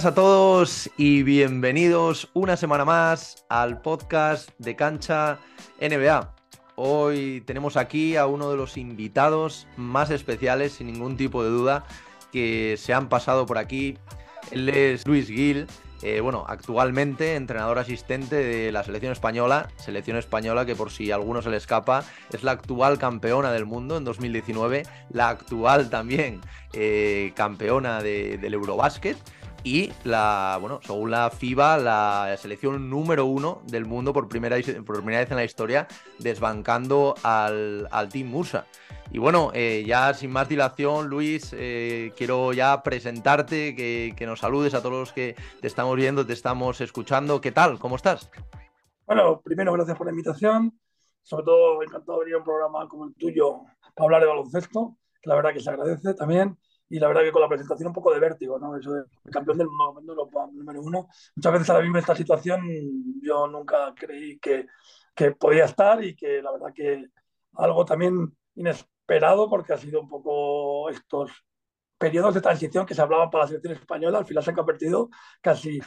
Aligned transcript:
buenas 0.00 0.12
a 0.12 0.14
todos 0.14 0.90
y 0.96 1.22
bienvenidos 1.24 2.30
una 2.32 2.56
semana 2.56 2.86
más 2.86 3.44
al 3.50 3.82
podcast 3.82 4.48
de 4.56 4.74
Cancha 4.74 5.38
NBA. 5.78 6.34
Hoy 6.76 7.42
tenemos 7.42 7.76
aquí 7.76 8.16
a 8.16 8.24
uno 8.24 8.50
de 8.50 8.56
los 8.56 8.78
invitados 8.78 9.66
más 9.76 10.08
especiales, 10.08 10.72
sin 10.72 10.86
ningún 10.86 11.18
tipo 11.18 11.44
de 11.44 11.50
duda, 11.50 11.84
que 12.32 12.76
se 12.78 12.94
han 12.94 13.10
pasado 13.10 13.44
por 13.44 13.58
aquí. 13.58 13.98
Él 14.50 14.70
es 14.70 15.06
Luis 15.06 15.26
Gil, 15.26 15.66
eh, 16.00 16.20
bueno, 16.20 16.46
actualmente 16.48 17.34
entrenador 17.34 17.78
asistente 17.78 18.36
de 18.36 18.72
la 18.72 18.82
selección 18.82 19.12
española, 19.12 19.68
selección 19.76 20.16
española 20.16 20.64
que 20.64 20.74
por 20.74 20.90
si 20.90 21.10
a 21.10 21.16
alguno 21.16 21.42
se 21.42 21.50
le 21.50 21.58
escapa, 21.58 22.04
es 22.32 22.42
la 22.42 22.52
actual 22.52 22.96
campeona 22.96 23.52
del 23.52 23.66
mundo 23.66 23.98
en 23.98 24.04
2019, 24.04 24.84
la 25.10 25.28
actual 25.28 25.90
también 25.90 26.40
eh, 26.72 27.32
campeona 27.36 28.02
del 28.02 28.54
Eurobásquet 28.54 29.18
y 29.62 29.92
la, 30.04 30.58
bueno, 30.60 30.80
según 30.82 31.10
la 31.10 31.30
FIBA, 31.30 31.78
la 31.78 32.36
selección 32.38 32.88
número 32.88 33.26
uno 33.26 33.62
del 33.66 33.84
mundo 33.84 34.12
por 34.12 34.28
primera, 34.28 34.56
por 34.84 34.96
primera 34.96 35.20
vez 35.20 35.30
en 35.30 35.36
la 35.36 35.44
historia, 35.44 35.86
desbancando 36.18 37.14
al, 37.22 37.88
al 37.90 38.08
Team 38.08 38.28
Musa. 38.28 38.66
Y 39.12 39.18
bueno, 39.18 39.50
eh, 39.54 39.84
ya 39.86 40.14
sin 40.14 40.30
más 40.30 40.48
dilación, 40.48 41.08
Luis, 41.08 41.54
eh, 41.56 42.12
quiero 42.16 42.52
ya 42.52 42.82
presentarte, 42.82 43.74
que, 43.74 44.14
que, 44.16 44.26
nos 44.26 44.38
saludes 44.38 44.72
a 44.74 44.82
todos 44.82 44.94
los 44.94 45.12
que 45.12 45.34
te 45.60 45.66
estamos 45.66 45.96
viendo, 45.96 46.24
te 46.24 46.32
estamos 46.32 46.80
escuchando. 46.80 47.40
¿Qué 47.40 47.50
tal? 47.50 47.78
¿Cómo 47.78 47.96
estás? 47.96 48.30
Bueno, 49.06 49.40
primero, 49.40 49.72
gracias 49.72 49.98
por 49.98 50.06
la 50.06 50.12
invitación. 50.12 50.78
Sobre 51.22 51.44
todo, 51.44 51.82
encantado 51.82 52.18
de 52.18 52.24
venir 52.24 52.36
a 52.36 52.38
un 52.38 52.44
programa 52.44 52.88
como 52.88 53.06
el 53.06 53.14
tuyo 53.14 53.62
para 53.94 54.04
hablar 54.04 54.22
de 54.22 54.28
baloncesto, 54.28 54.96
que 55.20 55.28
la 55.28 55.34
verdad 55.34 55.52
que 55.52 55.60
se 55.60 55.70
agradece 55.70 56.14
también 56.14 56.56
y 56.90 56.98
la 56.98 57.06
verdad 57.06 57.22
que 57.22 57.32
con 57.32 57.40
la 57.40 57.48
presentación 57.48 57.86
un 57.86 57.94
poco 57.94 58.12
de 58.12 58.18
vértigo, 58.18 58.58
¿no? 58.58 58.76
Eso 58.76 58.92
de 58.92 59.04
campeón 59.30 59.58
del 59.58 59.68
mundo, 59.68 60.28
número 60.52 60.82
uno. 60.82 61.08
Muchas 61.36 61.52
veces 61.52 61.70
ahora 61.70 61.82
mismo 61.82 61.98
esta 61.98 62.16
situación 62.16 62.62
yo 63.22 63.46
nunca 63.46 63.94
creí 63.94 64.38
que, 64.40 64.66
que 65.14 65.30
podía 65.30 65.66
estar 65.66 66.02
y 66.02 66.16
que 66.16 66.42
la 66.42 66.50
verdad 66.50 66.72
que 66.74 67.06
algo 67.54 67.84
también 67.84 68.36
inesperado 68.56 69.48
porque 69.48 69.72
ha 69.72 69.78
sido 69.78 70.00
un 70.00 70.08
poco 70.08 70.90
estos 70.90 71.30
periodos 71.96 72.34
de 72.34 72.40
transición 72.40 72.84
que 72.84 72.94
se 72.94 73.02
hablaban 73.02 73.30
para 73.30 73.44
la 73.44 73.48
selección 73.48 73.74
española, 73.74 74.18
al 74.18 74.26
final 74.26 74.42
se 74.42 74.50
han 74.50 74.56
convertido 74.56 75.10
casi, 75.40 75.80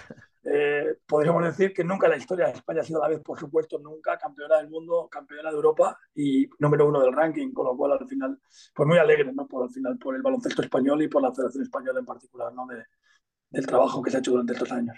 eh, 0.46 0.98
podríamos 1.08 1.44
decir 1.44 1.74
que 1.74 1.84
nunca 1.84 2.08
la 2.08 2.18
historia 2.18 2.48
de 2.48 2.54
España 2.54 2.82
ha 2.82 2.84
sido 2.84 3.02
a 3.02 3.08
la 3.08 3.16
vez, 3.16 3.24
por 3.24 3.40
supuesto, 3.40 3.80
nunca 3.80 4.18
campeona 4.18 4.58
del 4.58 4.70
mundo, 4.70 5.08
campeona 5.10 5.50
de 5.50 5.56
Europa 5.56 5.98
y 6.14 6.48
número 6.60 6.88
uno 6.88 7.00
del 7.02 7.14
ranking, 7.14 7.52
con 7.52 7.66
lo 7.66 7.78
cual 7.78 7.94
al 7.94 8.08
final, 8.08 8.40
pues 8.74 8.88
muy 8.88 8.98
alegre, 8.98 9.32
¿no? 9.34 9.48
Por 9.48 9.64
al 9.64 9.70
final, 9.70 9.98
por 9.98 10.16
el 10.16 10.22
baloncesto 10.22 10.62
español 10.62 11.02
y 11.02 11.08
por 11.08 11.22
la 11.22 11.34
Federación 11.34 11.64
Española 11.64 12.00
en 12.00 12.06
particular, 12.06 12.54
¿no? 12.54 12.66
De, 12.68 12.84
del 13.50 13.66
trabajo 13.66 14.02
que 14.02 14.12
se 14.12 14.18
ha 14.18 14.20
hecho 14.20 14.32
durante 14.32 14.54
estos 14.54 14.72
años. 14.72 14.98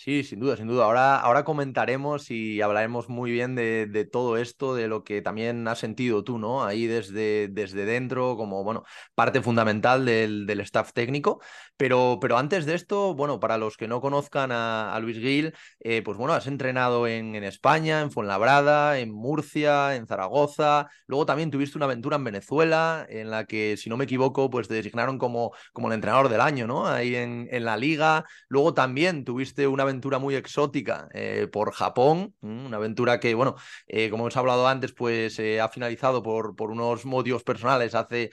Sí, 0.00 0.22
sin 0.22 0.38
duda, 0.38 0.56
sin 0.56 0.68
duda. 0.68 0.84
Ahora, 0.84 1.16
ahora 1.18 1.42
comentaremos 1.42 2.30
y 2.30 2.60
hablaremos 2.60 3.08
muy 3.08 3.32
bien 3.32 3.56
de, 3.56 4.08
todo 4.10 4.36
esto, 4.36 4.76
de 4.76 4.86
lo 4.86 5.02
que 5.02 5.22
también 5.22 5.66
has 5.66 5.80
sentido 5.80 6.22
tú, 6.22 6.38
¿no? 6.38 6.62
Ahí 6.64 6.86
desde, 6.86 7.48
desde 7.48 7.84
dentro, 7.84 8.36
como, 8.36 8.62
bueno, 8.62 8.84
parte 9.16 9.42
fundamental 9.42 10.04
del, 10.04 10.46
del 10.46 10.60
staff 10.60 10.92
técnico. 10.92 11.40
Pero, 11.76 12.18
pero, 12.20 12.38
antes 12.38 12.64
de 12.64 12.74
esto, 12.74 13.14
bueno, 13.14 13.40
para 13.40 13.58
los 13.58 13.76
que 13.76 13.88
no 13.88 14.00
conozcan 14.00 14.50
a, 14.52 14.96
Luis 15.00 15.18
Gil, 15.18 15.52
eh, 15.80 16.02
pues 16.02 16.16
bueno, 16.16 16.32
has 16.32 16.46
entrenado 16.46 17.08
en, 17.08 17.34
en, 17.34 17.42
España, 17.42 18.00
en 18.00 18.12
Fuenlabrada, 18.12 18.98
en 19.00 19.10
Murcia, 19.10 19.96
en 19.96 20.06
Zaragoza. 20.06 20.88
Luego 21.08 21.26
también 21.26 21.50
tuviste 21.50 21.76
una 21.76 21.86
aventura 21.86 22.16
en 22.16 22.24
Venezuela, 22.24 23.04
en 23.08 23.30
la 23.30 23.46
que, 23.46 23.76
si 23.76 23.90
no 23.90 23.96
me 23.96 24.04
equivoco, 24.04 24.48
pues 24.48 24.68
te 24.68 24.74
designaron 24.74 25.18
como, 25.18 25.52
como 25.72 25.88
el 25.88 25.94
entrenador 25.94 26.28
del 26.28 26.40
año, 26.40 26.68
¿no? 26.68 26.86
Ahí 26.86 27.16
en, 27.16 27.48
en 27.50 27.64
la 27.64 27.76
liga. 27.76 28.24
Luego 28.48 28.74
también 28.74 29.24
tuviste 29.24 29.66
una 29.66 29.87
aventura 29.88 30.18
muy 30.18 30.34
exótica 30.34 31.08
eh, 31.12 31.48
por 31.50 31.72
Japón, 31.72 32.34
una 32.40 32.76
aventura 32.76 33.18
que, 33.20 33.34
bueno, 33.34 33.56
eh, 33.86 34.10
como 34.10 34.24
hemos 34.24 34.36
hablado 34.36 34.68
antes, 34.68 34.92
pues 34.92 35.38
eh, 35.38 35.60
ha 35.60 35.68
finalizado 35.68 36.22
por, 36.22 36.54
por 36.56 36.70
unos 36.70 37.04
motivos 37.04 37.42
personales 37.42 37.94
hace, 37.94 38.30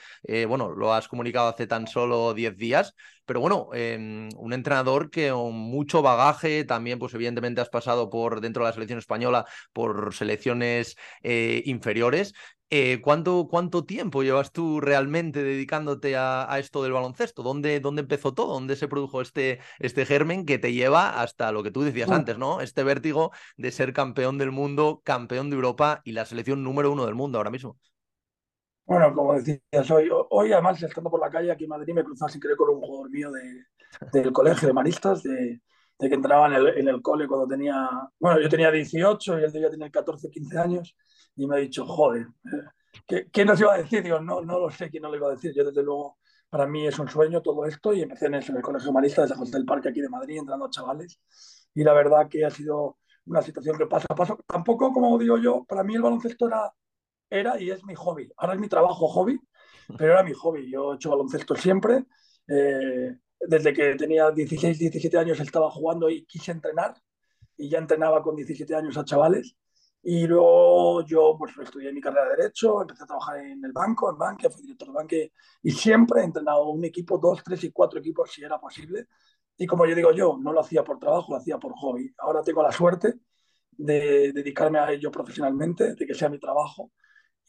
bueno, 0.47 0.71
lo 0.71 0.93
has 0.93 1.07
comunicado 1.07 1.47
hace 1.49 1.67
tan 1.67 1.88
solo 1.88 2.33
10 2.33 2.57
días, 2.57 2.93
pero 3.25 3.39
bueno, 3.39 3.69
em, 3.73 4.29
un 4.38 4.53
entrenador 4.53 5.09
que 5.09 5.31
con 5.31 5.53
mucho 5.55 6.01
bagaje, 6.01 6.63
también 6.63 6.99
pues 6.99 7.13
evidentemente 7.13 7.61
has 7.61 7.69
pasado 7.69 8.09
por 8.09 8.41
dentro 8.41 8.63
de 8.63 8.69
la 8.69 8.73
selección 8.73 8.99
española 8.99 9.45
por 9.73 10.13
selecciones 10.13 10.95
inferiores 11.23 12.33
eh, 12.71 12.99
¿cuánto, 13.01 13.47
¿Cuánto 13.47 13.85
tiempo 13.85 14.23
llevas 14.23 14.51
tú 14.51 14.81
realmente 14.81 15.43
dedicándote 15.43 16.15
a, 16.17 16.47
esto 16.57 16.81
del 16.81 16.93
baloncesto? 16.93 17.43
¿Dónde, 17.43 17.79
¿Dónde, 17.79 18.01
empezó 18.01 18.33
todo? 18.33 18.53
¿Dónde 18.53 18.75
se 18.75 18.87
produjo 18.87 19.21
este, 19.21 19.59
este 19.79 20.05
germen 20.05 20.45
que 20.45 20.57
te 20.57 20.73
lleva 20.73 21.21
hasta 21.21 21.51
lo 21.51 21.61
que 21.61 21.71
tú 21.71 21.83
decías 21.83 22.09
antes, 22.09 22.39
¿no? 22.39 22.61
Este 22.61 22.83
vértigo 22.83 23.31
de 23.57 23.71
ser 23.71 23.93
campeón 23.93 24.39
del 24.39 24.51
mundo, 24.51 25.01
campeón 25.03 25.49
de 25.49 25.57
Europa 25.57 26.01
y 26.03 26.13
la 26.13 26.25
selección 26.25 26.63
número 26.63 26.91
uno 26.91 27.05
del 27.05 27.13
mundo 27.13 27.37
ahora 27.37 27.51
mismo. 27.51 27.77
Bueno, 28.85 29.13
como 29.13 29.33
decías, 29.33 29.91
hoy, 29.91 30.09
hoy 30.11 30.51
además 30.51 30.81
estando 30.81 31.09
por 31.09 31.19
la 31.19 31.29
calle 31.29 31.51
aquí 31.51 31.63
en 31.63 31.71
Madrid 31.71 31.93
me 31.93 32.03
cruzaba 32.03 32.29
sin 32.29 32.41
querer 32.41 32.57
con 32.57 32.69
un 32.69 32.81
jugador 32.81 33.09
mío 33.09 33.31
de, 33.31 33.65
del 34.11 34.31
colegio 34.31 34.67
de 34.67 34.73
maristas, 34.73 35.23
de, 35.23 35.61
de 35.99 36.09
que 36.09 36.15
entraba 36.15 36.47
en 36.47 36.53
el, 36.53 36.67
en 36.79 36.87
el, 36.87 37.01
cole 37.01 37.27
cuando 37.27 37.47
tenía, 37.47 37.89
bueno, 38.19 38.39
yo 38.39 38.49
tenía 38.49 38.69
18 38.71 39.39
y 39.39 39.43
él 39.43 39.51
debía 39.51 39.69
tener 39.69 39.91
14, 39.91 40.29
15 40.29 40.57
años 40.57 40.95
y 41.35 41.47
me 41.47 41.56
ha 41.56 41.59
dicho, 41.59 41.85
joder, 41.85 42.28
¿qué, 43.07 43.29
¿qué, 43.31 43.46
nos 43.46 43.59
iba 43.59 43.73
a 43.73 43.78
decir? 43.78 44.03
Digo, 44.03 44.19
no, 44.19 44.41
no 44.41 44.59
lo 44.59 44.69
sé 44.72 44.90
quién 44.90 45.03
no 45.03 45.09
lo 45.09 45.18
iba 45.18 45.28
a 45.28 45.31
decir. 45.31 45.53
Yo 45.56 45.66
desde 45.66 45.84
luego, 45.84 46.18
para 46.50 46.66
mí 46.68 46.88
es 46.88 46.97
un 47.00 47.07
sueño 47.07 47.41
todo 47.41 47.66
esto 47.66 47.94
y 47.94 48.01
empecé 48.01 48.28
en, 48.28 48.35
eso, 48.35 48.51
en 48.51 48.57
el 48.57 48.63
Colegio 48.63 48.90
Humanista 48.90 49.22
de 49.22 49.28
San 49.28 49.38
José 49.38 49.57
del 49.57 49.66
Parque 49.66 49.90
aquí 49.90 50.01
de 50.01 50.09
Madrid, 50.09 50.38
entrando 50.40 50.66
a 50.66 50.69
chavales 50.69 51.19
y 51.73 51.84
la 51.84 51.94
verdad 51.94 52.29
que 52.29 52.46
ha 52.46 52.50
sido 52.50 52.97
una 53.25 53.41
situación 53.41 53.78
que 53.78 53.88
pasa 53.88 54.07
a 54.09 54.16
paso. 54.16 54.40
Tampoco, 54.47 54.91
como 54.94 55.18
digo 55.18 55.38
yo, 55.38 55.66
para 55.66 55.84
mí 55.84 55.96
el 55.96 56.01
baloncesto 56.01 56.47
era, 56.47 56.73
era 57.29 57.59
y 57.59 57.72
es 57.72 57.84
mi 57.84 57.96
hobby. 57.96 58.31
Ahora 58.38 58.53
es 58.53 58.59
mi 58.59 58.69
trabajo 58.69 59.07
hobby, 59.07 59.40
pero 59.97 60.13
era 60.13 60.23
mi 60.23 60.34
hobby. 60.34 60.72
Yo 60.72 60.94
he 60.94 60.96
hecho 60.96 61.09
baloncesto 61.09 61.56
siempre. 61.56 62.06
Eh, 62.47 63.17
desde 63.40 63.73
que 63.73 63.96
tenía 63.96 64.31
16, 64.31 64.79
17 64.79 65.17
años 65.17 65.40
estaba 65.40 65.69
jugando 65.72 66.09
y 66.09 66.25
quise 66.25 66.52
entrenar 66.52 66.96
y 67.57 67.69
ya 67.69 67.79
entrenaba 67.79 68.22
con 68.22 68.35
17 68.35 68.75
años 68.75 68.97
a 68.97 69.06
chavales 69.06 69.56
y 70.07 70.27
luego 70.27 71.03
yo 71.03 71.35
pues, 71.35 71.57
estudié 71.57 71.91
mi 71.91 71.99
carrera 71.99 72.29
de 72.29 72.35
Derecho, 72.35 72.81
empecé 72.81 73.03
a 73.03 73.07
trabajar 73.07 73.39
en 73.39 73.66
el 73.66 73.71
banco, 73.71 74.11
en 74.11 74.17
banque, 74.19 74.51
fui 74.51 74.61
director 74.61 74.89
de 74.89 74.93
banque 74.93 75.31
y 75.63 75.71
siempre 75.71 76.21
he 76.21 76.25
entrenado 76.25 76.69
un 76.69 76.85
equipo, 76.85 77.17
dos, 77.17 77.43
tres 77.43 77.63
y 77.63 77.71
cuatro 77.71 77.97
equipos 77.97 78.31
si 78.31 78.43
era 78.43 78.59
posible. 78.59 79.07
Y 79.57 79.66
como 79.66 79.88
yo 79.88 79.95
digo 79.95 80.11
yo, 80.11 80.38
no 80.39 80.53
lo 80.53 80.59
hacía 80.59 80.83
por 80.83 80.99
trabajo, 80.99 81.31
lo 81.31 81.39
hacía 81.39 81.57
por 81.57 81.73
hobby. 81.73 82.13
Ahora 82.19 82.43
tengo 82.43 82.61
la 82.61 82.71
suerte 82.71 83.16
de 83.71 84.31
dedicarme 84.31 84.77
a 84.77 84.91
ello 84.91 85.09
profesionalmente, 85.09 85.95
de 85.95 86.05
que 86.05 86.13
sea 86.13 86.29
mi 86.29 86.37
trabajo. 86.37 86.91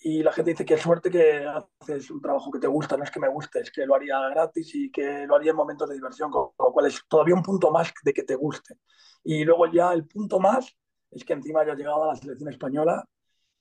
Y 0.01 0.23
la 0.23 0.33
gente 0.33 0.53
dice 0.53 0.65
que 0.65 0.79
suerte 0.79 1.11
que 1.11 1.45
haces 1.45 2.11
un 2.11 2.23
trabajo 2.23 2.51
que 2.51 2.59
te 2.59 2.69
gusta, 2.69 2.97
no 2.97 3.05
es 3.05 3.11
que 3.11 3.21
me 3.21 3.29
guste, 3.29 3.61
es 3.61 3.71
que 3.71 3.85
lo 3.85 3.95
haría 3.95 4.19
gratis 4.31 4.75
y 4.75 4.91
que 4.91 5.27
lo 5.27 5.37
haría 5.37 5.51
en 5.51 5.57
momentos 5.59 5.91
de 5.91 5.97
diversión, 5.97 6.31
con 6.31 6.53
lo 6.59 6.73
cual 6.73 6.87
es 6.87 7.03
todavía 7.07 7.35
un 7.35 7.43
punto 7.43 7.71
más 7.71 7.93
de 8.03 8.15
que 8.15 8.23
te 8.23 8.35
guste. 8.35 8.77
Y 9.25 9.45
luego 9.45 9.71
ya 9.71 9.93
el 9.93 10.07
punto 10.07 10.41
más 10.41 10.75
es 11.17 11.25
que 11.25 11.33
encima 11.33 11.61
haya 11.63 11.75
llegado 11.75 12.05
a 12.05 12.09
la 12.09 12.17
selección 12.17 12.51
española 12.51 13.09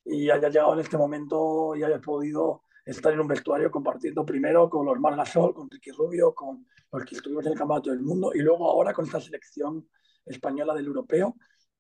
y 0.03 0.29
haya 0.29 0.49
llegado 0.49 0.73
en 0.73 0.79
este 0.79 0.97
momento 0.97 1.73
y 1.75 1.83
haya 1.83 1.99
podido 1.99 2.63
estar 2.85 3.13
en 3.13 3.21
un 3.21 3.27
vestuario 3.27 3.71
compartiendo 3.71 4.25
primero 4.25 4.69
con 4.69 4.85
los 4.85 4.99
Mar 4.99 5.16
Gasol, 5.16 5.53
con 5.53 5.69
Ricky 5.69 5.91
Rubio, 5.91 6.35
con 6.35 6.67
los 6.91 7.05
que 7.05 7.15
estuvimos 7.15 7.45
en 7.45 7.53
el 7.53 7.57
Campeonato 7.57 7.91
del 7.91 8.01
Mundo 8.01 8.31
y 8.33 8.39
luego 8.39 8.69
ahora 8.69 8.94
con 8.94 9.05
esta 9.05 9.21
selección 9.21 9.88
española 10.25 10.73
del 10.73 10.85
europeo 10.85 11.35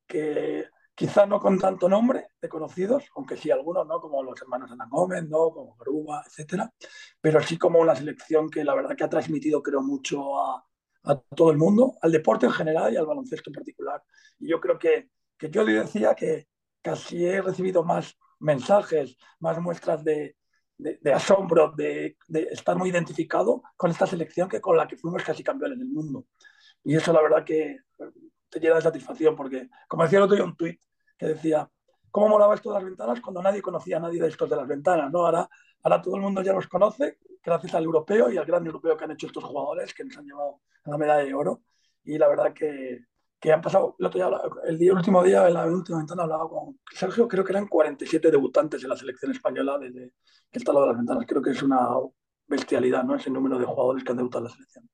que 0.07 0.65
quizá 0.95 1.25
no 1.25 1.41
con 1.41 1.59
tanto 1.59 1.89
nombre 1.89 2.29
de 2.41 2.47
conocidos, 2.47 3.03
aunque 3.15 3.35
sí 3.35 3.51
algunos, 3.51 3.85
¿no? 3.85 3.99
como 3.99 4.23
los 4.23 4.41
hermanos 4.41 4.71
Ana 4.71 4.87
Gómez, 4.89 5.27
¿no? 5.27 5.51
como 5.51 5.75
Garuba, 5.75 6.23
etcétera, 6.25 6.71
pero 7.19 7.41
sí 7.41 7.57
como 7.57 7.79
una 7.79 7.95
selección 7.95 8.49
que 8.49 8.63
la 8.63 8.75
verdad 8.75 8.95
que 8.95 9.03
ha 9.03 9.09
transmitido 9.09 9.61
creo 9.61 9.81
mucho 9.81 10.39
a 10.39 10.65
todo 11.35 11.51
el 11.51 11.57
mundo, 11.57 11.97
al 12.01 12.13
deporte 12.13 12.45
en 12.45 12.53
general 12.53 12.93
y 12.93 12.97
al 12.97 13.05
baloncesto 13.05 13.49
en 13.49 13.55
particular. 13.55 14.01
Y 14.39 14.47
yo 14.49 14.59
creo 14.59 14.79
que 14.79 15.09
que 15.37 15.49
yo 15.49 15.63
le 15.63 15.73
decía 15.73 16.15
que 16.15 16.47
casi 16.81 17.25
he 17.25 17.41
recibido 17.41 17.83
más 17.83 18.17
mensajes, 18.39 19.17
más 19.39 19.59
muestras 19.59 20.03
de, 20.03 20.35
asombro, 21.13 21.73
de, 21.75 22.17
estar 22.51 22.77
muy 22.77 22.89
identificado 22.89 23.63
con 23.75 23.91
esta 23.91 24.05
selección 24.05 24.49
que 24.49 24.61
con 24.61 24.77
la 24.77 24.87
que 24.87 24.97
fuimos 24.97 25.23
casi 25.23 25.43
campeones 25.43 25.79
del 25.79 25.89
mundo. 25.89 26.25
Y 26.83 26.95
eso 26.95 27.11
la 27.11 27.21
verdad 27.21 27.43
que 27.43 27.79
te 28.49 28.59
llena 28.59 28.75
de 28.75 28.81
satisfacción 28.81 29.35
porque, 29.35 29.69
como 29.87 30.03
decía 30.03 30.19
el 30.19 30.25
otro 30.25 30.35
día 30.35 30.45
un 30.45 30.55
tuit 30.55 30.79
que 31.17 31.27
decía, 31.27 31.69
¿cómo 32.11 32.29
molaba 32.29 32.55
esto 32.55 32.69
de 32.69 32.75
las 32.75 32.85
ventanas 32.85 33.21
cuando 33.21 33.41
nadie 33.41 33.61
conocía 33.61 33.97
a 33.97 34.01
nadie 34.01 34.21
de 34.21 34.27
estos 34.27 34.49
de 34.49 34.55
las 34.55 34.67
ventanas? 34.67 35.11
¿no? 35.11 35.25
Ahora, 35.25 35.49
ahora 35.83 36.01
todo 36.01 36.15
el 36.15 36.21
mundo 36.21 36.41
ya 36.41 36.53
los 36.53 36.67
conoce 36.67 37.17
gracias 37.43 37.75
al 37.75 37.83
europeo 37.83 38.29
y 38.31 38.37
al 38.37 38.45
gran 38.45 38.65
europeo 38.65 38.97
que 38.97 39.03
han 39.03 39.11
hecho 39.11 39.27
estos 39.27 39.43
jugadores 39.43 39.93
que 39.93 40.03
nos 40.03 40.17
han 40.17 40.25
llevado 40.25 40.61
a 40.83 40.89
la 40.91 40.97
medalla 40.97 41.23
de 41.23 41.33
oro. 41.33 41.61
Y 42.03 42.17
la 42.17 42.27
verdad 42.27 42.53
que, 42.53 43.05
que 43.45 43.53
han 43.53 43.61
pasado, 43.61 43.95
el, 43.99 44.09
día, 44.09 44.27
el, 44.67 44.77
día, 44.79 44.91
el 44.91 44.97
último 44.97 45.23
día, 45.23 45.47
en 45.47 45.53
la 45.53 45.67
última 45.67 45.99
ventana, 45.99 46.23
hablaba 46.23 46.49
con 46.49 46.79
Sergio, 46.91 47.27
creo 47.27 47.43
que 47.43 47.51
eran 47.51 47.67
47 47.67 48.31
debutantes 48.31 48.81
en 48.81 48.89
la 48.89 48.97
selección 48.97 49.31
española 49.31 49.77
desde 49.77 50.13
que 50.51 50.57
está 50.57 50.73
lo 50.73 50.81
de 50.81 50.87
las 50.87 50.97
ventanas. 50.97 51.25
Creo 51.27 51.43
que 51.43 51.51
es 51.51 51.61
una 51.61 51.89
bestialidad, 52.47 53.03
¿no? 53.03 53.15
Ese 53.15 53.29
número 53.29 53.59
de 53.59 53.65
jugadores 53.65 54.03
que 54.03 54.11
han 54.11 54.17
debutado 54.17 54.45
en 54.45 54.49
la 54.49 54.55
selección. 54.55 54.89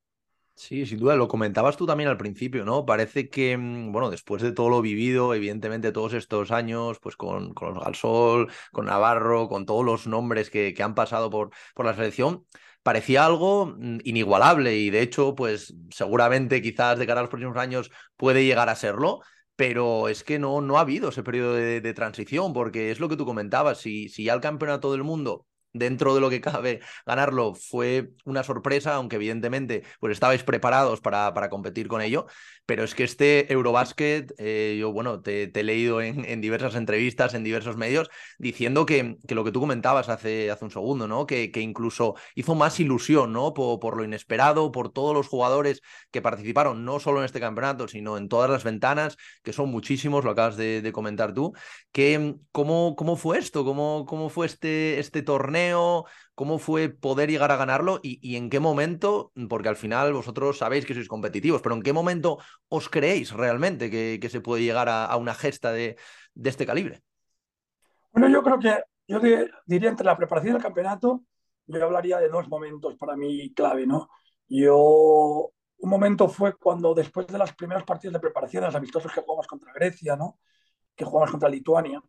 Sí, 0.53 0.85
sin 0.85 0.99
duda, 0.99 1.15
lo 1.15 1.29
comentabas 1.29 1.77
tú 1.77 1.85
también 1.85 2.09
al 2.09 2.17
principio, 2.17 2.65
¿no? 2.65 2.85
Parece 2.85 3.29
que, 3.29 3.55
mm, 3.57 3.93
bueno, 3.93 4.11
después 4.11 4.41
de 4.43 4.51
todo 4.51 4.69
lo 4.69 4.81
vivido, 4.81 5.33
evidentemente 5.33 5.93
todos 5.93 6.13
estos 6.13 6.51
años, 6.51 6.99
pues 7.01 7.15
con, 7.15 7.53
con 7.53 7.73
los 7.73 7.81
Galsol, 7.81 8.51
con 8.73 8.85
Navarro, 8.87 9.47
con 9.47 9.65
todos 9.65 9.85
los 9.85 10.07
nombres 10.07 10.49
que, 10.49 10.73
que 10.73 10.83
han 10.83 10.93
pasado 10.93 11.29
por, 11.29 11.51
por 11.73 11.85
la 11.85 11.95
selección, 11.95 12.45
parecía 12.83 13.25
algo 13.25 13.67
mm, 13.67 13.99
inigualable 14.03 14.75
y 14.77 14.89
de 14.89 15.01
hecho, 15.01 15.35
pues 15.35 15.73
seguramente 15.91 16.61
quizás 16.61 16.97
de 16.99 17.07
cara 17.07 17.21
a 17.21 17.23
los 17.23 17.29
próximos 17.29 17.57
años 17.57 17.91
puede 18.17 18.45
llegar 18.45 18.69
a 18.69 18.75
serlo, 18.75 19.21
pero 19.55 20.07
es 20.09 20.23
que 20.23 20.39
no, 20.39 20.61
no 20.61 20.77
ha 20.77 20.81
habido 20.81 21.09
ese 21.09 21.23
periodo 21.23 21.53
de, 21.55 21.93
transición, 21.93 22.53
porque 22.53 22.91
es 22.91 22.99
lo 22.99 23.09
que 23.09 23.17
tú 23.17 23.25
comentabas, 23.25 23.79
si, 23.79 24.09
si 24.09 24.25
ya 24.25 24.33
el 24.33 24.41
campeonato 24.41 24.91
del 24.91 25.03
mundo 25.03 25.45
dentro 25.73 26.13
de 26.15 26.21
lo 26.21 26.29
que 26.29 26.41
cabe, 26.41 26.81
ganarlo 27.05 27.55
fue 27.55 28.11
una 28.25 28.43
sorpresa, 28.43 28.95
aunque 28.95 29.15
evidentemente 29.17 29.83
pues 29.99 30.13
estabais 30.13 30.43
preparados 30.43 31.01
para, 31.01 31.33
para 31.33 31.49
competir 31.49 31.87
con 31.87 32.01
ello. 32.01 32.25
Pero 32.65 32.83
es 32.83 32.95
que 32.95 33.03
este 33.03 33.51
Eurobasket, 33.51 34.33
eh, 34.37 34.77
yo 34.79 34.93
bueno, 34.93 35.21
te, 35.21 35.51
he 35.53 35.63
leído 35.63 36.01
en, 36.01 36.23
en, 36.25 36.41
diversas 36.41 36.75
entrevistas, 36.75 37.33
en 37.33 37.43
diversos 37.43 37.75
medios, 37.75 38.09
diciendo 38.37 38.85
que, 38.85 39.17
que, 39.27 39.35
lo 39.35 39.43
que 39.43 39.51
tú 39.51 39.59
comentabas 39.59 40.09
hace, 40.09 40.51
hace 40.51 40.65
un 40.65 40.71
segundo, 40.71 41.07
¿no? 41.07 41.25
Que, 41.25 41.51
que 41.51 41.59
incluso 41.59 42.15
hizo 42.35 42.55
más 42.55 42.79
ilusión, 42.79 43.33
¿no? 43.33 43.53
Por, 43.53 43.79
por, 43.79 43.97
lo 43.97 44.05
inesperado, 44.05 44.71
por 44.71 44.91
todos 44.91 45.13
los 45.13 45.27
jugadores 45.27 45.81
que 46.11 46.21
participaron, 46.21 46.85
no 46.85 46.99
solo 46.99 47.19
en 47.19 47.25
este 47.25 47.39
campeonato, 47.39 47.87
sino 47.87 48.17
en 48.17 48.29
todas 48.29 48.49
las 48.49 48.63
ventanas, 48.63 49.17
que 49.43 49.53
son 49.53 49.69
muchísimos, 49.69 50.23
lo 50.23 50.31
acabas 50.31 50.55
de, 50.55 50.81
de 50.81 50.91
comentar 50.91 51.33
tú. 51.33 51.53
Que, 51.91 52.35
¿cómo, 52.51 52.95
¿Cómo 52.95 53.17
fue 53.17 53.39
esto? 53.39 53.65
¿Cómo, 53.65 54.05
cómo 54.07 54.29
fue 54.29 54.45
este, 54.45 54.99
este 54.99 55.21
torneo? 55.23 55.60
¿Cómo 56.35 56.57
fue 56.57 56.89
poder 56.89 57.29
llegar 57.29 57.51
a 57.51 57.57
ganarlo 57.57 57.99
y, 58.01 58.35
en 58.35 58.49
qué 58.49 58.59
momento? 58.59 59.31
Porque 59.49 59.69
al 59.69 59.75
final 59.75 60.13
vosotros 60.13 60.57
sabéis 60.57 60.85
que 60.85 60.93
sois 60.93 61.07
competitivos, 61.07 61.61
pero 61.61 61.75
¿en 61.75 61.83
qué 61.83 61.93
momento 61.93 62.39
os 62.69 62.89
creéis 62.89 63.31
realmente 63.31 63.91
que, 63.91 64.29
se 64.29 64.41
puede 64.41 64.63
llegar 64.63 64.89
a, 64.89 65.15
una 65.17 65.33
gesta 65.33 65.71
de, 65.71 65.97
de, 66.33 66.49
este 66.49 66.65
calibre? 66.65 67.01
Bueno, 68.11 68.29
yo 68.29 68.41
creo 68.41 68.59
que 68.59 68.75
yo 69.07 69.19
diría 69.65 69.89
entre 69.89 70.05
la 70.05 70.17
preparación 70.17 70.53
del 70.53 70.63
campeonato, 70.63 71.23
yo 71.67 71.83
hablaría 71.83 72.17
de 72.17 72.29
dos 72.29 72.47
momentos 72.47 72.95
para 72.95 73.15
mí 73.15 73.53
clave, 73.53 73.85
¿no? 73.85 74.09
Yo, 74.47 75.51
un 75.77 75.89
momento 75.89 76.27
fue 76.29 76.55
cuando 76.57 76.93
después 76.93 77.27
de 77.27 77.37
las 77.37 77.53
primeras 77.53 77.83
partidas 77.83 78.13
de 78.13 78.19
preparación, 78.19 78.63
los 78.63 78.75
amistosos 78.75 79.11
que 79.11 79.21
jugamos 79.21 79.47
contra 79.47 79.73
Grecia, 79.73 80.15
¿no? 80.15 80.39
Que 80.95 81.05
jugamos 81.05 81.31
contra 81.31 81.49
Lituania, 81.49 82.01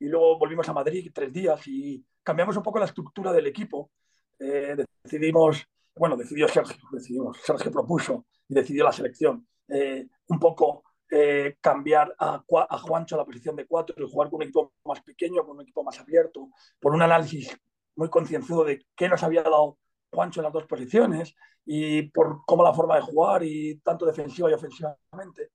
y 0.00 0.08
luego 0.08 0.38
volvimos 0.38 0.68
a 0.68 0.72
Madrid 0.72 1.10
tres 1.14 1.32
días 1.32 1.60
y 1.68 2.04
cambiamos 2.22 2.56
un 2.56 2.62
poco 2.62 2.78
la 2.78 2.86
estructura 2.86 3.32
del 3.32 3.46
equipo. 3.46 3.90
Eh, 4.38 4.74
decidimos, 5.04 5.66
bueno, 5.94 6.16
decidió 6.16 6.48
Sergio, 6.48 6.76
decidimos, 6.90 7.38
Sergio 7.42 7.70
propuso 7.70 8.26
y 8.48 8.54
decidió 8.54 8.84
la 8.84 8.92
selección. 8.92 9.46
Eh, 9.68 10.08
un 10.28 10.38
poco 10.38 10.84
eh, 11.10 11.58
cambiar 11.60 12.14
a, 12.18 12.42
a, 12.68 12.78
Juancho 12.78 13.14
a 13.14 13.18
la 13.18 13.24
posición 13.24 13.54
de 13.56 13.66
cuatro 13.66 13.94
y 13.98 14.10
jugar 14.10 14.30
con 14.30 14.38
un 14.38 14.42
equipo 14.44 14.72
más 14.84 15.02
pequeño, 15.02 15.44
con 15.44 15.56
un 15.56 15.62
equipo 15.62 15.84
más 15.84 16.00
abierto, 16.00 16.48
por 16.80 16.94
un 16.94 17.02
análisis 17.02 17.54
muy 17.94 18.08
concienzudo 18.08 18.64
de 18.64 18.86
qué 18.96 19.08
nos 19.08 19.22
había 19.22 19.42
dado 19.42 19.78
Juancho 20.10 20.40
en 20.40 20.44
las 20.44 20.52
dos 20.52 20.66
posiciones 20.66 21.34
y 21.66 22.02
por 22.02 22.40
cómo 22.46 22.64
la 22.64 22.72
forma 22.72 22.96
de 22.96 23.02
jugar 23.02 23.42
y 23.44 23.76
tanto 23.80 24.06
defensiva 24.06 24.50
y 24.50 24.54
ofensivamente. 24.54 25.50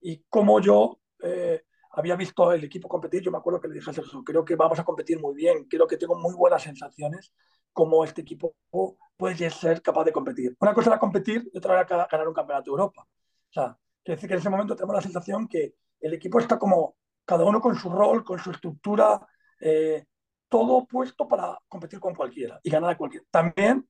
Y 0.00 0.24
cómo 0.28 0.60
yo 0.60 1.00
eh, 1.22 1.64
había 1.90 2.16
visto 2.16 2.52
el 2.52 2.64
equipo 2.64 2.88
competir, 2.88 3.22
yo 3.22 3.30
me 3.30 3.38
acuerdo 3.38 3.60
que 3.60 3.68
le 3.68 3.74
dije 3.74 3.90
a 3.90 3.94
Sergio, 3.94 4.22
creo 4.24 4.44
que 4.44 4.56
vamos 4.56 4.78
a 4.78 4.84
competir 4.84 5.20
muy 5.20 5.34
bien, 5.34 5.64
creo 5.64 5.86
que 5.86 5.96
tengo 5.96 6.16
muy 6.18 6.34
buenas 6.34 6.62
sensaciones 6.62 7.32
como 7.72 8.04
este 8.04 8.22
equipo 8.22 8.54
puede 9.16 9.50
ser 9.50 9.82
capaz 9.82 10.04
de 10.04 10.12
competir. 10.12 10.56
Una 10.60 10.74
cosa 10.74 10.90
era 10.90 10.98
competir 10.98 11.48
y 11.52 11.58
otra 11.58 11.80
era 11.80 12.06
ganar 12.06 12.28
un 12.28 12.34
campeonato 12.34 12.70
de 12.70 12.70
Europa. 12.70 13.02
O 13.02 13.52
sea, 13.52 13.76
quiere 14.02 14.16
decir 14.16 14.28
que 14.28 14.34
en 14.34 14.40
ese 14.40 14.50
momento 14.50 14.74
tenemos 14.74 14.96
la 14.96 15.02
sensación 15.02 15.46
que 15.46 15.74
el 16.00 16.14
equipo 16.14 16.38
está 16.38 16.58
como 16.58 16.96
cada 17.24 17.44
uno 17.44 17.60
con 17.60 17.76
su 17.76 17.90
rol, 17.90 18.24
con 18.24 18.38
su 18.38 18.50
estructura, 18.50 19.20
eh, 19.60 20.04
todo 20.48 20.86
puesto 20.86 21.28
para 21.28 21.58
competir 21.68 22.00
con 22.00 22.14
cualquiera 22.14 22.58
y 22.62 22.70
ganar 22.70 22.90
a 22.90 22.96
cualquiera. 22.96 23.24
También 23.30 23.88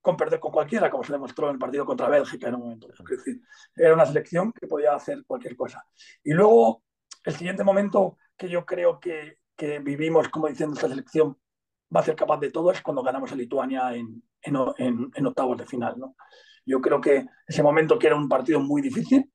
con 0.00 0.16
perder 0.16 0.40
con 0.40 0.50
cualquiera, 0.50 0.90
como 0.90 1.04
se 1.04 1.12
demostró 1.12 1.48
en 1.48 1.54
el 1.54 1.58
partido 1.58 1.84
contra 1.84 2.08
Bélgica 2.08 2.48
en 2.48 2.54
un 2.54 2.62
momento. 2.62 2.88
Es 2.90 2.98
decir, 3.04 3.40
era 3.76 3.94
una 3.94 4.06
selección 4.06 4.52
que 4.52 4.66
podía 4.66 4.94
hacer 4.94 5.24
cualquier 5.26 5.54
cosa. 5.56 5.84
Y 6.24 6.32
luego 6.32 6.82
el 7.24 7.34
siguiente 7.34 7.64
momento 7.64 8.16
que 8.36 8.48
yo 8.48 8.64
creo 8.64 8.98
que, 9.00 9.38
que 9.56 9.78
vivimos, 9.78 10.28
como 10.28 10.48
diciendo, 10.48 10.74
esta 10.74 10.88
selección 10.88 11.36
va 11.94 12.00
a 12.00 12.04
ser 12.04 12.16
capaz 12.16 12.38
de 12.38 12.50
todo 12.50 12.70
es 12.70 12.80
cuando 12.80 13.02
ganamos 13.02 13.32
a 13.32 13.36
Lituania 13.36 13.94
en, 13.94 14.22
en, 14.42 14.56
en, 14.78 15.10
en, 15.14 15.26
octavos 15.26 15.58
de 15.58 15.66
final. 15.66 15.98
¿no? 15.98 16.16
Yo 16.64 16.80
creo 16.80 17.00
que 17.00 17.26
ese 17.46 17.62
momento 17.62 17.98
que 17.98 18.06
era 18.06 18.16
un 18.16 18.28
partido 18.28 18.60
muy 18.60 18.80
difícil, 18.80 19.30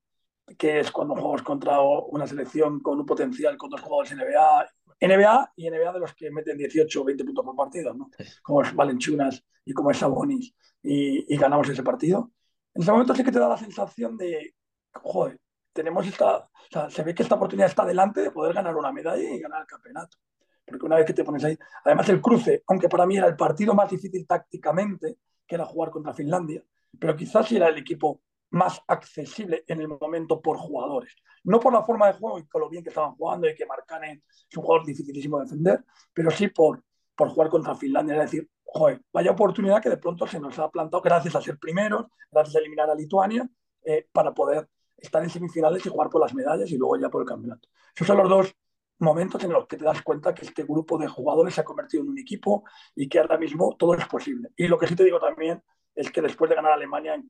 que 0.57 0.79
es 0.79 0.91
cuando 0.91 1.15
jugamos 1.15 1.41
contra 1.41 1.79
una 1.81 2.27
selección 2.27 2.79
con 2.79 2.99
un 2.99 3.05
potencial 3.05 3.57
con 3.57 3.69
dos 3.69 3.81
jugadores 3.81 4.15
NBA, 4.15 4.69
NBA 5.01 5.53
y 5.55 5.69
NBA 5.69 5.93
de 5.93 5.99
los 5.99 6.13
que 6.13 6.31
meten 6.31 6.57
18 6.57 7.01
o 7.01 7.03
20 7.03 7.25
puntos 7.25 7.45
por 7.45 7.55
partido, 7.55 7.93
¿no? 7.93 8.09
como 8.41 8.61
es 8.61 8.73
Valenchunas 8.73 9.43
y 9.65 9.73
como 9.73 9.91
es 9.91 9.97
Sabonis, 9.97 10.53
y, 10.83 11.33
y 11.33 11.37
ganamos 11.37 11.67
ese 11.69 11.83
partido. 11.83 12.31
En 12.73 12.83
ese 12.83 12.91
momento 12.91 13.15
sí 13.15 13.23
que 13.23 13.31
te 13.31 13.39
da 13.39 13.49
la 13.49 13.57
sensación 13.57 14.15
de, 14.17 14.53
joder, 14.93 15.39
tenemos 15.75 16.07
esta, 16.07 16.49
se 16.89 17.03
ve 17.03 17.13
que 17.13 17.23
esta 17.23 17.35
oportunidad 17.35 17.67
está 17.67 17.85
delante 17.85 18.21
de 18.21 18.31
poder 18.31 18.53
ganar 18.53 18.75
una 18.77 18.93
medalla 18.93 19.21
y 19.21 19.39
ganar 19.39 19.61
el 19.61 19.67
campeonato. 19.67 20.17
Porque 20.65 20.85
una 20.85 20.95
vez 20.95 21.05
que 21.05 21.13
te 21.13 21.25
pones 21.25 21.43
ahí, 21.43 21.59
además 21.83 22.07
el 22.09 22.21
cruce, 22.21 22.63
aunque 22.67 22.87
para 22.87 23.05
mí 23.05 23.17
era 23.17 23.27
el 23.27 23.35
partido 23.35 23.75
más 23.75 23.89
difícil 23.89 24.25
tácticamente, 24.25 25.17
que 25.45 25.55
era 25.55 25.65
jugar 25.65 25.91
contra 25.91 26.13
Finlandia, 26.13 26.63
pero 26.97 27.13
quizás 27.15 27.51
era 27.51 27.67
el 27.67 27.77
equipo 27.77 28.21
más 28.51 28.81
accesible 28.87 29.65
en 29.67 29.81
el 29.81 29.89
momento 29.89 30.41
por 30.41 30.57
jugadores. 30.57 31.13
No 31.43 31.59
por 31.59 31.73
la 31.73 31.83
forma 31.83 32.07
de 32.07 32.13
juego 32.13 32.39
y 32.39 32.47
con 32.47 32.61
lo 32.61 32.69
bien 32.69 32.81
que 32.81 32.89
estaban 32.89 33.15
jugando 33.15 33.49
y 33.49 33.53
que 33.53 33.65
Marcanen 33.65 34.23
es 34.49 34.57
un 34.57 34.63
jugador 34.63 34.87
dificilísimo 34.87 35.39
de 35.39 35.43
defender, 35.43 35.83
pero 36.13 36.31
sí 36.31 36.47
por, 36.47 36.81
por 37.15 37.29
jugar 37.29 37.49
contra 37.49 37.75
Finlandia. 37.75 38.15
Es 38.15 38.31
decir, 38.31 38.49
joder, 38.63 39.01
vaya 39.11 39.31
oportunidad 39.31 39.81
que 39.81 39.89
de 39.89 39.97
pronto 39.97 40.25
se 40.25 40.39
nos 40.39 40.57
ha 40.57 40.69
plantado 40.69 41.01
gracias 41.03 41.35
a 41.35 41.41
ser 41.41 41.59
primeros, 41.59 42.05
gracias 42.31 42.55
a 42.55 42.59
eliminar 42.59 42.89
a 42.89 42.95
Lituania, 42.95 43.47
eh, 43.83 44.07
para 44.13 44.33
poder 44.33 44.69
estar 44.97 45.23
en 45.23 45.29
semifinales 45.29 45.85
y 45.85 45.89
jugar 45.89 46.09
por 46.09 46.21
las 46.21 46.33
medallas 46.33 46.69
y 46.71 46.77
luego 46.77 46.97
ya 46.97 47.09
por 47.09 47.21
el 47.21 47.27
campeonato. 47.27 47.69
Esos 47.93 48.07
son 48.07 48.17
los 48.17 48.29
dos 48.29 48.55
momentos 48.99 49.43
en 49.43 49.51
los 49.51 49.67
que 49.67 49.77
te 49.77 49.83
das 49.83 50.01
cuenta 50.01 50.33
que 50.33 50.45
este 50.45 50.63
grupo 50.63 50.97
de 50.97 51.07
jugadores 51.07 51.53
se 51.53 51.61
ha 51.61 51.65
convertido 51.65 52.03
en 52.03 52.09
un 52.09 52.19
equipo 52.19 52.63
y 52.95 53.09
que 53.09 53.19
ahora 53.19 53.37
mismo 53.37 53.75
todo 53.77 53.93
es 53.93 54.07
posible. 54.07 54.49
Y 54.55 54.67
lo 54.67 54.77
que 54.77 54.87
sí 54.87 54.95
te 54.95 55.03
digo 55.03 55.19
también 55.19 55.61
es 55.93 56.11
que 56.11 56.21
después 56.21 56.49
de 56.49 56.55
ganar 56.55 56.71
Alemania 56.71 57.21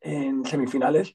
en 0.00 0.44
semifinales, 0.44 1.14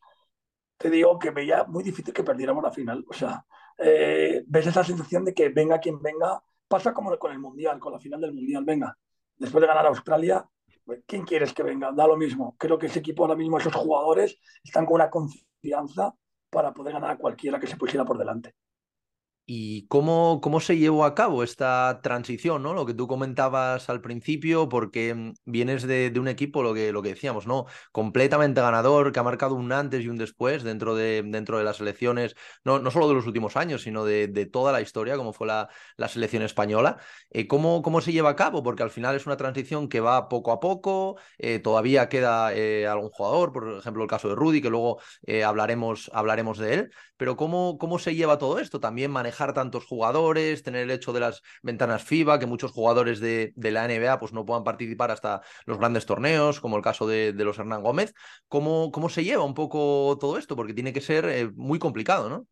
te 0.80 0.90
digo 0.90 1.20
que 1.20 1.32
veía 1.32 1.66
muy 1.66 1.84
difícil 1.84 2.14
que 2.14 2.24
perdiéramos 2.24 2.64
la 2.64 2.72
final. 2.72 3.06
O 3.10 3.14
sea, 3.14 3.46
eh, 3.78 4.44
ves 4.48 4.68
esa 4.68 4.84
sensación 4.84 5.26
de 5.26 5.34
que 5.34 5.50
venga 5.50 5.80
quien 5.80 6.02
venga, 6.02 6.42
pasa 6.68 6.94
como 6.94 7.18
con 7.20 7.34
el 7.34 7.40
Mundial, 7.40 7.80
con 7.80 7.92
la 7.92 8.00
final 8.00 8.22
del 8.22 8.34
Mundial, 8.34 8.64
venga. 8.64 8.98
Después 9.36 9.62
de 9.62 9.68
ganar 9.68 9.86
a 9.86 9.90
Australia, 9.90 10.46
¿quién 11.06 11.24
quieres 11.26 11.54
que 11.54 11.64
venga? 11.64 11.92
Da 11.92 12.08
lo 12.08 12.18
mismo. 12.18 12.56
Creo 12.58 12.78
que 12.78 12.88
ese 12.88 13.00
equipo 13.00 13.24
ahora 13.24 13.36
mismo, 13.36 13.58
esos 13.58 13.76
jugadores, 13.76 14.38
están 14.64 14.86
con 14.86 14.96
una 14.96 15.10
confianza 15.10 16.14
para 16.50 16.74
poder 16.74 16.94
ganar 16.94 17.12
a 17.12 17.18
cualquiera 17.18 17.60
que 17.60 17.68
se 17.68 17.78
pusiera 17.78 18.06
por 18.06 18.18
delante. 18.18 18.56
¿Y 19.52 19.88
cómo, 19.88 20.42
cómo 20.42 20.60
se 20.60 20.78
llevó 20.78 21.06
a 21.06 21.16
cabo 21.16 21.42
esta 21.42 22.02
transición, 22.04 22.62
¿no? 22.62 22.76
Lo 22.76 22.86
que 22.86 22.94
tú 22.94 23.08
comentabas 23.08 23.90
al 23.90 24.00
principio, 24.00 24.70
porque 24.70 25.16
mm, 25.16 25.34
vienes 25.46 25.82
de, 25.88 26.12
de, 26.12 26.20
un 26.20 26.28
equipo, 26.28 26.62
lo 26.62 26.76
que, 26.76 26.92
lo 26.92 27.02
que 27.02 27.10
decíamos, 27.10 27.48
¿no? 27.48 27.66
Completamente 27.92 28.62
ganador, 28.62 29.12
que 29.12 29.20
ha 29.20 29.24
marcado 29.24 29.56
un 29.56 29.72
antes 29.72 30.04
y 30.04 30.08
un 30.08 30.18
después 30.18 30.62
dentro 30.62 30.94
de, 30.96 31.24
dentro 31.26 31.58
de 31.58 31.64
las 31.64 31.78
selecciones, 31.78 32.36
no, 32.64 32.78
no 32.78 32.92
solo 32.92 33.08
de 33.08 33.16
los 33.16 33.26
últimos 33.26 33.58
años, 33.58 33.82
sino 33.82 34.06
de, 34.06 34.28
de 34.28 34.46
toda 34.46 34.72
la 34.72 34.82
historia, 34.82 35.18
como 35.18 35.34
fue 35.34 35.48
la, 35.48 35.68
la 35.98 36.08
selección 36.10 36.44
española. 36.44 36.98
Eh, 37.32 37.48
¿cómo, 37.48 37.82
¿Cómo 37.82 38.02
se 38.02 38.12
lleva 38.12 38.30
a 38.30 38.36
cabo? 38.36 38.62
Porque 38.62 38.84
al 38.84 38.92
final 38.92 39.16
es 39.16 39.26
una 39.26 39.38
transición 39.38 39.90
que 39.90 40.00
va 40.00 40.30
poco 40.30 40.52
a 40.52 40.60
poco, 40.60 41.18
eh, 41.40 41.58
todavía 41.58 42.08
queda 42.08 42.54
eh, 42.54 42.86
algún 42.86 43.10
jugador, 43.10 43.52
por 43.52 43.80
ejemplo 43.80 44.04
el 44.04 44.10
caso 44.10 44.30
de 44.30 44.36
Rudy, 44.36 44.62
que 44.62 44.70
luego 44.70 45.00
eh, 45.26 45.44
hablaremos, 45.44 46.12
hablaremos 46.14 46.60
de 46.60 46.74
él, 46.76 46.92
pero 47.18 47.36
¿cómo, 47.36 47.78
¿cómo 47.80 48.00
se 48.00 48.16
lleva 48.16 48.38
todo 48.38 48.60
esto? 48.60 48.80
También 48.80 49.12
manejar 49.12 49.39
tantos 49.54 49.86
jugadores, 49.86 50.64
tener 50.64 50.84
el 50.84 50.92
hecho 50.92 51.14
de 51.14 51.22
las 51.22 51.42
ventanas 51.64 52.04
FIBA, 52.04 52.40
que 52.40 52.46
muchos 52.46 52.72
jugadores 52.72 53.20
de, 53.20 53.54
la 53.56 53.86
NBA 53.88 54.20
pues, 54.20 54.34
no 54.34 54.46
puedan 54.46 54.64
participar 54.64 55.12
hasta 55.12 55.42
los 55.66 55.78
grandes 55.78 56.06
torneos, 56.06 56.60
como 56.60 56.78
el 56.78 56.84
caso 56.84 57.08
de, 57.08 57.34
de 57.34 57.44
los 57.46 57.58
Hernán 57.58 57.84
Gómez. 57.84 58.14
¿Cómo, 58.48 58.92
¿Cómo, 58.92 59.10
se 59.10 59.24
lleva 59.24 59.44
un 59.44 59.54
poco 59.54 60.18
todo 60.20 60.38
esto? 60.38 60.56
Porque 60.56 60.74
tiene 60.74 60.94
que 60.94 61.02
ser 61.02 61.26
eh, 61.26 61.50
muy 61.56 61.80
complicado, 61.80 62.30
¿no? 62.30 62.48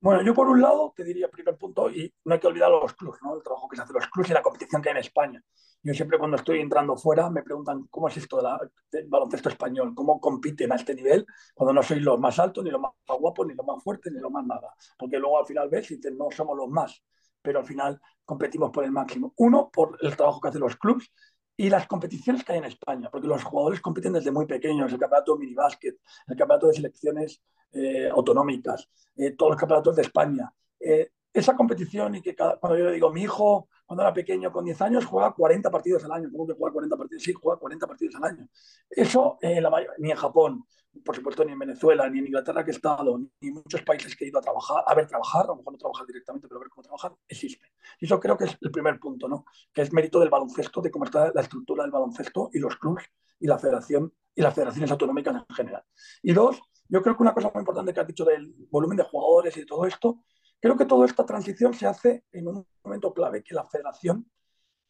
Bueno, 0.00 0.22
yo 0.22 0.34
por 0.34 0.48
un 0.48 0.60
lado 0.60 0.92
te 0.94 1.04
diría, 1.04 1.28
primer 1.28 1.56
punto, 1.56 1.90
y 1.90 2.12
no 2.24 2.34
hay 2.34 2.40
que 2.40 2.46
olvidar 2.46 2.70
los 2.70 2.94
clubes, 2.94 3.20
¿no? 3.22 3.34
el 3.34 3.42
trabajo 3.42 3.68
que 3.68 3.76
se 3.76 3.82
hace 3.82 3.92
los 3.92 4.06
clubes 4.08 4.30
y 4.30 4.34
la 4.34 4.42
competición 4.42 4.82
que 4.82 4.90
hay 4.90 4.92
en 4.92 5.00
España. 5.00 5.42
Yo 5.82 5.94
siempre 5.94 6.18
cuando 6.18 6.36
estoy 6.36 6.60
entrando 6.60 6.96
fuera 6.96 7.30
me 7.30 7.42
preguntan 7.42 7.86
cómo 7.90 8.08
es 8.08 8.16
esto 8.16 8.40
de 8.42 8.68
del 8.90 9.08
baloncesto 9.08 9.48
español, 9.48 9.94
cómo 9.94 10.20
compiten 10.20 10.72
a 10.72 10.76
este 10.76 10.94
nivel 10.94 11.24
cuando 11.54 11.72
no 11.72 11.82
sois 11.82 12.02
los 12.02 12.18
más 12.18 12.38
altos, 12.38 12.64
ni 12.64 12.70
los 12.70 12.80
más 12.80 12.92
guapos, 13.06 13.46
ni 13.46 13.54
los 13.54 13.64
más 13.66 13.82
fuertes, 13.82 14.12
ni 14.12 14.20
los 14.20 14.30
más 14.30 14.44
nada. 14.44 14.74
Porque 14.98 15.18
luego 15.18 15.38
al 15.38 15.46
final 15.46 15.68
ves 15.68 15.90
y 15.92 16.00
no 16.16 16.26
somos 16.30 16.56
los 16.56 16.68
más, 16.68 17.02
pero 17.40 17.60
al 17.60 17.64
final 17.64 18.00
competimos 18.24 18.70
por 18.70 18.84
el 18.84 18.90
máximo. 18.92 19.32
Uno, 19.36 19.70
por 19.72 19.96
el 20.00 20.16
trabajo 20.16 20.40
que 20.40 20.48
hacen 20.48 20.60
los 20.60 20.76
clubes 20.76 21.10
y 21.56 21.70
las 21.70 21.86
competiciones 21.86 22.44
que 22.44 22.52
hay 22.52 22.58
en 22.58 22.64
España, 22.64 23.08
porque 23.10 23.26
los 23.26 23.42
jugadores 23.42 23.80
compiten 23.80 24.12
desde 24.12 24.30
muy 24.30 24.46
pequeños, 24.46 24.92
el 24.92 24.98
campeonato 24.98 25.34
de 25.34 25.40
minibásquet, 25.40 25.96
el 26.26 26.36
campeonato 26.36 26.66
de 26.68 26.74
selecciones 26.74 27.42
eh, 27.72 28.08
autonómicas, 28.10 28.88
eh, 29.16 29.32
todos 29.32 29.52
los 29.52 29.60
campeonatos 29.60 29.96
de 29.96 30.02
España. 30.02 30.52
Eh, 30.78 31.10
esa 31.40 31.56
competición 31.56 32.14
y 32.14 32.22
que 32.22 32.34
cuando 32.34 32.76
yo 32.76 32.86
le 32.86 32.92
digo, 32.92 33.10
mi 33.12 33.22
hijo, 33.22 33.68
cuando 33.84 34.02
era 34.02 34.12
pequeño, 34.12 34.50
con 34.50 34.64
10 34.64 34.80
años, 34.82 35.04
juega 35.04 35.32
40 35.32 35.70
partidos 35.70 36.04
al 36.04 36.12
año. 36.12 36.28
¿Cómo 36.30 36.46
que 36.46 36.54
juega 36.54 36.72
40 36.72 36.96
partidos? 36.96 37.22
Sí, 37.22 37.32
juega 37.32 37.58
40 37.58 37.86
partidos 37.86 38.14
al 38.16 38.24
año. 38.24 38.48
Eso 38.90 39.38
la 39.42 39.86
ni 39.98 40.10
en 40.10 40.16
Japón, 40.16 40.66
por 41.04 41.14
supuesto, 41.14 41.44
ni 41.44 41.52
en 41.52 41.58
Venezuela, 41.58 42.08
ni 42.08 42.18
en 42.18 42.26
Inglaterra 42.26 42.64
que 42.64 42.70
he 42.70 42.74
estado, 42.74 43.18
ni 43.18 43.48
en 43.48 43.54
muchos 43.54 43.82
países 43.82 44.16
que 44.16 44.24
he 44.24 44.28
ido 44.28 44.38
a 44.38 44.42
trabajar, 44.42 44.82
a 44.86 44.94
ver 44.94 45.06
trabajar, 45.06 45.44
a 45.44 45.48
lo 45.48 45.56
mejor 45.56 45.72
no 45.74 45.78
trabajar 45.78 46.06
directamente, 46.06 46.48
pero 46.48 46.58
a 46.58 46.62
ver 46.62 46.70
cómo 46.70 46.82
trabajar, 46.82 47.12
existe. 47.28 47.66
Y 48.00 48.06
eso 48.06 48.18
creo 48.18 48.36
que 48.36 48.44
es 48.44 48.56
el 48.60 48.70
primer 48.70 48.98
punto, 48.98 49.28
¿no? 49.28 49.44
Que 49.72 49.82
es 49.82 49.92
mérito 49.92 50.18
del 50.18 50.30
baloncesto, 50.30 50.80
de 50.80 50.90
cómo 50.90 51.04
está 51.04 51.30
la 51.34 51.42
estructura 51.42 51.82
del 51.82 51.92
baloncesto 51.92 52.50
y 52.52 52.58
los 52.58 52.76
clubes 52.76 53.04
y 53.38 53.46
la 53.46 53.58
federación 53.58 54.12
y 54.34 54.42
las 54.42 54.54
federaciones 54.54 54.90
autonómicas 54.90 55.34
en 55.34 55.54
general. 55.54 55.84
Y 56.22 56.32
dos, 56.32 56.60
yo 56.88 57.02
creo 57.02 57.16
que 57.16 57.22
una 57.22 57.34
cosa 57.34 57.50
muy 57.52 57.60
importante 57.60 57.92
que 57.92 58.00
has 58.00 58.06
dicho 58.06 58.24
del 58.24 58.54
volumen 58.70 58.96
de 58.96 59.04
jugadores 59.04 59.56
y 59.56 59.60
de 59.60 59.66
todo 59.66 59.86
esto, 59.86 60.20
creo 60.60 60.76
que 60.76 60.86
toda 60.86 61.06
esta 61.06 61.24
transición 61.24 61.74
se 61.74 61.86
hace 61.86 62.24
en 62.32 62.48
un 62.48 62.66
momento 62.82 63.12
clave, 63.12 63.42
que 63.42 63.54
la 63.54 63.64
federación 63.64 64.30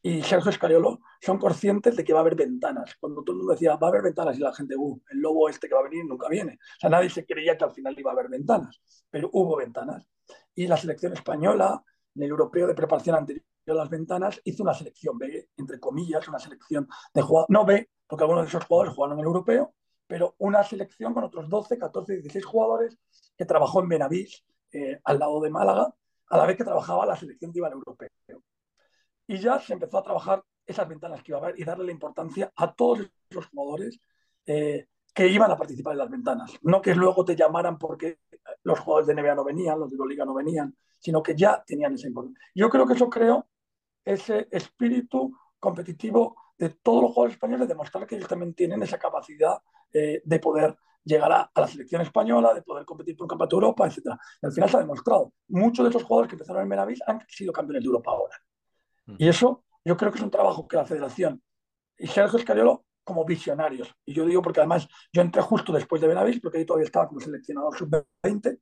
y 0.03 0.23
Sergio 0.23 0.51
Escariolo 0.51 1.01
son 1.21 1.37
conscientes 1.37 1.97
de 1.97 2.05
que 2.05 2.13
va 2.13 2.21
a 2.21 2.23
haber 2.23 2.37
ventanas. 2.37 2.95
Cuando 3.01 3.25
todo 3.25 3.33
el 3.33 3.39
mundo 3.39 3.55
decía, 3.55 3.75
va 3.75 3.89
a 3.89 3.91
haber 3.91 4.03
ventanas, 4.03 4.39
y 4.39 4.41
la 4.41 4.55
gente, 4.55 4.77
uh, 4.77 5.01
el 5.11 5.19
lobo 5.19 5.49
este 5.49 5.69
que 5.69 5.75
va 5.75 5.81
a 5.81 5.85
venir 5.85 6.05
nunca 6.05 6.29
viene. 6.29 6.53
O 6.55 6.81
sea, 6.81 6.91
nadie 6.91 7.11
se 7.11 7.27
creía 7.27 7.59
que 7.59 7.65
al 7.65 7.73
final 7.73 7.99
iba 7.99 8.13
a 8.13 8.15
haber 8.15 8.29
ventanas, 8.29 8.81
pero 9.11 9.31
hubo 9.33 9.57
ventanas. 9.57 10.07
Y 10.55 10.69
la 10.69 10.77
selección 10.77 11.13
española, 11.13 11.83
en 12.15 12.23
el 12.23 12.31
europeo 12.31 12.69
de 12.69 12.75
preparación 12.75 13.17
anterior 13.17 13.45
a 13.67 13.75
las 13.75 13.91
ventanas, 13.91 14.41
hizo 14.45 14.63
una 14.63 14.75
selección 14.75 15.19
B, 15.19 15.49
entre 15.57 15.81
comillas, 15.81 16.29
una 16.29 16.39
selección 16.39 16.87
de 17.13 17.23
jugadores, 17.23 17.51
no 17.51 17.65
B, 17.65 17.91
porque 18.07 18.23
algunos 18.23 18.45
de 18.45 18.49
esos 18.51 18.65
jugadores 18.65 18.95
jugaron 18.95 19.19
en 19.19 19.21
el 19.23 19.27
europeo, 19.27 19.75
pero 20.07 20.37
una 20.39 20.63
selección 20.63 21.15
con 21.15 21.25
otros 21.25 21.49
12, 21.49 21.79
14, 21.79 22.13
16 22.13 22.45
jugadores 22.45 22.97
que 23.37 23.45
trabajó 23.45 23.83
en 23.83 23.89
Benavís, 23.89 24.45
eh, 24.73 25.01
al 25.05 25.19
lado 25.19 25.41
de 25.41 25.51
Málaga, 25.51 25.95
a 26.29 26.37
la 26.37 26.47
vez 26.47 26.57
que 26.57 26.65
trabajaba 26.65 27.07
la 27.07 27.17
selección 27.17 27.53
que 27.53 27.59
iba 27.59 27.69
al 27.69 27.75
europeo. 27.75 28.11
Y 29.27 29.39
ya 29.39 29.59
se 29.59 29.73
empezó 29.73 29.99
a 29.99 30.03
trabajar 30.03 30.43
esas 30.65 30.89
ventanas 30.89 31.23
que 31.23 31.33
iba 31.33 31.39
a 31.39 31.43
haber 31.43 31.61
y 31.61 31.65
darle 31.65 31.87
la 31.87 31.93
importancia 31.93 32.53
a 32.57 32.73
todos 32.73 33.09
esos 33.31 33.47
jugadores 33.47 34.01
eh, 34.47 34.89
que 35.15 35.29
iban 35.29 35.51
a 35.51 35.57
participar 35.57 35.93
en 35.93 35.99
las 35.99 36.11
ventanas. 36.11 36.53
No 36.63 36.83
que 36.83 36.95
luego 36.95 37.25
te 37.25 37.37
llamaran 37.37 37.79
porque 37.79 38.19
los 38.65 38.79
jugadores 38.81 39.07
de 39.07 39.15
NBA 39.15 39.35
no 39.35 39.45
venían, 39.45 39.81
los 39.81 39.91
de 39.91 39.97
Liga 40.07 40.25
no 40.25 40.35
venían, 40.35 40.77
sino 40.99 41.23
que 41.23 41.35
ya 41.35 41.63
tenían 41.67 41.95
esa 41.95 42.09
importancia. 42.09 42.43
Yo 42.55 42.69
creo 42.69 42.87
que 42.87 42.95
eso 42.95 43.09
creó 43.09 43.47
ese 44.05 44.49
espíritu 44.51 45.33
competitivo 45.59 46.37
de 46.59 46.71
todos 46.71 47.03
los 47.03 47.13
jugadores 47.13 47.35
españoles, 47.35 47.69
demostrar 47.69 48.07
que 48.07 48.17
ellos 48.17 48.29
también 48.29 48.55
tienen 48.55 48.83
esa 48.83 48.99
capacidad 48.99 49.59
eh, 49.93 50.23
de 50.25 50.39
poder 50.39 50.77
llegar 51.07 51.33
a, 51.33 51.51
la 51.55 51.69
selección 51.69 52.03
española, 52.03 52.53
de 52.53 52.63
poder 52.63 52.85
competir 52.85 53.17
por 53.17 53.29
campeonato 53.29 53.57
de 53.57 53.65
Europa, 53.65 53.87
etc. 53.87 53.99
Y 54.43 54.47
al 54.47 54.53
final 54.53 54.69
se 54.69 54.77
ha 54.77 54.81
demostrado. 54.81 55.33
Muchos 55.49 55.85
de 55.85 55.91
esos 55.91 56.03
jugadores 56.03 56.29
que 56.29 56.35
empezaron 56.35 56.63
en 56.63 56.69
Benavis 56.69 57.01
han 57.07 57.21
sido 57.29 57.53
campeones 57.53 57.83
de 57.83 57.87
Europa 57.87 58.11
ahora. 58.11 58.37
Mm. 59.07 59.15
Y 59.19 59.29
eso 59.29 59.65
yo 59.85 59.97
creo 59.97 60.11
que 60.11 60.19
es 60.19 60.25
un 60.25 60.31
trabajo 60.31 60.67
que 60.67 60.77
la 60.77 60.85
federación 60.85 61.41
y 61.97 62.09
Sergio 62.09 62.39
Escariolo 62.39 62.85
como 63.05 63.25
visionarios. 63.25 63.95
Y 64.05 64.13
yo 64.13 64.27
digo 64.27 64.43
porque 64.43 64.61
además 64.61 64.89
yo 65.13 65.23
entré 65.23 65.41
justo 65.41 65.73
después 65.73 66.03
de 66.03 66.09
Benavis, 66.09 66.41
porque 66.41 66.59
ahí 66.59 66.67
todavía 66.67 66.87
estaba 66.87 67.07
como 67.07 67.21
seleccionador 67.21 67.77
sub-20, 67.79 68.59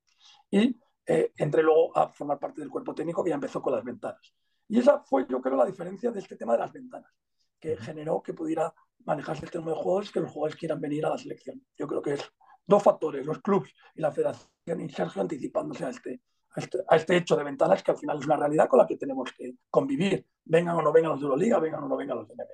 y 0.51 0.79
eh, 1.07 1.33
entré 1.39 1.63
luego 1.63 1.97
a 1.97 2.11
formar 2.11 2.39
parte 2.39 2.61
del 2.61 2.69
cuerpo 2.69 2.95
técnico 2.95 3.25
que 3.25 3.31
ya 3.31 3.37
empezó 3.37 3.63
con 3.63 3.73
las 3.73 3.83
ventanas. 3.83 4.35
Y 4.69 4.79
esa 4.79 5.01
fue, 5.01 5.27
yo 5.29 5.41
creo, 5.41 5.57
la 5.57 5.65
diferencia 5.65 6.11
de 6.11 6.21
este 6.21 6.37
tema 6.37 6.53
de 6.53 6.59
las 6.59 6.73
ventanas, 6.73 7.11
que 7.59 7.79
generó 7.79 8.23
que 8.23 8.35
pudiera 8.35 8.73
manejarse 9.05 9.45
este 9.45 9.59
número 9.59 9.77
de 9.77 9.83
jugadores, 9.83 10.11
que 10.11 10.21
los 10.21 10.31
jugadores 10.31 10.57
quieran 10.57 10.81
venir 10.81 11.05
a 11.07 11.11
la 11.11 11.19
selección. 11.19 11.65
Yo 11.77 11.87
creo 11.87 12.03
que 12.03 12.15
es 12.15 12.33
dos 12.67 12.83
factores, 12.83 13.27
los 13.27 13.41
clubes 13.41 13.75
y 13.95 14.01
la 14.01 14.13
federación 14.13 14.81
y 14.81 14.89
Sergio 14.89 15.23
anticipándose 15.23 15.85
a 15.85 15.91
este, 15.91 16.23
a 16.55 16.61
este, 16.61 16.79
a 16.89 16.97
este, 16.97 17.17
hecho 17.17 17.37
de 17.37 17.45
ventanas 17.45 17.83
que 17.83 17.91
al 17.91 17.99
final 17.99 18.19
es 18.19 18.27
una 18.27 18.37
realidad 18.37 18.69
con 18.69 18.79
la 18.79 18.87
que 18.87 18.97
tenemos 18.97 19.31
que 19.33 19.55
convivir, 19.71 20.27
vengan 20.45 20.77
o 20.77 20.83
no 20.83 20.93
vengan 20.93 21.13
los 21.13 21.21
de 21.21 21.25
Euroliga, 21.25 21.59
vengan 21.59 21.85
o 21.85 21.89
no 21.89 21.97
vengan 21.97 22.19
los 22.19 22.29
de 22.29 22.35
NBA. 22.35 22.45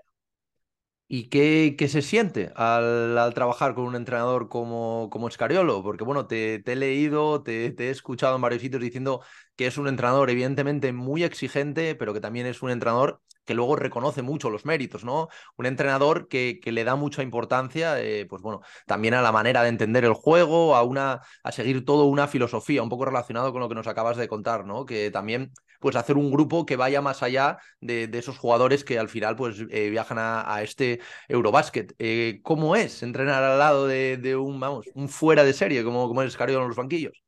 ¿Y 1.12 1.29
qué, 1.29 1.75
qué 1.76 1.88
se 1.88 2.02
siente 2.02 2.52
al, 2.55 3.19
al, 3.19 3.35
trabajar 3.35 3.75
con 3.75 3.85
un 3.85 3.97
entrenador 3.97 4.49
como, 4.49 5.09
como 5.11 5.26
Escariolo? 5.26 5.83
Porque 5.83 6.05
bueno, 6.05 6.29
te, 6.29 6.61
te 6.61 6.75
he 6.75 6.76
leído, 6.76 7.43
te, 7.43 7.67
he 7.67 7.90
escuchado 7.90 8.37
en 8.37 8.43
varios 8.43 8.62
sitios 8.62 8.81
diciendo 8.81 9.21
que 9.57 9.67
es 9.67 9.76
un 9.76 9.88
entrenador 9.88 10.31
evidentemente 10.31 10.93
muy 10.93 11.25
exigente, 11.25 11.97
pero 11.97 12.14
que 12.14 12.21
también 12.21 12.47
es 12.47 12.62
un 12.62 12.71
entrenador 12.71 13.21
que 13.45 13.55
luego 13.55 13.75
reconoce 13.75 14.23
mucho 14.23 14.50
los 14.50 14.64
méritos, 14.64 15.02
¿no? 15.02 15.29
Un 15.57 15.67
entrenador 15.67 16.29
que, 16.29 16.61
que 16.62 16.71
le 16.71 16.85
da 16.85 16.95
mucha 16.95 17.25
importancia, 17.25 18.00
eh, 18.00 18.26
pues 18.26 18.40
bueno, 18.40 18.61
también 18.87 19.14
a 19.14 19.23
la 19.23 19.33
manera 19.33 19.64
de 19.64 19.69
entender 19.71 20.05
el 20.05 20.12
juego, 20.14 20.76
a 20.76 20.85
una, 20.85 21.23
a 21.43 21.50
seguir 21.50 21.85
todo 21.85 22.05
una 22.05 22.29
filosofía, 22.29 22.85
un 22.85 22.88
poco 22.88 23.07
relacionado 23.07 23.50
con 23.50 23.61
lo 23.61 23.69
que 23.69 23.75
nos 23.75 23.88
acabas 23.88 24.17
de 24.17 24.29
contar, 24.29 24.64
¿no? 24.64 24.85
Que 24.87 25.11
también, 25.11 25.52
pues 25.80 25.96
hacer 25.96 26.16
un 26.16 26.30
grupo 26.30 26.64
que 26.64 26.76
vaya 26.76 27.00
más 27.00 27.25
allá 27.25 27.58
de, 27.80 28.06
de 28.06 28.18
esos 28.18 28.38
jugadores 28.38 28.84
que 28.84 28.99
al 28.99 29.08
final, 29.08 29.34
pues 29.34 29.64
eh, 29.70 29.90
viajan 29.90 30.18
a, 30.18 30.54
a, 30.54 30.62
este 30.62 31.00
Eurobásquet. 31.28 31.94
Eh, 31.99 32.40
¿Cómo 32.44 32.76
es 32.76 33.02
entrenar 33.02 33.42
al 33.42 33.58
lado 33.58 33.87
de, 33.88 34.16
de, 34.16 34.37
un, 34.37 34.60
vamos, 34.60 34.87
un 34.94 35.08
fuera 35.08 35.42
de 35.42 35.52
serie, 35.52 35.82
como, 35.82 36.06
como 36.06 36.22
es 36.22 36.37
Cario 36.37 36.60
en 36.60 36.68
los 36.68 36.76
banquillos? 36.76 37.25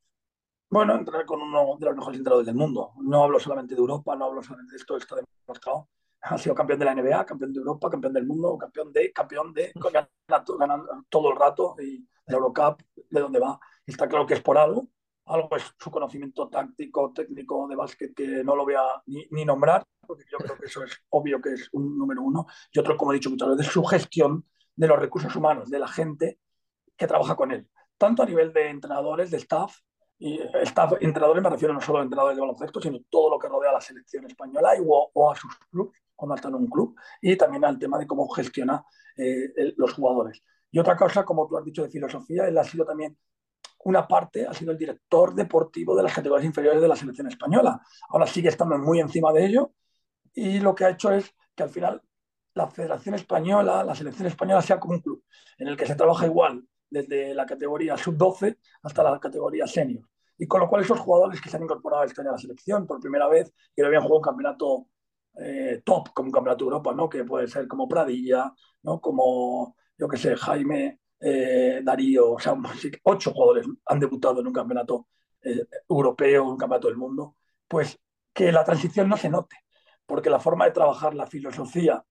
Bueno, 0.70 0.94
entrar 0.94 1.26
con 1.26 1.42
uno 1.42 1.76
de 1.78 1.86
los 1.86 1.96
mejores 1.96 2.18
entrenadores 2.18 2.46
del 2.46 2.54
mundo. 2.54 2.92
No 3.02 3.24
hablo 3.24 3.40
solamente 3.40 3.74
de 3.74 3.80
Europa, 3.80 4.14
no 4.14 4.26
hablo 4.26 4.42
solamente 4.42 4.72
de 4.72 4.78
esto, 4.78 4.96
está 4.96 5.16
demostrado 5.16 5.88
ha 6.22 6.38
sido 6.38 6.54
campeón 6.54 6.78
de 6.78 6.84
la 6.84 6.94
NBA, 6.94 7.26
campeón 7.26 7.52
de 7.52 7.58
Europa, 7.58 7.90
campeón 7.90 8.12
del 8.12 8.26
mundo, 8.26 8.56
campeón 8.56 8.92
de, 8.92 9.12
campeón 9.12 9.52
de, 9.52 9.72
ganando, 10.58 11.04
todo 11.08 11.32
el 11.32 11.36
rato 11.36 11.74
y 11.80 12.06
la 12.26 12.36
Eurocup, 12.36 12.80
de 13.10 13.20
dónde 13.20 13.40
va. 13.40 13.58
Está 13.84 14.08
claro 14.08 14.26
que 14.26 14.34
es 14.34 14.40
por 14.40 14.56
algo, 14.56 14.86
algo 15.26 15.56
es 15.56 15.64
su 15.78 15.90
conocimiento 15.90 16.48
táctico, 16.48 17.12
técnico 17.12 17.68
de 17.68 17.76
básquet 17.76 18.14
que 18.14 18.42
no 18.44 18.56
lo 18.56 18.64
voy 18.64 18.74
a 18.74 19.02
ni, 19.06 19.44
nombrar, 19.44 19.84
porque 20.06 20.24
yo 20.30 20.38
creo 20.38 20.56
que 20.58 20.66
eso 20.66 20.82
es 20.84 20.98
obvio 21.10 21.40
que 21.40 21.50
es 21.50 21.68
un 21.72 21.96
número 21.96 22.22
uno. 22.22 22.46
Y 22.72 22.78
otro, 22.78 22.96
como 22.96 23.12
he 23.12 23.16
dicho 23.16 23.30
muchas 23.30 23.56
veces, 23.56 23.72
su 23.72 23.84
gestión 23.84 24.44
de 24.74 24.86
los 24.86 24.98
recursos 24.98 25.34
humanos, 25.36 25.70
de 25.70 25.78
la 25.78 25.88
gente 25.88 26.38
que 26.96 27.06
trabaja 27.06 27.36
con 27.36 27.52
él, 27.52 27.68
tanto 27.96 28.22
a 28.22 28.26
nivel 28.26 28.52
de 28.52 28.68
entrenadores, 28.68 29.30
de 29.30 29.36
staff, 29.38 29.78
y 30.18 30.40
staff, 30.62 30.92
entrenadores 31.00 31.42
me 31.42 31.50
refiero 31.50 31.74
no 31.74 31.80
solo 31.80 31.98
a 31.98 32.02
entrenadores 32.02 32.36
de 32.36 32.42
baloncesto, 32.42 32.80
sino 32.80 33.00
todo 33.10 33.30
lo 33.30 33.38
que 33.38 33.48
rodea 33.48 33.70
a 33.70 33.74
la 33.74 33.80
selección 33.80 34.24
española 34.26 34.70
o, 34.86 35.32
a 35.32 35.34
sus 35.34 35.52
clubes 35.68 36.00
cuando 36.14 36.36
está 36.36 36.48
en 36.48 36.54
un 36.54 36.68
club 36.68 36.94
y 37.20 37.36
también 37.36 37.64
al 37.64 37.76
tema 37.76 37.98
de 37.98 38.06
cómo 38.06 38.28
gestiona 38.28 38.84
eh, 39.16 39.74
los 39.76 39.92
jugadores. 39.92 40.40
Y 40.70 40.78
otra 40.78 40.96
cosa, 40.96 41.24
como 41.24 41.48
tú 41.48 41.58
has 41.58 41.64
dicho, 41.64 41.82
de 41.82 41.90
filosofía, 41.90 42.46
él 42.46 42.56
ha 42.56 42.62
sido 42.62 42.84
también 42.86 43.18
una 43.84 44.06
parte, 44.06 44.46
ha 44.46 44.54
sido 44.54 44.72
el 44.72 44.78
director 44.78 45.34
deportivo 45.34 45.96
de 45.96 46.02
las 46.02 46.14
categorías 46.14 46.46
inferiores 46.46 46.80
de 46.80 46.88
la 46.88 46.96
selección 46.96 47.26
española. 47.26 47.80
Ahora 48.08 48.26
sigue 48.26 48.48
estando 48.48 48.78
muy 48.78 49.00
encima 49.00 49.32
de 49.32 49.46
ello 49.46 49.72
y 50.34 50.60
lo 50.60 50.74
que 50.74 50.84
ha 50.84 50.90
hecho 50.90 51.12
es 51.12 51.34
que 51.54 51.62
al 51.62 51.70
final 51.70 52.02
la 52.54 52.68
Federación 52.68 53.14
Española, 53.14 53.82
la 53.84 53.94
selección 53.94 54.26
española 54.26 54.62
sea 54.62 54.78
como 54.78 54.94
un 54.94 55.00
club 55.00 55.24
en 55.58 55.68
el 55.68 55.76
que 55.76 55.86
se 55.86 55.94
trabaja 55.94 56.26
igual 56.26 56.62
desde 56.90 57.34
la 57.34 57.46
categoría 57.46 57.96
sub-12 57.96 58.58
hasta 58.82 59.02
la 59.02 59.18
categoría 59.18 59.66
senior. 59.66 60.06
Y 60.38 60.46
con 60.46 60.60
lo 60.60 60.68
cual 60.68 60.82
esos 60.82 61.00
jugadores 61.00 61.40
que 61.40 61.48
se 61.48 61.56
han 61.56 61.62
incorporado 61.62 62.04
este 62.04 62.20
año 62.20 62.30
a 62.30 62.32
la 62.34 62.38
selección 62.38 62.86
por 62.86 63.00
primera 63.00 63.28
vez 63.28 63.52
y 63.74 63.80
que 63.80 63.86
habían 63.86 64.02
jugado 64.02 64.18
un 64.18 64.22
campeonato 64.22 64.86
eh, 65.38 65.82
top 65.84 66.12
como 66.12 66.26
un 66.26 66.32
campeonato 66.32 66.64
de 66.64 66.68
Europa, 66.70 66.92
¿no? 66.94 67.08
Que 67.08 67.24
puede 67.24 67.48
ser 67.48 67.66
como 67.66 67.88
Pradilla, 67.88 68.52
¿no? 68.82 69.00
Como, 69.00 69.76
yo 69.96 70.08
que 70.08 70.18
sé, 70.18 70.36
Jaime, 70.36 71.00
eh, 71.22 71.80
Darío, 71.84 72.32
o 72.32 72.38
sea, 72.40 72.54
ocho 73.04 73.30
jugadores 73.32 73.66
han 73.86 74.00
debutado 74.00 74.40
en 74.40 74.46
un 74.48 74.52
campeonato 74.52 75.06
eh, 75.42 75.64
europeo, 75.88 76.44
un 76.44 76.56
campeonato 76.56 76.88
del 76.88 76.96
mundo, 76.96 77.36
pues 77.68 77.98
que 78.32 78.50
la 78.50 78.64
transición 78.64 79.08
no 79.08 79.16
se 79.16 79.28
note, 79.28 79.56
porque 80.06 80.30
la 80.30 80.40
forma 80.40 80.64
de 80.64 80.72
trabajar, 80.72 81.14
la 81.14 81.26
filosofía 81.26 82.04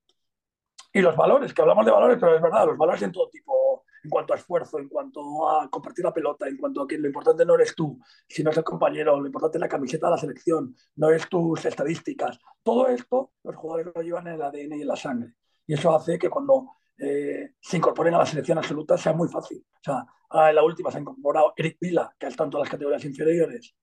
y 0.94 1.02
los 1.02 1.16
valores, 1.16 1.54
que 1.54 1.62
hablamos 1.62 1.86
de 1.86 1.92
valores, 1.92 2.18
pero 2.20 2.36
es 2.36 2.42
verdad, 2.42 2.66
los 2.66 2.78
valores 2.78 3.02
en 3.02 3.12
todo 3.12 3.30
tipo, 3.30 3.86
en 4.04 4.10
cuanto 4.10 4.34
a 4.34 4.38
esfuerzo, 4.38 4.80
en 4.80 4.88
cuanto 4.88 5.50
a 5.50 5.70
compartir 5.70 6.06
la 6.06 6.14
pelota, 6.14 6.48
en 6.48 6.58
cuanto 6.58 6.82
a 6.82 6.88
que 6.88 6.98
lo 6.98 7.08
importante 7.08 7.46
no 7.46 7.56
eres 7.56 7.76
tú, 7.76 8.00
sino 8.28 8.52
es 8.52 8.58
el 8.58 8.64
compañero, 8.64 9.20
lo 9.20 9.26
importante 9.26 9.58
es 9.58 9.62
la 9.62 9.70
camiseta 9.70 10.08
de 10.08 10.12
la 10.12 10.18
selección, 10.18 10.76
no 10.96 11.10
es 11.10 11.28
tus 11.30 11.66
estadísticas. 11.66 12.40
Todo 12.64 12.88
esto 12.88 13.34
los 13.44 13.56
jugadores 13.56 13.94
lo 13.94 14.02
llevan 14.02 14.28
en 14.28 14.36
el 14.36 14.42
ADN 14.42 14.78
y 14.78 14.82
en 14.82 14.88
la 14.88 14.96
sangre. 14.96 15.34
Y 15.68 15.74
eso 15.74 15.96
hace 15.96 16.18
que 16.18 16.30
cuando 16.30 16.81
eh, 17.04 17.56
se 17.60 17.78
incorporen 17.78 18.14
a 18.14 18.20
la 18.20 18.26
selección 18.26 18.60
absoluta 18.60 18.96
sea 18.96 19.14
muy 19.14 19.28
fácil. 19.28 19.66
O 19.74 19.84
sea, 19.84 20.06
en 20.50 20.56
la 20.56 20.64
última 20.64 20.92
se 20.92 20.98
ha 20.98 21.02
incorporado 21.02 21.54
Eric 21.58 21.78
Vila, 21.80 22.16
que 22.18 22.28
ha 22.28 22.30
estado 22.30 22.46
en 22.46 22.52
todas 22.52 22.66
las 22.66 22.72
categorías 22.72 23.04
inferiores, 23.04 23.76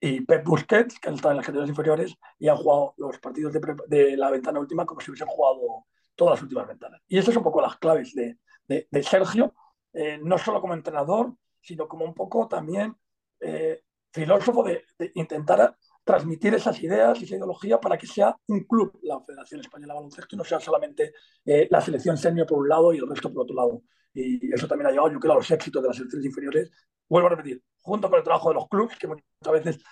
y 0.00 0.20
Pep 0.20 0.44
Busquets, 0.44 1.00
que 1.00 1.08
ha 1.08 1.12
estado 1.12 1.32
en 1.32 1.38
las 1.38 1.46
categorías 1.46 1.70
inferiores, 1.70 2.14
y 2.38 2.48
han 2.48 2.56
jugado 2.56 2.94
los 2.96 3.18
partidos 3.18 3.52
de, 3.52 3.60
de 3.88 4.16
la 4.16 4.30
ventana 4.30 4.60
última 4.60 4.86
como 4.86 5.00
si 5.00 5.10
hubiesen 5.10 5.26
jugado 5.26 5.86
todas 6.14 6.36
las 6.36 6.42
últimas 6.42 6.68
ventanas. 6.68 7.02
Y 7.08 7.18
estas 7.18 7.34
son 7.34 7.40
un 7.40 7.44
poco 7.44 7.60
las 7.60 7.76
claves 7.76 8.14
de, 8.14 8.38
de, 8.68 9.02
Sergio, 9.02 9.54
eh, 9.92 10.18
no 10.22 10.38
solo 10.38 10.60
como 10.60 10.74
entrenador, 10.74 11.34
sino 11.60 11.88
como 11.88 12.04
un 12.04 12.14
poco 12.14 12.46
también 12.48 12.96
eh, 13.40 13.82
filósofo 14.12 14.62
de, 14.62 14.84
intentar 15.14 15.76
transmitir 16.04 16.54
esas 16.54 16.80
ideas 16.82 17.18
y 17.20 17.24
esa 17.24 17.36
ideología 17.36 17.80
para 17.80 17.96
que 17.96 18.06
sea 18.06 18.36
un 18.48 18.64
club 18.64 18.98
la 19.02 19.20
Federación 19.20 19.60
Española 19.60 19.94
de 19.94 19.98
Baloncesto 20.00 20.36
y 20.36 20.38
no 20.38 20.44
sea 20.44 20.60
solamente 20.60 21.14
eh, 21.44 21.66
la 21.70 21.80
selección 21.80 22.16
senior 22.18 22.46
por 22.46 22.58
un 22.58 22.68
lado 22.68 22.92
y 22.92 22.98
el 22.98 23.08
resto 23.08 23.32
por 23.32 23.42
otro 23.42 23.56
lado. 23.56 23.82
Y 24.12 24.52
eso 24.52 24.68
también 24.68 24.86
ha 24.86 24.90
llevado, 24.90 25.10
yo 25.10 25.18
creo, 25.18 25.32
a 25.32 25.36
los 25.36 25.50
éxitos 25.50 25.82
de 25.82 25.88
las 25.88 25.96
selecciones 25.96 26.26
inferiores. 26.26 26.70
Vuelvo 27.08 27.26
a 27.28 27.30
repetir, 27.30 27.62
junto 27.80 28.08
con 28.08 28.18
el 28.18 28.24
trabajo 28.24 28.50
de 28.50 28.54
los 28.54 28.68
clubes, 28.68 28.96
que 28.98 29.08
muchas 29.08 29.24
veces 29.50 29.82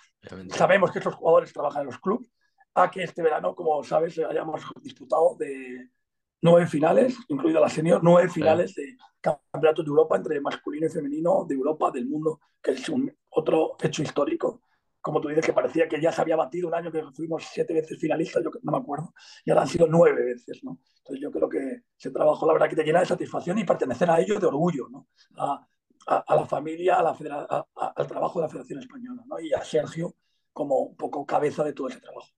sabemos 0.50 0.92
que 0.92 1.00
esos 1.00 1.14
jugadores 1.14 1.52
trabajan 1.52 1.82
en 1.82 1.86
los 1.86 1.98
clubes, 1.98 2.30
a 2.74 2.90
que 2.90 3.02
este 3.02 3.22
verano, 3.22 3.54
como 3.54 3.82
sabes, 3.82 4.18
hayamos 4.18 4.62
disputado 4.80 5.34
de 5.38 5.90
nueve 6.42 6.66
finales, 6.66 7.16
incluida 7.28 7.58
la 7.58 7.68
senior, 7.68 8.00
nueve 8.02 8.28
finales 8.28 8.74
de 8.74 8.96
campeonatos 9.20 9.84
de 9.84 9.88
Europa 9.88 10.16
entre 10.16 10.40
masculino 10.40 10.86
y 10.86 10.90
femenino 10.90 11.44
de 11.48 11.54
Europa, 11.54 11.90
del 11.90 12.06
mundo, 12.06 12.40
que 12.62 12.72
es 12.72 12.88
un 12.88 13.12
otro 13.30 13.76
hecho 13.82 14.02
histórico 14.02 14.62
como 15.02 15.20
tú 15.20 15.28
dices, 15.28 15.44
que 15.44 15.52
parecía 15.52 15.88
que 15.88 16.00
ya 16.00 16.12
se 16.12 16.22
había 16.22 16.36
batido 16.36 16.68
un 16.68 16.74
año 16.74 16.92
que 16.92 17.02
fuimos 17.12 17.44
siete 17.50 17.74
veces 17.74 17.98
finalistas, 17.98 18.42
yo 18.42 18.50
no 18.62 18.72
me 18.72 18.78
acuerdo, 18.78 19.12
y 19.44 19.50
ahora 19.50 19.62
han 19.62 19.68
sido 19.68 19.86
nueve 19.88 20.24
veces, 20.24 20.62
¿no? 20.62 20.78
Entonces 20.98 21.20
yo 21.20 21.32
creo 21.32 21.48
que 21.48 21.82
ese 21.98 22.10
trabajo, 22.12 22.46
la 22.46 22.52
verdad, 22.52 22.68
que 22.68 22.76
te 22.76 22.84
llena 22.84 23.00
de 23.00 23.06
satisfacción 23.06 23.58
y 23.58 23.64
pertenecer 23.64 24.08
a 24.08 24.20
ello 24.20 24.38
de 24.38 24.46
orgullo, 24.46 24.88
¿no? 24.88 25.08
A, 25.36 26.34
la 26.34 26.46
familia, 26.46 26.98
a 26.98 27.02
la 27.02 27.66
al 27.74 28.06
trabajo 28.06 28.40
de 28.40 28.46
la 28.46 28.48
Federación 28.48 28.78
Española, 28.78 29.22
¿no? 29.26 29.40
Y 29.40 29.52
a 29.52 29.62
Sergio 29.62 30.14
como 30.52 30.78
un 30.78 30.96
poco 30.96 31.26
cabeza 31.26 31.64
de 31.64 31.72
todo 31.72 31.88
ese 31.88 32.00
trabajo. 32.00 32.28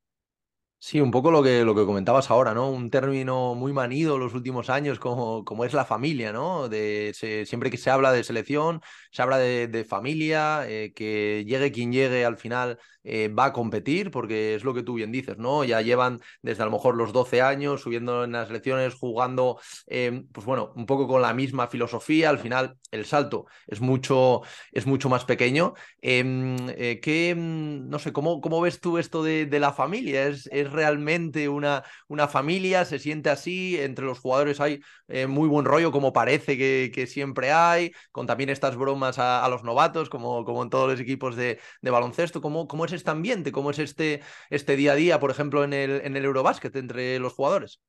Sí, 0.79 1.01
un 1.01 1.11
poco 1.11 1.31
lo 1.31 1.43
que, 1.43 1.65
lo 1.65 1.75
que 1.75 1.87
comentabas 1.87 2.31
ahora, 2.31 2.53
¿no? 2.53 2.69
Un 2.71 2.91
término 2.91 3.55
muy 3.55 3.73
manido 3.73 4.19
los 4.19 4.35
últimos 4.35 4.69
años, 4.69 4.99
como, 4.99 5.43
como 5.43 5.65
es 5.65 5.73
la 5.73 5.87
familia, 5.87 6.31
¿no? 6.31 6.69
De, 6.69 7.13
siempre 7.47 7.71
que 7.71 7.79
se 7.79 7.89
habla 7.89 8.13
de 8.13 8.23
selección, 8.23 8.83
se 9.11 9.23
habla 9.23 9.39
de, 9.39 9.85
familia, 9.89 10.69
eh, 10.69 10.93
que 10.95 11.43
llegue 11.47 11.73
quien 11.73 11.91
llegue 11.91 12.27
al 12.27 12.37
final 12.37 12.79
eh, 13.05 13.29
va 13.29 13.47
a 13.47 13.53
competir, 13.53 14.11
porque 14.11 14.55
es 14.55 14.65
lo 14.65 14.73
que 14.73 14.83
tú 14.83 14.95
bien 14.95 15.13
dices, 15.13 15.37
¿no? 15.37 15.63
Ya 15.63 15.83
llevan 15.83 16.21
desde 16.43 16.63
a 16.63 16.67
lo 16.67 16.73
mejor 16.73 16.97
los 16.97 17.13
12 17.13 17.43
años 17.43 17.83
subiendo 17.83 18.25
en 18.25 18.33
las 18.33 18.49
elecciones, 18.49 18.95
jugando, 18.95 19.61
eh, 19.87 20.25
pues 20.33 20.47
bueno, 20.47 20.73
un 20.75 20.87
poco 20.87 21.07
con 21.07 21.21
la 21.21 21.35
misma 21.35 21.69
filosofía, 21.69 22.31
al 22.31 22.39
final 22.39 22.77
el 22.91 23.05
salto 23.05 23.47
es 23.67 23.81
mucho, 23.81 24.41
es 24.73 24.87
mucho 24.87 25.09
más 25.11 25.25
pequeño. 25.27 25.75
Em, 26.01 26.57
eh, 26.71 27.01
¿qué, 27.03 27.35
mm, 27.35 27.89
no 27.91 27.99
sé, 27.99 28.13
¿cómo, 28.13 28.41
cómo 28.41 28.61
ves 28.63 28.81
tú 28.81 28.97
esto 28.99 29.23
de, 29.23 29.47
de 29.47 29.61
la 29.61 29.73
familia? 29.73 30.27
¿Es, 30.27 30.49
¿Es, 30.51 30.73
realmente 30.73 31.49
una, 31.49 31.85
una 32.09 32.27
familia? 32.27 32.85
¿Se 32.87 32.99
siente 32.99 33.29
así? 33.31 33.79
Entre 33.79 34.05
los 34.05 34.19
jugadores 34.19 34.61
hay 34.61 34.81
muy 35.29 35.49
buen 35.49 35.67
rollo, 35.67 35.93
como 35.93 36.13
parece 36.13 36.57
que, 36.57 37.07
siempre 37.07 37.53
hay, 37.53 37.93
con 38.11 38.27
también 38.27 38.49
estas 38.49 38.77
bromas 38.77 39.19
a, 39.19 39.47
los 39.51 39.63
novatos, 39.63 40.09
como, 40.09 40.45
como 40.45 40.63
en 40.63 40.71
todos 40.71 40.91
los 40.91 41.01
equipos 41.01 41.37
de, 41.37 41.61
de 41.83 41.91
baloncesto. 41.91 42.41
¿Cómo, 42.41 42.67
¿Cómo 42.67 42.87
es 42.87 42.94
este 42.95 43.11
ambiente? 43.11 43.53
¿Cómo 43.53 43.71
es 43.71 43.79
este, 43.79 44.23
este 44.51 44.77
día 44.77 44.93
a 44.93 44.97
día, 44.97 45.21
por 45.21 45.31
ejemplo, 45.31 45.65
en 45.65 45.73
el, 45.73 46.01
en 46.03 46.17
el 46.17 46.25
Eurobásquet 46.25 46.75
entre 46.77 47.19
los 47.19 47.33
jugadores? 47.33 47.81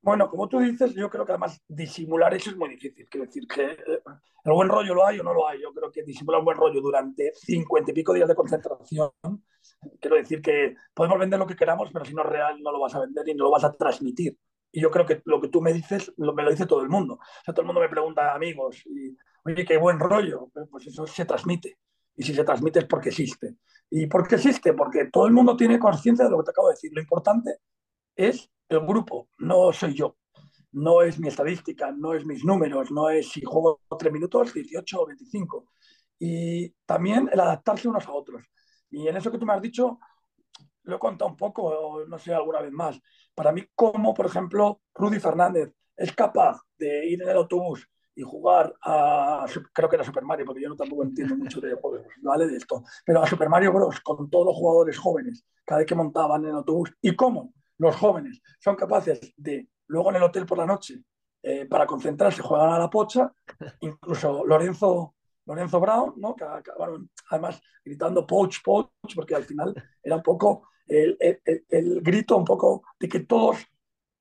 Bueno, 0.00 0.30
como 0.30 0.48
tú 0.48 0.60
dices, 0.60 0.94
yo 0.94 1.10
creo 1.10 1.26
que 1.26 1.32
además 1.32 1.60
disimular 1.66 2.32
eso 2.34 2.50
es 2.50 2.56
muy 2.56 2.70
difícil. 2.70 3.08
Quiero 3.08 3.26
decir 3.26 3.46
que 3.46 3.64
eh, 3.64 4.02
el 4.44 4.52
buen 4.52 4.68
rollo 4.68 4.94
lo 4.94 5.06
hay 5.06 5.18
o 5.18 5.22
no 5.22 5.34
lo 5.34 5.48
hay. 5.48 5.60
Yo 5.60 5.72
creo 5.72 5.90
que 5.90 6.02
disimular 6.02 6.38
un 6.38 6.44
buen 6.44 6.56
rollo 6.56 6.80
durante 6.80 7.32
cincuenta 7.34 7.90
y 7.90 7.94
pico 7.94 8.12
días 8.12 8.28
de 8.28 8.34
concentración, 8.34 9.10
quiero 10.00 10.16
decir 10.16 10.40
que 10.40 10.74
podemos 10.94 11.18
vender 11.18 11.38
lo 11.38 11.46
que 11.46 11.56
queramos, 11.56 11.90
pero 11.92 12.04
si 12.04 12.14
no 12.14 12.22
es 12.22 12.28
real 12.28 12.60
no 12.62 12.72
lo 12.72 12.80
vas 12.80 12.94
a 12.94 13.00
vender 13.00 13.28
y 13.28 13.34
no 13.34 13.44
lo 13.44 13.50
vas 13.50 13.64
a 13.64 13.72
transmitir. 13.72 14.38
Y 14.70 14.80
yo 14.80 14.90
creo 14.90 15.06
que 15.06 15.22
lo 15.24 15.40
que 15.40 15.48
tú 15.48 15.60
me 15.60 15.72
dices 15.72 16.12
me 16.16 16.42
lo 16.42 16.50
dice 16.50 16.66
todo 16.66 16.82
el 16.82 16.88
mundo. 16.88 17.14
O 17.14 17.44
sea, 17.44 17.54
todo 17.54 17.62
el 17.62 17.66
mundo 17.66 17.80
me 17.80 17.88
pregunta, 17.88 18.34
amigos, 18.34 18.82
y, 18.86 19.16
oye, 19.44 19.64
qué 19.64 19.78
buen 19.78 19.98
rollo. 19.98 20.50
Pues 20.70 20.86
eso 20.86 21.06
se 21.06 21.24
transmite. 21.24 21.78
Y 22.14 22.22
si 22.22 22.34
se 22.34 22.44
transmite 22.44 22.80
es 22.80 22.84
porque 22.84 23.08
existe. 23.08 23.56
¿Y 23.90 24.06
por 24.06 24.26
qué 24.26 24.36
existe? 24.36 24.74
Porque 24.74 25.06
todo 25.06 25.26
el 25.26 25.32
mundo 25.32 25.56
tiene 25.56 25.78
conciencia 25.78 26.24
de 26.24 26.30
lo 26.30 26.38
que 26.38 26.44
te 26.44 26.50
acabo 26.50 26.68
de 26.68 26.74
decir. 26.74 26.90
Lo 26.94 27.00
importante 27.00 27.58
es 28.14 28.50
el 28.68 28.80
grupo, 28.80 29.28
no 29.38 29.72
soy 29.72 29.94
yo. 29.94 30.16
No 30.72 31.02
es 31.02 31.18
mi 31.18 31.28
estadística, 31.28 31.92
no 31.92 32.12
es 32.14 32.26
mis 32.26 32.44
números, 32.44 32.90
no 32.90 33.08
es 33.08 33.30
si 33.30 33.42
juego 33.42 33.80
tres 33.98 34.12
minutos, 34.12 34.52
18 34.52 35.00
o 35.00 35.06
25. 35.06 35.70
Y 36.18 36.70
también 36.84 37.30
el 37.32 37.40
adaptarse 37.40 37.88
unos 37.88 38.06
a 38.06 38.12
otros. 38.12 38.44
Y 38.90 39.08
en 39.08 39.16
eso 39.16 39.30
que 39.30 39.38
tú 39.38 39.46
me 39.46 39.54
has 39.54 39.62
dicho, 39.62 39.98
lo 40.82 40.96
he 40.96 40.98
contado 40.98 41.30
un 41.30 41.36
poco, 41.36 42.04
no 42.06 42.18
sé, 42.18 42.34
alguna 42.34 42.60
vez 42.60 42.72
más. 42.72 43.00
Para 43.34 43.52
mí, 43.52 43.64
como 43.74 44.12
por 44.14 44.26
ejemplo 44.26 44.82
Rudy 44.94 45.20
Fernández 45.20 45.72
es 45.96 46.12
capaz 46.14 46.60
de 46.76 47.06
ir 47.06 47.22
en 47.22 47.28
el 47.28 47.36
autobús 47.36 47.88
y 48.18 48.22
jugar 48.22 48.74
a, 48.82 49.46
creo 49.72 49.88
que 49.88 49.94
era 49.94 50.04
Super 50.04 50.24
Mario, 50.24 50.44
porque 50.44 50.60
yo 50.60 50.68
no 50.68 50.74
tampoco 50.74 51.04
entiendo 51.04 51.36
mucho 51.36 51.60
de 51.60 51.72
juegos, 51.74 52.02
¿vale? 52.20 52.48
De 52.48 52.56
esto, 52.56 52.82
pero 53.06 53.22
a 53.22 53.26
Super 53.28 53.48
Mario 53.48 53.72
Bros. 53.72 54.00
con 54.00 54.28
todos 54.28 54.46
los 54.46 54.56
jugadores 54.56 54.98
jóvenes, 54.98 55.46
cada 55.64 55.78
vez 55.78 55.86
que 55.86 55.94
montaban 55.94 56.42
en 56.42 56.50
el 56.50 56.56
autobús, 56.56 56.92
y 57.00 57.14
cómo 57.14 57.54
los 57.76 57.94
jóvenes 57.94 58.42
son 58.58 58.74
capaces 58.74 59.32
de, 59.36 59.68
luego 59.86 60.10
en 60.10 60.16
el 60.16 60.24
hotel 60.24 60.46
por 60.46 60.58
la 60.58 60.66
noche, 60.66 61.00
eh, 61.44 61.66
para 61.66 61.86
concentrarse, 61.86 62.42
juegan 62.42 62.72
a 62.72 62.78
la 62.80 62.90
pocha, 62.90 63.32
incluso 63.82 64.44
Lorenzo, 64.44 65.14
Lorenzo 65.46 65.78
Brown, 65.78 66.14
¿no? 66.16 66.34
Que 66.34 66.42
acabaron 66.42 67.08
además 67.30 67.62
gritando 67.84 68.26
poach, 68.26 68.64
poach, 68.64 69.14
porque 69.14 69.36
al 69.36 69.44
final 69.44 69.72
era 70.02 70.16
un 70.16 70.22
poco 70.24 70.70
el, 70.88 71.16
el, 71.20 71.64
el 71.68 72.00
grito 72.00 72.36
un 72.36 72.44
poco 72.44 72.82
de 72.98 73.08
que 73.08 73.20
todos 73.20 73.58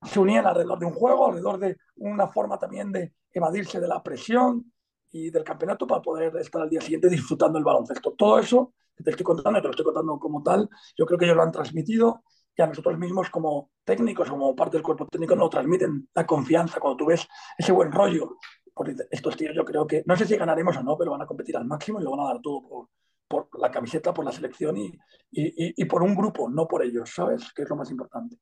se 0.03 0.19
unían 0.19 0.45
alrededor 0.45 0.79
de 0.79 0.85
un 0.85 0.93
juego, 0.93 1.27
alrededor 1.27 1.59
de 1.59 1.77
una 1.97 2.27
forma 2.27 2.57
también 2.57 2.91
de 2.91 3.13
evadirse 3.31 3.79
de 3.79 3.87
la 3.87 4.01
presión 4.03 4.71
y 5.11 5.29
del 5.29 5.43
campeonato 5.43 5.87
para 5.87 6.01
poder 6.01 6.35
estar 6.37 6.61
al 6.61 6.69
día 6.69 6.81
siguiente 6.81 7.09
disfrutando 7.09 7.57
el 7.57 7.63
baloncesto. 7.63 8.13
Todo 8.13 8.39
eso 8.39 8.73
que 8.95 9.03
te 9.03 9.11
estoy 9.11 9.23
contando, 9.23 9.61
te 9.61 9.67
lo 9.67 9.71
estoy 9.71 9.85
contando 9.85 10.17
como 10.19 10.41
tal, 10.41 10.69
yo 10.97 11.05
creo 11.05 11.17
que 11.19 11.25
ellos 11.25 11.37
lo 11.37 11.43
han 11.43 11.51
transmitido 11.51 12.23
y 12.55 12.61
a 12.61 12.67
nosotros 12.67 12.97
mismos 12.97 13.29
como 13.29 13.69
técnicos, 13.83 14.29
como 14.29 14.55
parte 14.55 14.77
del 14.77 14.83
cuerpo 14.83 15.05
técnico, 15.05 15.35
nos 15.35 15.51
transmiten 15.51 16.09
la 16.13 16.25
confianza 16.25 16.79
cuando 16.79 16.97
tú 16.97 17.05
ves 17.05 17.27
ese 17.55 17.71
buen 17.71 17.91
rollo. 17.91 18.37
Porque 18.73 18.95
estos 19.11 19.37
tíos 19.37 19.55
yo 19.55 19.63
creo 19.63 19.85
que, 19.85 20.03
no 20.05 20.15
sé 20.15 20.25
si 20.25 20.35
ganaremos 20.35 20.75
o 20.77 20.83
no, 20.83 20.97
pero 20.97 21.11
van 21.11 21.21
a 21.21 21.27
competir 21.27 21.55
al 21.55 21.65
máximo 21.65 21.99
y 21.99 22.03
lo 22.03 22.11
van 22.11 22.21
a 22.21 22.33
dar 22.33 22.41
todo 22.41 22.67
por, 22.67 22.87
por 23.27 23.59
la 23.59 23.69
camiseta, 23.69 24.13
por 24.13 24.25
la 24.25 24.31
selección 24.31 24.77
y, 24.77 24.87
y, 25.31 25.81
y 25.81 25.85
por 25.85 26.01
un 26.01 26.15
grupo, 26.15 26.49
no 26.49 26.67
por 26.67 26.83
ellos, 26.83 27.11
¿sabes? 27.13 27.53
Que 27.53 27.61
es 27.61 27.69
lo 27.69 27.75
más 27.75 27.91
importante. 27.91 28.37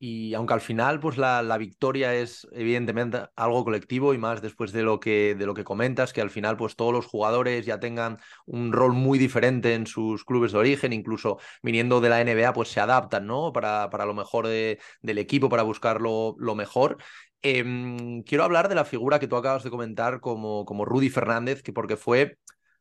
Y 0.00 0.32
aunque 0.34 0.54
al 0.54 0.60
final, 0.60 1.00
pues 1.00 1.18
la, 1.18 1.42
la, 1.42 1.58
victoria 1.58 2.14
es 2.14 2.46
evidentemente 2.52 3.22
algo 3.34 3.64
colectivo 3.64 4.14
y 4.14 4.18
más 4.18 4.40
después 4.40 4.70
de 4.70 4.82
lo 4.82 5.00
que 5.00 5.34
de 5.34 5.44
lo 5.44 5.54
que 5.54 5.64
comentas, 5.64 6.12
que 6.12 6.20
al 6.20 6.30
final, 6.30 6.56
pues 6.56 6.76
todos 6.76 6.92
los 6.92 7.06
jugadores 7.06 7.66
ya 7.66 7.80
tengan 7.80 8.18
un 8.46 8.72
rol 8.72 8.92
muy 8.92 9.18
diferente 9.18 9.74
en 9.74 9.88
sus 9.88 10.24
clubes 10.24 10.52
de 10.52 10.58
origen, 10.58 10.92
incluso 10.92 11.38
viniendo 11.62 12.00
de 12.00 12.10
la 12.10 12.20
NBA, 12.20 12.52
pues 12.52 12.68
se 12.68 12.78
adaptan, 12.80 13.26
¿no? 13.26 13.52
Para, 13.52 13.90
para 13.90 14.06
lo 14.06 14.14
mejor 14.14 14.46
de, 14.46 14.78
del 15.02 15.18
equipo, 15.18 15.48
para 15.48 15.64
buscar 15.64 16.00
lo, 16.00 16.36
mejor. 16.54 16.98
Eh, 17.42 18.22
quiero 18.26 18.44
hablar 18.44 18.68
de 18.68 18.74
la 18.76 18.84
figura 18.84 19.18
que 19.18 19.28
tú 19.28 19.36
acabas 19.36 19.64
de 19.64 19.70
comentar 19.70 20.20
como, 20.20 20.64
como 20.64 20.84
Rudy 20.84 21.10
Fernández, 21.10 21.62
que 21.62 21.72
porque 21.72 21.96
fue 21.96 22.38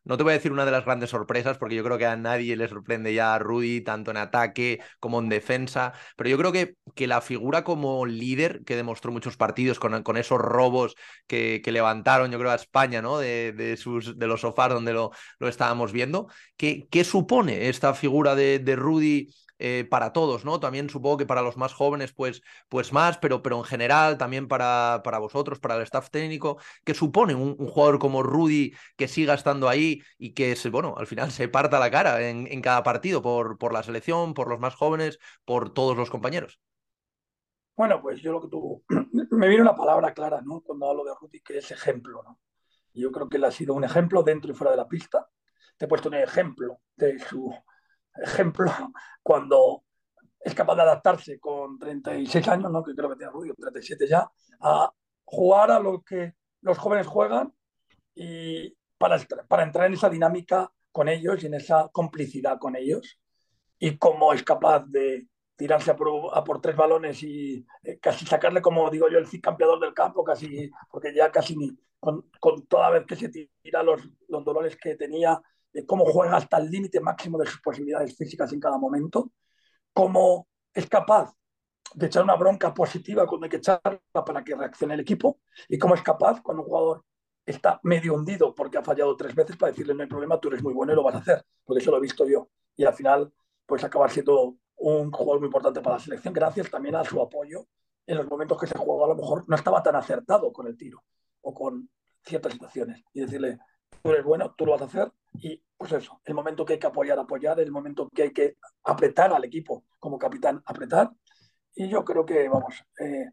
no 0.08 0.17
te 0.17 0.24
voy 0.24 0.32
a 0.32 0.34
decir 0.36 0.52
una 0.52 0.65
de 0.65 0.72
las 0.72 0.86
grandes 0.86 1.10
sorpresas, 1.10 1.58
porque 1.58 1.76
yo 1.76 1.84
creo 1.84 1.98
que 1.98 2.06
a 2.06 2.15
nadie 2.15 2.56
le 2.56 2.67
sorprende 2.67 3.13
ya 3.13 3.36
a 3.36 3.39
Rudy, 3.39 3.82
tanto 3.82 4.12
en 4.12 4.17
ataque 4.17 4.80
como 5.00 5.20
en 5.20 5.30
defensa, 5.30 5.93
pero 6.15 6.30
yo 6.30 6.38
creo 6.38 6.52
que, 6.52 6.76
que 6.96 7.08
la 7.08 7.22
figura 7.22 7.63
como 7.63 8.06
líder 8.06 8.63
que 8.65 8.76
demostró 8.76 9.12
muchos 9.12 9.38
partidos 9.38 9.80
con, 9.80 10.04
con 10.04 10.17
esos 10.17 10.39
robos 10.39 10.96
que, 11.28 11.62
que, 11.63 11.72
levantaron, 11.72 12.32
yo 12.32 12.39
creo, 12.39 12.52
a 12.52 12.56
España, 12.56 13.02
¿no? 13.02 13.17
De, 13.20 13.54
de, 13.54 13.78
sus, 13.78 14.17
de 14.17 14.28
los 14.28 14.41
sofás 14.41 14.70
donde 14.70 14.93
lo, 14.93 15.12
lo 15.39 15.48
estábamos 15.48 15.91
viendo. 15.91 16.28
¿Qué, 16.56 16.88
¿Qué, 16.89 17.04
supone 17.04 17.70
esta 17.70 17.93
figura 17.93 18.36
de, 18.36 18.60
de 18.60 18.76
Rudy 18.76 19.30
eh, 19.60 19.88
para 19.89 20.13
todos, 20.13 20.46
¿no? 20.46 20.60
También 20.60 20.89
supongo 20.89 21.17
que 21.17 21.26
para 21.26 21.41
los 21.41 21.58
más 21.58 21.74
jóvenes, 21.74 22.13
pues, 22.13 22.41
pues 22.70 22.93
más, 22.93 23.17
pero, 23.17 23.41
pero 23.41 23.58
en 23.58 23.63
general 23.63 24.17
también 24.17 24.48
para, 24.48 25.02
para 25.04 25.20
vosotros, 25.20 25.60
para 25.60 25.76
el 25.76 25.84
staff 25.84 26.10
técnico, 26.10 26.58
que 26.84 26.93
supone 26.93 27.36
un, 27.36 27.56
jugador 27.58 28.00
como 28.00 28.24
Rudy 28.24 28.74
que 28.96 29.08
siga 29.08 29.34
estando 29.34 29.70
ahí 29.70 30.02
y 30.17 30.34
que, 30.34 30.56
se, 30.56 30.70
bueno, 30.70 30.96
al 30.98 31.08
final 31.08 31.32
se 31.32 31.48
parta 31.48 31.80
la 31.80 31.91
cara 31.91 32.30
en, 32.30 32.48
en 32.48 32.62
cada 32.62 32.84
partido 32.84 33.22
por, 33.22 33.58
por 33.58 33.74
la 33.74 33.84
selección, 33.84 34.34
por 34.34 34.50
los 34.50 34.60
más 34.60 34.76
jóvenes, 34.76 35.20
por 35.46 35.74
todos 35.74 35.98
los 35.98 36.10
compañeros. 36.10 36.60
Bueno, 37.76 38.02
pues 38.02 38.22
yo 38.22 38.32
lo 38.32 38.41
que 38.41 38.48
tú... 38.48 38.84
Me 39.32 39.48
viene 39.48 39.62
una 39.62 39.76
palabra 39.76 40.13
clara, 40.13 40.41
¿no? 40.41 40.62
Cuando 40.62 40.89
hablo 40.89 41.04
de 41.04 41.13
Rudy, 41.20 41.41
que 41.41 41.60
es 41.60 41.70
ejemplo, 41.72 42.24
¿no? 42.24 42.39
Yo 42.93 43.12
creo 43.12 43.30
que 43.30 43.38
él 43.38 43.43
ha 43.43 43.52
sido 43.52 43.76
un 43.76 43.84
ejemplo 43.84 44.24
dentro 44.24 44.52
y 44.52 44.56
fuera 44.56 44.72
de 44.72 44.78
la 44.78 44.88
pista. 44.88 45.30
Te 45.78 45.86
he 45.86 45.88
puesto 45.88 46.10
un 46.10 46.15
ejemplo 46.15 46.80
de 46.96 47.20
su 47.20 47.54
ejemplo, 48.21 48.71
cuando 49.23 49.84
es 50.39 50.53
capaz 50.53 50.75
de 50.75 50.82
adaptarse 50.84 51.39
con 51.39 51.77
36 51.77 52.47
años, 52.47 52.71
¿no? 52.71 52.84
que 52.84 52.95
creo 52.95 53.10
que 53.10 53.15
tiene 53.15 53.32
Rudy, 53.32 53.53
37 53.53 54.08
ya, 54.08 54.30
a 54.62 54.91
jugar 55.25 55.71
a 55.71 55.80
lo 55.80 56.01
que 56.01 56.34
los 56.62 56.77
jóvenes 56.77 57.08
juegan 57.08 57.53
y 58.15 58.75
para, 58.97 59.19
para 59.47 59.63
entrar 59.63 59.88
en 59.88 59.93
esa 59.93 60.10
dinámica 60.10 60.71
con 60.91 61.10
ellos 61.10 61.43
y 61.43 61.47
en 61.47 61.56
esa 61.56 61.89
complicidad 61.91 62.58
con 62.58 62.75
ellos. 62.75 63.19
Y 63.80 63.97
cómo 63.97 64.34
es 64.34 64.41
capaz 64.41 64.86
de 64.88 65.27
tirarse 65.56 65.91
a 65.91 65.95
por, 65.95 66.10
a 66.34 66.43
por 66.43 66.62
tres 66.62 66.75
balones 66.75 67.21
y 67.23 67.65
eh, 67.84 67.99
casi 67.99 68.25
sacarle, 68.25 68.62
como 68.62 68.89
digo 68.89 69.10
yo, 69.10 69.17
el 69.17 69.41
campeador 69.41 69.80
del 69.80 69.93
campo, 69.93 70.23
casi, 70.23 70.71
porque 70.89 71.13
ya 71.13 71.32
casi 71.32 71.56
ni, 71.56 71.75
con, 71.99 72.30
con 72.39 72.65
toda 72.67 72.89
vez 72.91 73.06
que 73.06 73.15
se 73.15 73.30
tira 73.30 73.84
los, 73.84 74.01
los 74.27 74.45
dolores 74.45 74.77
que 74.77 74.95
tenía, 74.95 75.41
cómo 75.85 76.05
juega 76.05 76.37
hasta 76.37 76.57
el 76.57 76.69
límite 76.69 76.99
máximo 76.99 77.37
de 77.37 77.45
sus 77.45 77.61
posibilidades 77.61 78.15
físicas 78.15 78.51
en 78.53 78.59
cada 78.59 78.77
momento, 78.77 79.31
cómo 79.93 80.47
es 80.73 80.87
capaz 80.87 81.33
de 81.93 82.07
echar 82.07 82.23
una 82.23 82.35
bronca 82.35 82.73
positiva 82.73 83.25
cuando 83.25 83.45
hay 83.45 83.49
que 83.49 83.57
echarla 83.57 84.01
para 84.11 84.43
que 84.43 84.55
reaccione 84.55 84.93
el 84.93 84.99
equipo 84.99 85.39
y 85.69 85.77
cómo 85.77 85.95
es 85.95 86.01
capaz 86.01 86.41
cuando 86.41 86.63
un 86.63 86.69
jugador 86.69 87.03
está 87.45 87.79
medio 87.83 88.13
hundido 88.13 88.53
porque 88.53 88.77
ha 88.77 88.83
fallado 88.83 89.15
tres 89.15 89.33
veces 89.33 89.55
para 89.55 89.71
decirle 89.71 89.93
no 89.93 90.03
hay 90.03 90.09
problema, 90.09 90.39
tú 90.39 90.49
eres 90.49 90.61
muy 90.61 90.73
bueno 90.73 90.91
y 90.91 90.95
lo 90.95 91.03
vas 91.03 91.15
a 91.15 91.19
hacer, 91.19 91.45
porque 91.63 91.81
eso 91.81 91.91
lo 91.91 91.97
he 91.97 92.01
visto 92.01 92.27
yo. 92.27 92.49
Y 92.75 92.83
al 92.83 92.93
final, 92.93 93.31
pues 93.65 93.83
acabar 93.83 94.11
siendo 94.11 94.57
un 94.75 95.11
jugador 95.11 95.39
muy 95.39 95.47
importante 95.47 95.81
para 95.81 95.95
la 95.95 96.01
selección, 96.01 96.33
gracias 96.33 96.69
también 96.69 96.95
a 96.95 97.03
su 97.03 97.21
apoyo 97.21 97.65
en 98.05 98.17
los 98.17 98.27
momentos 98.27 98.59
que 98.59 98.67
se 98.67 98.77
jugó 98.77 99.03
a 99.03 99.09
lo 99.09 99.15
mejor 99.15 99.43
no 99.47 99.55
estaba 99.55 99.83
tan 99.83 99.95
acertado 99.95 100.51
con 100.51 100.65
el 100.67 100.77
tiro 100.77 101.03
o 101.41 101.53
con 101.53 101.89
ciertas 102.23 102.53
situaciones. 102.53 103.03
Y 103.13 103.21
decirle, 103.21 103.59
tú 104.01 104.11
eres 104.11 104.23
bueno, 104.23 104.53
tú 104.57 104.65
lo 104.65 104.71
vas 104.73 104.81
a 104.81 104.85
hacer. 104.85 105.11
Y 105.41 105.62
pues 105.78 105.91
eso, 105.91 106.21
el 106.26 106.34
momento 106.34 106.65
que 106.65 106.73
hay 106.73 106.80
que 106.80 106.88
apoyar, 106.88 107.19
apoyar, 107.19 107.60
el 107.60 107.71
momento 107.71 108.10
que 108.13 108.23
hay 108.23 108.32
que 108.34 108.56
apretar 108.84 109.34
al 109.34 109.43
equipo 109.43 109.86
como 110.00 110.17
capitán, 110.17 110.62
apretar. 110.65 111.12
Y 111.76 111.88
yo 111.88 112.04
creo 112.04 112.26
que, 112.26 112.50
vamos, 112.50 112.84
eh, 113.00 113.30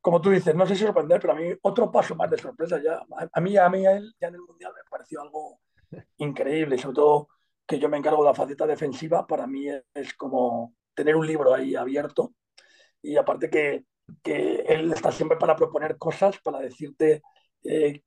como 0.00 0.20
tú 0.20 0.30
dices, 0.30 0.54
no 0.54 0.66
sé 0.66 0.74
si 0.74 0.84
sorprender, 0.84 1.20
pero 1.20 1.32
a 1.32 1.36
mí 1.36 1.52
otro 1.62 1.90
paso 1.90 2.14
más 2.16 2.30
de 2.30 2.38
sorpresa 2.38 2.80
ya. 2.82 3.00
A, 3.32 3.40
mí, 3.40 3.56
a 3.56 3.68
mí, 3.68 3.86
a 3.86 3.92
él, 3.96 4.14
ya 4.20 4.28
en 4.28 4.34
el 4.34 4.40
Mundial 4.40 4.72
me 4.74 4.88
pareció 4.90 5.20
algo 5.20 5.60
increíble, 6.18 6.78
sobre 6.78 6.94
todo 6.94 7.28
que 7.66 7.78
yo 7.78 7.88
me 7.88 7.96
encargo 7.96 8.22
de 8.22 8.30
la 8.30 8.34
faceta 8.34 8.66
defensiva, 8.66 9.26
para 9.26 9.46
mí 9.46 9.66
es 9.94 10.14
como 10.14 10.74
tener 10.94 11.16
un 11.16 11.26
libro 11.26 11.54
ahí 11.54 11.74
abierto. 11.74 12.34
Y 13.02 13.16
aparte 13.16 13.50
que, 13.50 13.84
que 14.22 14.56
él 14.66 14.92
está 14.92 15.10
siempre 15.12 15.36
para 15.38 15.56
proponer 15.56 15.98
cosas, 15.98 16.38
para 16.38 16.60
decirte 16.60 17.22
eh, 17.64 18.02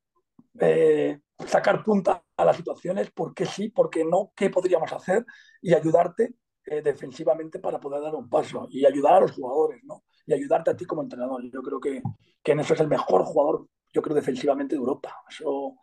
eh, 0.60 1.20
sacar 1.46 1.84
punta 1.84 2.24
a 2.40 2.46
las 2.46 2.56
situaciones, 2.58 3.12
por 3.12 3.34
qué 3.34 3.46
sí, 3.46 3.70
por 3.70 3.90
qué 3.90 4.06
no, 4.06 4.32
qué 4.36 4.50
podríamos 4.50 4.92
hacer 4.94 5.26
y 5.62 5.74
ayudarte 5.74 6.36
eh, 6.66 6.82
defensivamente 6.82 7.60
para 7.60 7.80
poder 7.80 8.02
dar 8.02 8.16
un 8.16 8.30
paso 8.30 8.68
y 8.72 8.86
ayudar 8.86 9.16
a 9.16 9.20
los 9.22 9.32
jugadores, 9.32 9.84
¿no? 9.84 10.04
Y 10.26 10.34
ayudarte 10.34 10.72
a 10.72 10.78
ti 10.78 10.86
como 10.86 11.02
entrenador. 11.04 11.44
Yo 11.52 11.62
creo 11.62 11.80
que, 11.80 12.02
que 12.44 12.52
en 12.54 12.62
eso 12.62 12.74
es 12.74 12.80
el 12.80 12.88
mejor 12.88 13.24
jugador, 13.24 13.68
yo 13.94 14.02
creo, 14.02 14.16
defensivamente 14.16 14.76
de 14.76 14.80
Europa. 14.80 15.14
Eso 15.30 15.76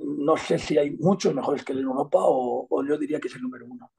no 0.00 0.36
sé 0.36 0.58
si 0.58 0.78
hay 0.78 0.92
muchos 0.92 1.34
mejores 1.34 1.64
que 1.64 1.72
él 1.72 1.80
en 1.80 1.86
Europa 1.86 2.18
o, 2.22 2.66
o 2.70 2.84
yo 2.84 2.96
diría 2.96 3.20
que 3.20 3.28
es 3.28 3.34
el 3.34 3.42
número 3.42 3.66
uno. 3.66 3.90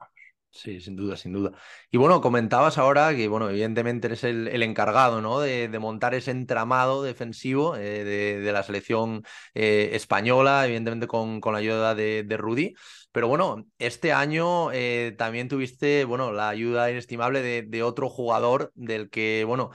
Sí, 0.52 0.80
sin 0.80 0.96
duda, 0.96 1.16
sin 1.16 1.32
duda. 1.32 1.52
Y 1.92 1.96
bueno, 1.96 2.20
comentabas 2.20 2.76
ahora 2.76 3.14
que, 3.14 3.28
bueno, 3.28 3.48
evidentemente 3.48 4.08
eres 4.08 4.24
el, 4.24 4.62
encargado, 4.64 5.20
¿no? 5.22 5.38
De, 5.38 5.68
montar 5.78 6.12
ese 6.14 6.32
entramado 6.32 7.04
defensivo 7.04 7.76
eh, 7.76 8.04
de, 8.42 8.52
la 8.52 8.64
selección 8.64 9.22
eh, 9.54 9.90
española, 9.92 10.66
evidentemente 10.66 11.06
con, 11.06 11.40
la 11.40 11.58
ayuda 11.58 11.94
de, 11.94 12.36
Rudy. 12.36 12.74
Pero 13.12 13.28
bueno, 13.28 13.64
este 13.78 14.12
año 14.12 14.72
eh, 14.72 15.14
también 15.16 15.48
tuviste, 15.48 16.04
bueno, 16.04 16.32
la 16.32 16.48
ayuda 16.48 16.90
inestimable 16.90 17.62
de, 17.62 17.82
otro 17.84 18.08
jugador 18.08 18.72
del 18.74 19.08
que, 19.08 19.44
bueno, 19.46 19.70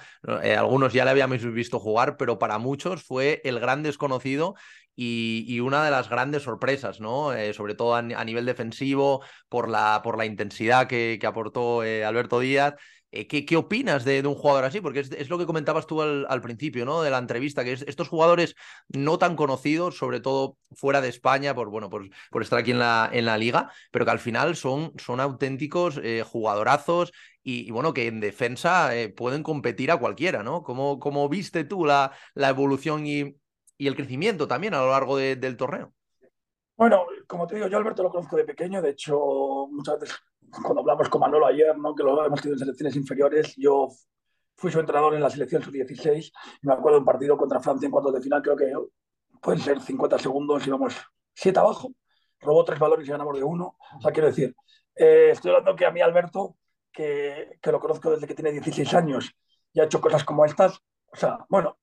algunos 0.58 0.92
ya 0.92 1.06
le 1.06 1.12
habíamos 1.12 1.42
visto 1.54 1.80
jugar, 1.80 2.18
pero 2.18 2.38
para 2.38 2.58
muchos 2.58 3.02
fue 3.04 3.42
el 3.46 3.60
gran 3.62 3.82
desconocido 3.82 4.56
y, 4.96 5.60
una 5.60 5.84
de 5.84 5.92
las 5.92 6.10
grandes 6.10 6.44
sorpresas, 6.44 7.00
¿no? 7.00 7.34
Eh, 7.34 7.54
sobre 7.54 7.76
todo 7.76 7.96
a, 7.96 8.02
nivel 8.02 8.46
defensivo, 8.46 9.24
por 9.50 9.70
la, 9.70 10.02
por 10.04 10.18
la 10.18 10.26
intensidad 10.26 10.88
que, 10.88 11.20
aportó 11.26 11.84
eh, 11.84 12.06
Alberto 12.06 12.40
Díaz. 12.40 12.76
Eh, 13.12 13.28
¿qué, 13.28 13.46
¿qué, 13.46 13.56
opinas 13.56 14.04
de, 14.06 14.26
un 14.26 14.36
jugador 14.36 14.66
así? 14.66 14.82
Porque 14.82 15.00
es, 15.00 15.30
lo 15.30 15.38
que 15.38 15.46
comentabas 15.46 15.88
tú 15.88 16.02
al, 16.02 16.42
principio, 16.42 16.86
¿no? 16.86 17.02
De 17.02 17.10
la 17.10 17.18
entrevista, 17.18 17.64
que 17.64 17.74
es, 17.74 17.84
estos 17.88 18.10
jugadores 18.10 18.56
no 18.90 19.18
tan 19.18 19.36
conocidos, 19.36 19.98
sobre 19.98 20.20
todo 20.20 20.58
fuera 20.76 21.02
de 21.02 21.10
España, 21.10 21.56
por, 21.56 21.70
bueno, 21.70 21.90
por, 21.90 22.10
estar 22.42 22.60
aquí 22.60 22.72
en 22.72 22.80
la, 22.80 23.10
en 23.12 23.26
la 23.26 23.38
liga, 23.38 23.72
pero 23.92 24.06
que 24.06 24.12
al 24.12 24.20
final 24.20 24.56
son, 24.56 24.94
son 24.98 25.20
auténticos 25.20 26.00
jugadorazos 26.26 27.12
y, 27.44 27.70
bueno, 27.72 27.94
que 27.94 28.08
en 28.08 28.20
defensa 28.20 28.92
pueden 29.16 29.44
competir 29.44 29.92
a 29.92 29.98
cualquiera, 29.98 30.44
¿no? 30.44 30.64
¿Cómo, 30.64 31.00
cómo 31.00 31.30
viste 31.30 31.64
tú 31.64 31.86
la, 31.86 32.12
la 32.34 32.50
evolución 32.50 33.06
y, 33.08 33.36
y 33.78 33.88
el 33.88 33.96
crecimiento 33.96 34.48
también 34.48 34.74
a 34.74 34.80
lo 34.80 34.92
largo 34.92 35.18
del 35.18 35.58
torneo. 35.58 35.94
Bueno, 36.78 37.06
como 37.28 37.48
te 37.48 37.56
digo, 37.56 37.68
yo 37.68 37.78
Alberto 37.78 38.04
lo 38.04 38.10
conozco 38.10 38.36
de 38.36 38.44
pequeño, 38.44 38.82
de 38.82 38.90
hecho, 38.90 39.18
muchas 39.72 40.00
veces 40.00 40.18
cuando 40.62 40.82
hablamos 40.82 41.10
con 41.10 41.22
Manolo 41.22 41.48
ayer, 41.48 41.78
¿no? 41.78 41.96
que 41.96 42.04
lo 42.04 42.26
hemos 42.26 42.42
tenido 42.42 42.56
en 42.56 42.60
selecciones 42.60 42.96
inferiores, 42.96 43.56
yo 43.56 43.90
fui 44.56 44.72
su 44.72 44.80
entrenador 44.80 45.14
en 45.16 45.22
la 45.22 45.30
selección 45.30 45.62
sub-16 45.62 46.32
y 46.62 46.68
me 46.68 46.74
acuerdo 46.74 46.98
de 46.98 47.00
un 47.00 47.06
partido 47.06 47.38
contra 47.38 47.60
Francia 47.60 47.86
en 47.86 47.92
cuartos 47.92 48.14
de 48.14 48.22
final, 48.22 48.42
creo 48.42 48.56
que 48.56 48.72
pueden 49.42 49.60
ser 49.60 49.82
50 49.82 50.20
segundos, 50.20 50.66
íbamos 50.68 50.96
7 51.34 51.60
abajo, 51.60 51.92
robó 52.40 52.64
tres 52.64 52.80
valores 52.80 53.08
y 53.08 53.12
ganamos 53.12 53.38
de 53.38 53.44
uno. 53.44 53.78
O 53.98 54.02
sea, 54.02 54.12
quiero 54.12 54.28
decir, 54.28 54.56
eh, 54.96 55.30
estoy 55.32 55.52
hablando 55.52 55.76
que 55.76 55.86
a 55.86 55.92
mí 55.92 56.02
Alberto, 56.02 56.58
que, 56.92 57.58
que 57.62 57.72
lo 57.72 57.80
conozco 57.80 58.12
desde 58.12 58.28
que 58.28 58.36
tiene 58.36 58.52
16 58.52 58.94
años 58.94 59.32
y 59.74 59.82
ha 59.82 59.86
hecho 59.86 60.00
cosas 60.00 60.24
como 60.24 60.46
estas, 60.46 60.80
o 61.08 61.16
sea, 61.16 61.40
bueno, 61.50 61.78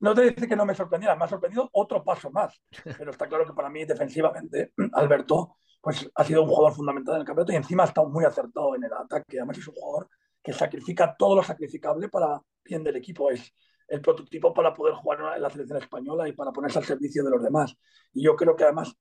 no 0.00 0.14
te 0.14 0.30
dice 0.30 0.48
que 0.48 0.56
no 0.56 0.66
me 0.66 0.74
sorprendiera, 0.74 1.16
me 1.16 1.24
ha 1.24 1.28
sorprendido 1.28 1.68
otro 1.72 2.04
paso 2.04 2.30
más. 2.30 2.60
Pero 2.98 3.10
está 3.10 3.28
claro 3.28 3.46
que 3.46 3.52
para 3.52 3.70
mí, 3.70 3.84
defensivamente, 3.84 4.72
Alberto 4.92 5.56
pues, 5.80 6.10
ha 6.14 6.24
sido 6.24 6.42
un 6.42 6.48
jugador 6.48 6.74
fundamental 6.74 7.14
en 7.14 7.20
el 7.20 7.26
campeonato 7.26 7.52
y 7.52 7.56
encima 7.56 7.84
ha 7.84 7.86
estado 7.86 8.08
muy 8.08 8.24
acertado 8.24 8.74
en 8.74 8.84
el 8.84 8.92
ataque. 8.92 9.38
Además, 9.38 9.58
es 9.58 9.68
un 9.68 9.74
jugador 9.74 10.08
que 10.42 10.52
sacrifica 10.52 11.16
todo 11.18 11.36
lo 11.36 11.42
sacrificable 11.42 12.08
para 12.08 12.40
bien 12.64 12.84
del 12.84 12.96
equipo. 12.96 13.30
Es 13.30 13.52
el 13.88 14.00
prototipo 14.00 14.52
para 14.52 14.74
poder 14.74 14.94
jugar 14.94 15.36
en 15.36 15.42
la 15.42 15.50
selección 15.50 15.78
española 15.78 16.28
y 16.28 16.32
para 16.32 16.52
ponerse 16.52 16.78
al 16.78 16.84
servicio 16.84 17.24
de 17.24 17.30
los 17.30 17.42
demás. 17.42 17.74
Y 18.12 18.24
yo 18.24 18.36
creo 18.36 18.54
que 18.54 18.64
además 18.64 18.94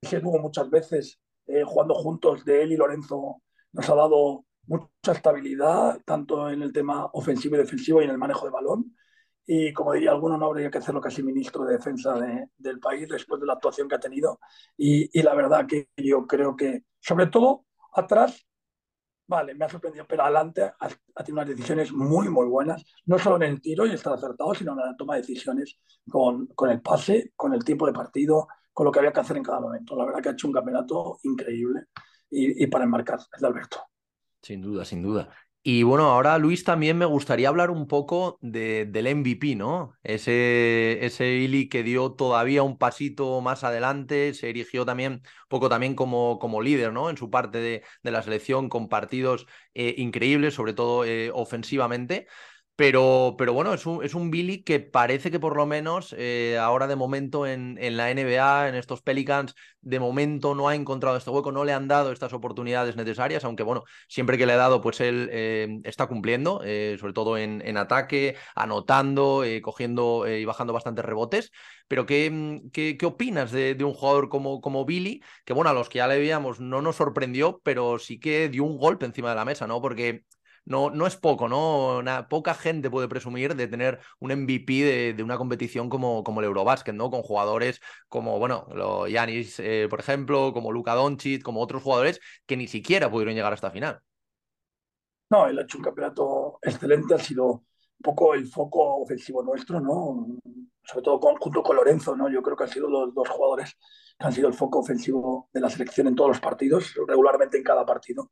ese 0.00 0.20
dúo 0.20 0.38
muchas 0.38 0.68
veces 0.70 1.20
eh, 1.46 1.62
jugando 1.64 1.94
juntos 1.94 2.44
de 2.44 2.62
él 2.62 2.72
y 2.72 2.76
Lorenzo 2.76 3.42
nos 3.72 3.88
ha 3.88 3.94
dado 3.94 4.44
mucha 4.66 5.12
estabilidad, 5.12 6.00
tanto 6.04 6.48
en 6.48 6.62
el 6.62 6.72
tema 6.72 7.06
ofensivo 7.12 7.56
y 7.56 7.58
defensivo 7.58 8.00
y 8.00 8.04
en 8.04 8.10
el 8.10 8.18
manejo 8.18 8.46
de 8.46 8.52
balón 8.52 8.94
y 9.46 9.72
como 9.72 9.92
diría 9.92 10.10
alguno, 10.10 10.38
no 10.38 10.46
habría 10.46 10.70
que 10.70 10.78
hacerlo 10.78 11.00
casi 11.00 11.22
ministro 11.22 11.64
de 11.64 11.74
defensa 11.74 12.14
del 12.56 12.80
país 12.80 13.08
después 13.08 13.40
de 13.40 13.46
la 13.46 13.54
actuación 13.54 13.88
que 13.88 13.96
ha 13.96 14.00
tenido. 14.00 14.40
Y, 14.76 15.18
y, 15.18 15.22
la 15.22 15.34
verdad 15.34 15.66
que 15.66 15.88
yo 15.96 16.26
creo 16.26 16.56
que, 16.56 16.84
sobre 16.98 17.26
todo 17.26 17.66
atrás, 17.92 18.46
vale, 19.26 19.54
me 19.54 19.64
ha 19.64 19.68
sorprendido, 19.68 20.06
pero 20.08 20.22
adelante 20.22 20.62
ha, 20.62 20.74
ha, 20.78 21.24
tenido 21.24 21.42
unas 21.42 21.48
decisiones 21.48 21.92
muy, 21.92 22.28
muy 22.28 22.46
buenas, 22.46 22.84
no 23.06 23.18
solo 23.18 23.36
en 23.36 23.42
el 23.42 23.60
tiro 23.60 23.86
y 23.86 23.92
estar 23.92 24.14
acertado, 24.14 24.54
sino 24.54 24.72
en 24.72 24.78
la 24.78 24.96
toma 24.96 25.14
de 25.14 25.20
decisiones 25.20 25.78
con, 26.08 26.46
con 26.48 26.70
el 26.70 26.80
pase, 26.80 27.32
con 27.36 27.52
el 27.52 27.64
tiempo 27.64 27.86
de 27.86 27.92
partido, 27.92 28.48
con 28.72 28.86
lo 28.86 28.92
que 28.92 29.00
había 29.00 29.12
que 29.12 29.20
hacer 29.20 29.36
en 29.36 29.42
cada 29.42 29.60
momento. 29.60 29.94
La 29.96 30.06
verdad 30.06 30.22
que 30.22 30.28
ha 30.30 30.32
hecho 30.32 30.46
un 30.46 30.54
campeonato 30.54 31.18
increíble 31.22 31.84
y, 32.30 32.64
y 32.64 32.66
para 32.66 32.84
enmarcar, 32.84 33.18
es 33.18 33.40
de 33.40 33.46
Alberto. 33.46 33.78
Sin 34.42 34.60
duda, 34.60 34.84
sin 34.84 35.02
duda. 35.02 35.30
Y 35.66 35.82
bueno, 35.82 36.04
ahora 36.10 36.36
Luis 36.36 36.62
también 36.62 36.98
me 36.98 37.06
gustaría 37.06 37.48
hablar 37.48 37.70
un 37.70 37.88
poco 37.88 38.38
de, 38.42 38.84
del 38.84 39.06
MVP, 39.06 39.54
¿no? 39.56 39.94
Ese, 40.02 40.98
ese 41.06 41.26
Ili 41.36 41.70
que 41.70 41.82
dio 41.82 42.12
todavía 42.12 42.62
un 42.62 42.76
pasito 42.76 43.40
más 43.40 43.64
adelante, 43.64 44.34
se 44.34 44.50
erigió 44.50 44.84
también 44.84 45.22
poco 45.48 45.70
también 45.70 45.94
como, 45.94 46.38
como 46.38 46.60
líder, 46.60 46.92
¿no? 46.92 47.08
En 47.08 47.16
su 47.16 47.30
parte 47.30 47.58
de, 47.58 47.82
de 48.02 48.10
la 48.10 48.22
selección 48.22 48.68
con 48.68 48.90
partidos 48.90 49.46
eh, 49.72 49.94
increíbles, 49.96 50.52
sobre 50.52 50.74
todo 50.74 51.06
eh, 51.06 51.30
ofensivamente. 51.32 52.26
Pero, 52.76 53.36
pero 53.38 53.52
bueno, 53.52 53.72
es 53.72 53.86
un, 53.86 54.04
es 54.04 54.14
un 54.14 54.32
Billy 54.32 54.64
que 54.64 54.80
parece 54.80 55.30
que 55.30 55.38
por 55.38 55.56
lo 55.56 55.64
menos 55.64 56.12
eh, 56.18 56.58
ahora 56.60 56.88
de 56.88 56.96
momento 56.96 57.46
en, 57.46 57.76
la 57.96 58.10
NBA, 58.10 58.68
en 58.68 58.74
estos 58.74 59.00
Pelicans, 59.00 59.54
de 59.80 60.00
momento 60.00 60.56
no 60.56 60.68
ha 60.68 60.74
encontrado 60.74 61.16
este 61.16 61.30
hueco, 61.30 61.52
no 61.52 61.64
le 61.64 61.72
han 61.72 61.86
dado 61.86 62.10
estas 62.10 62.32
oportunidades 62.32 62.96
necesarias, 62.96 63.44
aunque 63.44 63.62
bueno, 63.62 63.84
siempre 64.08 64.36
que 64.38 64.46
le 64.46 64.54
ha 64.54 64.56
dado, 64.56 64.80
pues 64.80 65.00
él 65.00 65.28
eh, 65.30 65.68
está 65.84 66.08
cumpliendo, 66.08 66.62
eh, 66.64 66.96
sobre 66.98 67.12
todo 67.12 67.38
en, 67.38 67.76
ataque, 67.76 68.36
anotando, 68.56 69.44
cogiendo 69.62 70.26
y 70.28 70.44
bajando 70.44 70.72
bastantes 70.72 71.04
rebotes. 71.04 71.52
Pero 71.86 72.06
¿qué, 72.06 72.28
mm, 72.30 72.70
qué, 72.70 72.96
qué 72.96 73.06
opinas 73.06 73.52
de, 73.52 73.74
de, 73.76 73.84
un 73.84 73.94
jugador 73.94 74.28
como, 74.28 74.60
como 74.60 74.84
Billy? 74.84 75.22
Que 75.44 75.52
bueno, 75.52 75.70
a 75.70 75.74
los 75.74 75.88
que 75.88 75.98
ya 75.98 76.08
le 76.08 76.18
veíamos 76.18 76.58
no 76.58 76.82
nos 76.82 76.96
sorprendió, 76.96 77.60
pero 77.62 77.98
sí 78.00 78.18
que 78.18 78.48
dio 78.48 78.64
un 78.64 78.78
golpe 78.78 79.06
encima 79.06 79.30
de 79.30 79.36
la 79.36 79.44
mesa, 79.44 79.66
¿no? 79.68 79.80
Porque 79.80 80.24
no, 80.66 80.90
no 80.90 81.06
es 81.06 81.16
poco, 81.16 81.48
¿no? 81.48 82.02
poca 82.28 82.54
gente 82.54 82.90
puede 82.90 83.08
presumir 83.08 83.54
de 83.54 83.68
tener 83.68 84.00
un 84.18 84.32
MVP 84.32 85.14
de, 85.14 85.22
una 85.22 85.36
competición 85.36 85.88
como, 85.88 86.24
como 86.24 86.40
el 86.40 86.46
Eurobasket, 86.46 86.94
¿no? 86.94 87.10
Con 87.10 87.22
jugadores 87.22 87.80
como, 88.08 88.38
bueno, 88.38 88.66
Yanis, 89.06 89.60
eh, 89.60 89.86
por 89.90 90.00
ejemplo, 90.00 90.52
como 90.52 90.72
Luka 90.72 90.94
Doncic, 90.94 91.42
como 91.42 91.60
otros 91.60 91.82
jugadores 91.82 92.20
que 92.46 92.56
ni 92.56 92.66
siquiera 92.66 93.10
pudieron 93.10 93.34
llegar 93.34 93.52
hasta 93.52 93.70
final. 93.70 94.00
No, 95.30 95.46
él 95.46 95.58
ha 95.58 95.62
hecho 95.62 95.78
un 95.78 95.84
campeonato 95.84 96.58
excelente, 96.62 97.14
ha 97.14 97.18
sido 97.18 97.44
un 97.46 98.02
poco 98.02 98.34
el 98.34 98.46
foco 98.46 98.98
ofensivo 99.02 99.42
nuestro, 99.42 99.80
¿no? 99.80 100.26
Sobre 100.82 101.02
todo 101.02 101.18
junto 101.18 101.62
con 101.62 101.76
Lorenzo, 101.76 102.16
¿no? 102.16 102.28
Yo 102.28 102.42
creo 102.42 102.56
que 102.56 102.64
han 102.64 102.70
sido 102.70 102.88
los 102.88 103.14
dos 103.14 103.28
jugadores 103.28 103.76
que 104.18 104.26
han 104.26 104.32
sido 104.32 104.48
el 104.48 104.54
foco 104.54 104.80
ofensivo 104.80 105.48
de 105.52 105.60
la 105.60 105.70
selección 105.70 106.06
en 106.06 106.14
todos 106.14 106.28
los 106.28 106.40
partidos, 106.40 106.94
regularmente 107.06 107.56
en 107.56 107.64
cada 107.64 107.84
partido. 107.84 108.30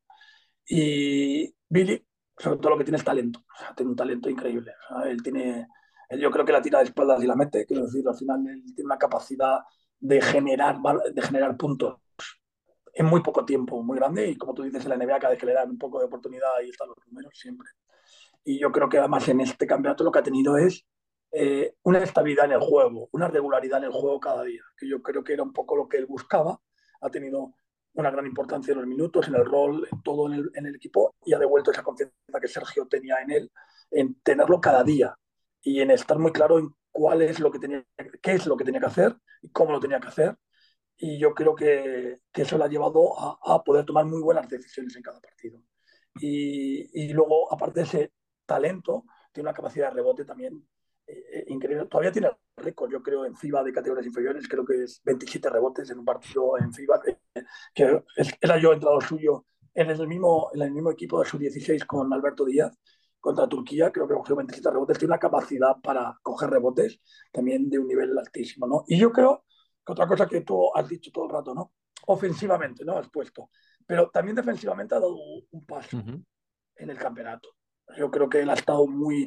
Y 0.67 1.55
Billy, 1.69 2.07
sobre 2.43 2.59
todo 2.59 2.71
lo 2.71 2.79
que 2.79 2.85
tiene 2.85 2.99
es 2.99 3.05
talento. 3.05 3.41
O 3.41 3.59
sea, 3.59 3.75
tiene 3.75 3.91
un 3.91 3.97
talento 3.97 4.29
increíble. 4.29 4.73
él 5.07 5.23
tiene, 5.23 5.69
él 6.09 6.21
yo 6.21 6.31
creo 6.31 6.45
que 6.45 6.53
la 6.53 6.61
tira 6.61 6.81
de 6.81 6.87
espaldas 6.87 7.23
y 7.23 7.27
la 7.27 7.37
mete. 7.37 7.65
Quiero 7.65 7.85
decir, 7.85 8.07
al 8.07 8.17
final 8.17 8.47
él 8.49 8.63
tiene 8.75 8.87
una 8.87 8.99
capacidad 8.99 9.61
de 10.01 10.21
generar, 10.21 10.79
de 11.15 11.23
generar 11.23 11.57
puntos 11.57 12.01
en 12.95 13.07
muy 13.07 13.23
poco 13.23 13.45
tiempo, 13.45 13.81
muy 13.83 13.97
grande. 13.97 14.29
Y 14.29 14.37
como 14.37 14.55
tú 14.55 14.65
dices, 14.65 14.85
en 14.85 14.91
la 14.91 14.97
NBA 14.97 15.19
cada 15.21 15.31
vez 15.31 15.39
que 15.39 15.47
le 15.47 15.55
dan 15.55 15.71
un 15.71 15.79
poco 15.79 16.01
de 16.01 16.07
oportunidad, 16.07 16.57
ahí 16.59 16.71
están 16.71 16.89
los 16.89 16.99
números 17.07 17.33
siempre. 17.39 17.69
Y 18.45 18.59
yo 18.59 18.73
creo 18.73 18.89
que 18.89 18.99
además 18.99 19.29
en 19.29 19.41
este 19.41 19.67
campeonato 19.67 20.03
lo 20.03 20.11
que 20.11 20.19
ha 20.19 20.23
tenido 20.25 20.57
es 20.57 20.85
eh, 21.31 21.77
una 21.85 22.03
estabilidad 22.03 22.47
en 22.47 22.53
el 22.53 22.61
juego, 22.61 23.09
una 23.13 23.29
regularidad 23.29 23.79
en 23.79 23.85
el 23.85 23.93
juego 23.93 24.19
cada 24.19 24.43
día, 24.43 24.63
que 24.77 24.89
yo 24.89 25.01
creo 25.01 25.23
que 25.23 25.33
era 25.33 25.45
un 25.45 25.53
poco 25.53 25.77
lo 25.77 25.89
que 25.89 25.99
él 25.99 26.07
buscaba. 26.07 26.61
Ha 27.01 27.11
tenido 27.11 27.55
una 27.95 28.11
gran 28.11 28.27
importancia 28.27 28.73
en 28.73 28.79
los 28.79 28.87
minutos, 28.87 29.29
en 29.29 29.35
el 29.35 29.45
rol, 29.45 29.87
en 29.91 30.03
todo 30.03 30.33
en 30.33 30.67
el, 30.67 30.77
equipo 30.77 31.15
y 31.25 31.35
ha 31.35 31.39
devuelto 31.39 31.71
esa 31.71 31.83
confianza 31.83 32.41
que 32.41 32.49
Sergio 32.49 32.87
tenía 32.87 33.21
en 33.21 33.31
él, 33.31 33.53
en 33.91 34.15
tenerlo 34.23 34.61
cada 34.61 34.83
día 34.83 35.15
y 35.61 35.81
en 35.81 35.91
estar 35.91 36.19
muy 36.19 36.33
claro 36.33 36.59
en 36.59 36.71
cuál 36.91 37.23
es 37.23 37.41
lo 37.41 37.51
que 37.51 37.59
tenía, 37.59 37.85
qué 38.23 38.33
es 38.33 38.47
lo 38.47 38.57
que 38.57 38.65
tenía 38.65 38.81
que 38.81 38.87
hacer 38.87 39.17
y 39.43 39.51
cómo 39.51 39.73
lo 39.73 39.81
tenía 39.81 40.01
que 40.01 40.09
hacer. 40.09 40.37
Y 40.97 41.19
yo 41.19 41.35
creo 41.35 41.55
que, 41.55 42.21
que 42.33 42.43
eso 42.43 42.57
le 42.59 42.65
ha 42.65 42.69
llevado 42.69 43.19
a, 43.19 43.39
a, 43.43 43.65
poder 43.65 43.85
tomar 43.85 44.05
muy 44.07 44.21
buenas 44.23 44.49
decisiones 44.49 44.95
en 44.97 45.03
cada 45.03 45.21
partido. 45.21 45.63
Y, 46.21 46.89
y 46.93 47.13
luego, 47.13 47.53
aparte 47.53 47.81
de 47.81 47.87
ese 47.87 48.13
talento, 48.47 49.05
tiene 49.33 49.49
una 49.49 49.57
capacidad 49.57 49.89
de 49.89 49.95
rebote 49.95 50.25
también 50.25 50.67
eh, 51.13 51.45
increíble. 51.49 51.87
Todavía 51.87 52.13
tiene 52.13 52.31
récord, 52.57 52.91
yo 52.91 53.03
creo, 53.03 53.25
en 53.25 53.37
FIBA 53.37 53.63
de 53.65 53.73
categorías 53.73 54.07
inferiores, 54.07 54.49
creo 54.49 54.65
que 54.65 54.85
es 54.85 55.01
27 55.05 55.51
rebotes 55.51 55.91
en 55.91 55.99
un 55.99 56.05
partido 56.05 56.59
en 56.59 56.73
FIBA, 56.73 57.03
eh, 57.07 57.45
que 57.75 58.03
era 58.41 58.59
yo 58.59 58.73
entrado 58.73 59.01
suyo 59.01 59.45
en 59.75 59.91
el 59.91 60.07
mismo, 60.07 60.51
en 60.55 60.63
el 60.63 60.73
mismo 60.73 60.91
equipo 60.91 61.21
de 61.21 61.29
su 61.29 61.39
16 61.39 61.85
con 61.85 62.13
Alberto 62.13 62.45
Díaz 62.45 62.77
contra 63.21 63.47
Turquía, 63.47 63.93
creo 63.93 64.09
que 64.09 64.15
cogió 64.15 64.37
27 64.37 64.71
rebotes, 64.71 64.99
tiene 64.99 65.13
una 65.13 65.21
capacidad 65.21 65.77
para 65.81 66.19
coger 66.23 66.51
rebotes 66.51 67.01
también 67.31 67.71
de 67.71 67.79
un 67.79 67.87
nivel 67.87 68.19
altísimo, 68.19 68.67
¿no? 68.67 68.85
Y 68.89 68.99
yo 68.99 69.13
creo 69.13 69.45
que 69.85 69.93
otra 69.93 70.09
cosa 70.09 70.27
que 70.27 70.41
tú 70.41 70.75
has 70.75 70.89
dicho 70.89 71.11
todo 71.13 71.27
el 71.27 71.31
rato, 71.31 71.55
¿no? 71.55 71.73
Ofensivamente, 72.07 72.85
¿no? 72.85 72.99
Has 72.99 73.09
puesto, 73.09 73.51
pero 73.87 74.11
también 74.11 74.35
defensivamente 74.35 74.95
ha 74.95 75.01
dado 75.01 75.17
un 75.51 75.65
paso 75.65 75.99
uh 75.99 76.01
-huh. 76.01 76.25
en 76.77 76.91
el 76.91 76.99
campeonato. 76.99 77.49
Yo 77.97 78.11
creo 78.11 78.29
que 78.29 78.41
él 78.41 78.51
ha 78.51 78.55
estado 78.55 78.87
muy 78.89 79.25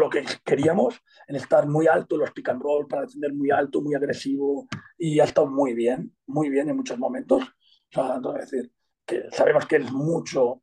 lo 0.00 0.10
que 0.10 0.24
queríamos, 0.44 1.00
en 1.26 1.36
estar 1.36 1.66
muy 1.66 1.86
alto, 1.86 2.16
los 2.16 2.32
pick 2.32 2.48
and 2.48 2.62
roll 2.62 2.86
para 2.86 3.02
defender 3.02 3.32
muy 3.32 3.50
alto, 3.50 3.80
muy 3.80 3.94
agresivo, 3.94 4.66
y 4.98 5.20
ha 5.20 5.24
estado 5.24 5.46
muy 5.46 5.74
bien, 5.74 6.14
muy 6.26 6.48
bien 6.48 6.68
en 6.68 6.76
muchos 6.76 6.98
momentos. 6.98 7.44
O 7.96 8.32
decir, 8.32 8.72
que 9.06 9.24
sabemos 9.30 9.66
que 9.66 9.76
es 9.76 9.92
mucho 9.92 10.62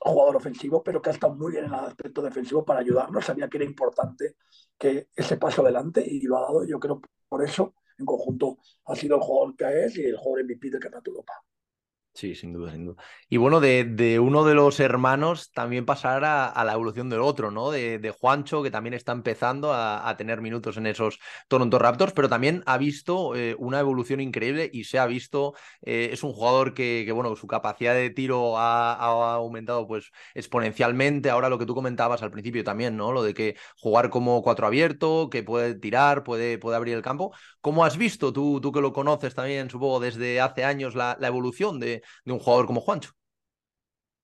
jugador 0.00 0.36
ofensivo, 0.36 0.82
pero 0.82 1.00
que 1.00 1.10
ha 1.10 1.12
estado 1.12 1.34
muy 1.34 1.52
bien 1.52 1.64
en 1.64 1.74
el 1.74 1.80
aspecto 1.80 2.22
defensivo 2.22 2.64
para 2.64 2.80
ayudarnos. 2.80 3.24
Sabía 3.24 3.48
que 3.48 3.58
era 3.58 3.66
importante 3.66 4.36
que 4.78 5.08
ese 5.14 5.36
paso 5.36 5.62
adelante 5.62 6.04
y 6.06 6.22
lo 6.22 6.38
ha 6.38 6.42
dado. 6.42 6.64
Yo 6.66 6.80
creo 6.80 7.00
por 7.28 7.42
eso, 7.44 7.74
en 7.98 8.06
conjunto, 8.06 8.58
ha 8.86 8.96
sido 8.96 9.16
el 9.16 9.22
jugador 9.22 9.56
que 9.56 9.84
es 9.84 9.96
y 9.98 10.04
el 10.04 10.16
jugador 10.16 10.44
MVP 10.44 10.70
del 10.70 10.80
Campeonato 10.80 11.10
Europa. 11.10 11.32
Sí, 12.14 12.34
sin 12.34 12.52
duda, 12.52 12.70
sin 12.72 12.84
duda. 12.84 13.02
Y 13.30 13.38
bueno, 13.38 13.58
de, 13.58 13.84
de 13.84 14.20
uno 14.20 14.44
de 14.44 14.52
los 14.54 14.78
hermanos 14.80 15.50
también 15.50 15.86
pasar 15.86 16.26
a, 16.26 16.46
a 16.46 16.62
la 16.62 16.74
evolución 16.74 17.08
del 17.08 17.20
otro, 17.20 17.50
¿no? 17.50 17.70
De, 17.70 17.98
de, 17.98 18.10
Juancho, 18.10 18.62
que 18.62 18.70
también 18.70 18.92
está 18.92 19.12
empezando 19.12 19.72
a, 19.72 20.06
a, 20.06 20.14
tener 20.18 20.42
minutos 20.42 20.76
en 20.76 20.86
esos 20.86 21.18
Toronto 21.48 21.78
Raptors, 21.78 22.12
pero 22.12 22.28
también 22.28 22.62
ha 22.66 22.76
visto 22.76 23.34
eh, 23.34 23.56
una 23.58 23.80
evolución 23.80 24.20
increíble 24.20 24.68
y 24.70 24.84
se 24.84 24.98
ha 24.98 25.06
visto, 25.06 25.54
eh, 25.80 26.10
es 26.12 26.22
un 26.22 26.34
jugador 26.34 26.74
que, 26.74 27.04
que, 27.06 27.12
bueno, 27.12 27.34
su 27.34 27.46
capacidad 27.46 27.94
de 27.94 28.10
tiro 28.10 28.58
ha, 28.58 28.92
ha, 28.92 29.34
aumentado 29.36 29.86
pues 29.88 30.12
exponencialmente. 30.34 31.30
Ahora 31.30 31.48
lo 31.48 31.58
que 31.58 31.66
tú 31.66 31.74
comentabas 31.74 32.22
al 32.22 32.30
principio 32.30 32.62
también, 32.62 32.94
¿no? 32.94 33.12
Lo 33.12 33.22
de 33.22 33.32
que 33.32 33.56
jugar 33.78 34.10
como 34.10 34.42
cuatro 34.42 34.66
abierto, 34.66 35.30
que 35.30 35.42
puede 35.42 35.74
tirar, 35.76 36.24
puede, 36.24 36.58
puede 36.58 36.76
abrir 36.76 36.94
el 36.94 37.02
campo. 37.02 37.32
¿Cómo 37.62 37.86
has 37.86 37.96
visto 37.96 38.32
tú, 38.34 38.60
tú 38.60 38.70
que 38.70 38.82
lo 38.82 38.92
conoces 38.92 39.34
también, 39.34 39.70
supongo, 39.70 39.98
desde 40.00 40.40
hace 40.42 40.64
años, 40.64 40.94
la, 40.94 41.16
la 41.18 41.28
evolución 41.28 41.80
de 41.80 42.01
de 42.24 42.32
un 42.32 42.38
jugador 42.38 42.66
como 42.66 42.80
Juancho. 42.80 43.12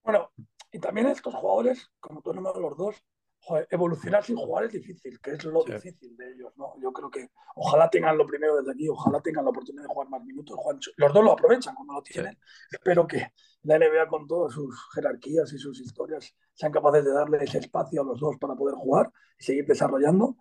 Bueno, 0.03 0.31
y 0.73 0.79
también 0.79 1.07
estos 1.09 1.35
jugadores, 1.35 1.91
como 2.01 2.23
tú 2.23 2.33
nomás 2.33 2.57
los 2.57 2.77
dos, 2.77 2.97
joder, 3.41 3.67
evolucionar 3.71 4.25
sin 4.25 4.37
jugar 4.37 4.65
es 4.65 4.73
difícil, 4.73 5.19
que 5.21 5.33
es 5.33 5.45
lo 5.45 5.63
sí. 5.63 5.73
difícil 5.73 6.17
de 6.17 6.33
ellos, 6.33 6.53
¿no? 6.57 6.75
Yo 6.81 6.93
creo 6.93 7.11
que 7.11 7.31
ojalá 7.55 7.89
tengan 7.89 8.17
lo 8.17 8.27
primero 8.27 8.57
desde 8.57 8.73
aquí, 8.73 8.89
ojalá 8.89 9.21
tengan 9.21 9.45
la 9.45 9.51
oportunidad 9.51 9.85
de 9.85 9.89
jugar 9.89 10.09
más 10.09 10.23
minutos. 10.25 10.57
Juancho. 10.59 10.91
Los 10.97 11.13
dos 11.13 11.25
lo 11.25 11.33
aprovechan 11.33 11.75
cuando 11.75 11.95
lo 11.95 12.03
tienen. 12.03 12.35
Sí. 12.35 12.77
Espero 12.77 13.07
que 13.07 13.33
la 13.63 13.79
NBA 13.79 14.09
con 14.09 14.27
todas 14.27 14.53
sus 14.53 14.77
jerarquías 14.95 15.53
y 15.53 15.59
sus 15.59 15.81
historias 15.81 16.35
sean 16.53 16.73
capaces 16.73 17.05
de 17.05 17.13
darle 17.13 17.39
ese 17.43 17.59
espacio 17.59 18.03
a 18.03 18.05
los 18.05 18.21
dos 18.21 18.37
para 18.39 18.55
poder 18.55 18.75
jugar 18.75 19.11
y 19.39 19.45
seguir 19.45 19.67
desarrollando. 19.67 20.37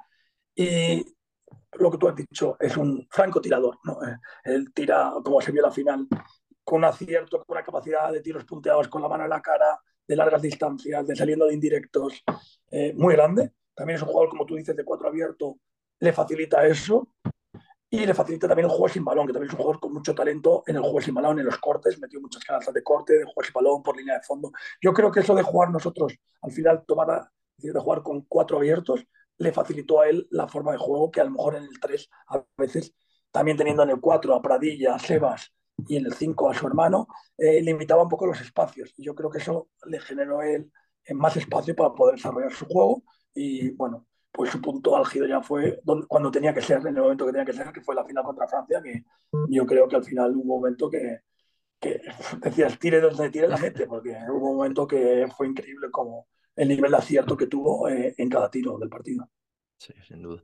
Y 0.55 1.05
lo 1.73 1.91
que 1.91 1.97
tú 1.97 2.07
has 2.07 2.15
dicho, 2.15 2.57
es 2.59 2.75
un 2.77 3.07
franco 3.09 3.39
tirador, 3.39 3.77
¿no? 3.83 3.99
Él 4.43 4.73
tira, 4.73 5.13
como 5.23 5.39
se 5.41 5.51
vio 5.51 5.61
la 5.61 5.71
final, 5.71 6.07
con 6.67 6.79
un 6.79 6.83
acierto, 6.83 7.45
con 7.45 7.55
una 7.55 7.63
capacidad 7.63 8.11
de 8.11 8.19
tiros 8.19 8.43
punteados 8.43 8.89
con 8.89 9.01
la 9.01 9.07
mano 9.07 9.23
en 9.23 9.29
la 9.29 9.41
cara, 9.41 9.79
de 10.05 10.15
largas 10.17 10.41
distancias, 10.41 11.07
de 11.07 11.15
saliendo 11.15 11.45
de 11.45 11.53
indirectos, 11.53 12.21
eh, 12.69 12.93
muy 12.93 13.15
grande. 13.15 13.53
También 13.73 13.95
es 13.95 14.01
un 14.01 14.09
jugador, 14.09 14.31
como 14.31 14.45
tú 14.45 14.55
dices, 14.55 14.75
de 14.75 14.83
cuatro 14.83 15.07
abierto, 15.07 15.59
le 16.01 16.11
facilita 16.11 16.67
eso. 16.67 17.07
Y 17.89 18.05
le 18.05 18.13
facilita 18.13 18.49
también 18.49 18.65
el 18.65 18.71
juego 18.71 18.89
sin 18.89 19.05
balón, 19.05 19.27
que 19.27 19.31
también 19.31 19.47
es 19.47 19.53
un 19.53 19.59
jugador 19.59 19.79
con 19.79 19.93
mucho 19.93 20.13
talento 20.13 20.63
en 20.67 20.75
el 20.75 20.81
juego 20.81 20.99
sin 20.99 21.13
balón, 21.13 21.39
en 21.39 21.45
los 21.45 21.57
cortes, 21.57 21.97
metió 22.01 22.19
muchas 22.19 22.43
canastas 22.43 22.73
de 22.73 22.83
corte, 22.83 23.13
de 23.13 23.23
juego 23.23 23.43
sin 23.43 23.53
balón, 23.53 23.81
por 23.81 23.95
línea 23.95 24.15
de 24.15 24.23
fondo. 24.23 24.51
Yo 24.81 24.91
creo 24.91 25.09
que 25.09 25.21
eso 25.21 25.33
de 25.35 25.43
jugar 25.43 25.71
nosotros, 25.71 26.17
al 26.41 26.51
final, 26.51 26.83
tomar, 26.85 27.29
de 27.55 27.79
jugar 27.79 28.03
con 28.03 28.23
cuatro 28.23 28.57
abiertos, 28.57 29.05
le 29.37 29.53
facilitó 29.53 30.01
a 30.01 30.09
él 30.09 30.27
la 30.31 30.49
forma 30.49 30.73
de 30.73 30.79
juego 30.79 31.11
que 31.11 31.21
a 31.21 31.23
lo 31.23 31.31
mejor 31.31 31.55
en 31.55 31.63
el 31.63 31.79
3 31.79 32.09
a 32.27 32.43
veces, 32.57 32.93
también 33.31 33.55
teniendo 33.55 33.83
en 33.83 33.91
el 33.91 34.01
4 34.01 34.35
a 34.35 34.41
Pradilla, 34.41 34.95
a 34.95 34.99
Sebas, 34.99 35.53
y 35.87 35.97
en 35.97 36.05
el 36.05 36.13
5 36.13 36.49
a 36.49 36.53
su 36.53 36.65
hermano, 36.67 37.07
eh, 37.37 37.61
limitaba 37.61 38.03
un 38.03 38.09
poco 38.09 38.25
los 38.25 38.41
espacios. 38.41 38.93
Y 38.97 39.03
yo 39.03 39.13
creo 39.13 39.29
que 39.29 39.39
eso 39.39 39.69
le 39.85 39.99
generó 39.99 40.41
él 40.41 40.71
más 41.11 41.37
espacio 41.37 41.75
para 41.75 41.93
poder 41.93 42.15
desarrollar 42.15 42.51
su 42.51 42.65
juego. 42.65 43.03
Y 43.33 43.71
bueno, 43.71 44.07
pues 44.31 44.51
su 44.51 44.61
punto 44.61 44.95
álgido 44.95 45.25
ya 45.25 45.41
fue 45.41 45.79
donde, 45.83 46.07
cuando 46.07 46.31
tenía 46.31 46.53
que 46.53 46.61
ser, 46.61 46.79
en 46.81 46.95
el 46.95 47.01
momento 47.01 47.25
que 47.25 47.31
tenía 47.31 47.45
que 47.45 47.53
ser, 47.53 47.71
que 47.71 47.81
fue 47.81 47.95
la 47.95 48.05
final 48.05 48.23
contra 48.23 48.47
Francia, 48.47 48.81
que 48.81 49.03
yo 49.49 49.65
creo 49.65 49.87
que 49.87 49.95
al 49.95 50.03
final 50.03 50.35
hubo 50.35 50.41
un 50.41 50.61
momento 50.61 50.89
que, 50.89 51.21
que 51.79 52.01
decías, 52.41 52.77
tire 52.79 53.01
donde 53.01 53.29
tire 53.29 53.47
la 53.47 53.57
mete, 53.57 53.87
porque 53.87 54.15
hubo 54.29 54.51
un 54.51 54.57
momento 54.57 54.87
que 54.87 55.27
fue 55.35 55.47
increíble 55.47 55.89
como 55.91 56.27
el 56.55 56.67
nivel 56.67 56.91
de 56.91 56.97
acierto 56.97 57.37
que 57.37 57.47
tuvo 57.47 57.87
eh, 57.89 58.15
en 58.17 58.29
cada 58.29 58.49
tiro 58.49 58.77
del 58.77 58.89
partido. 58.89 59.29
Sí, 59.77 59.93
sin 60.07 60.23
duda. 60.23 60.41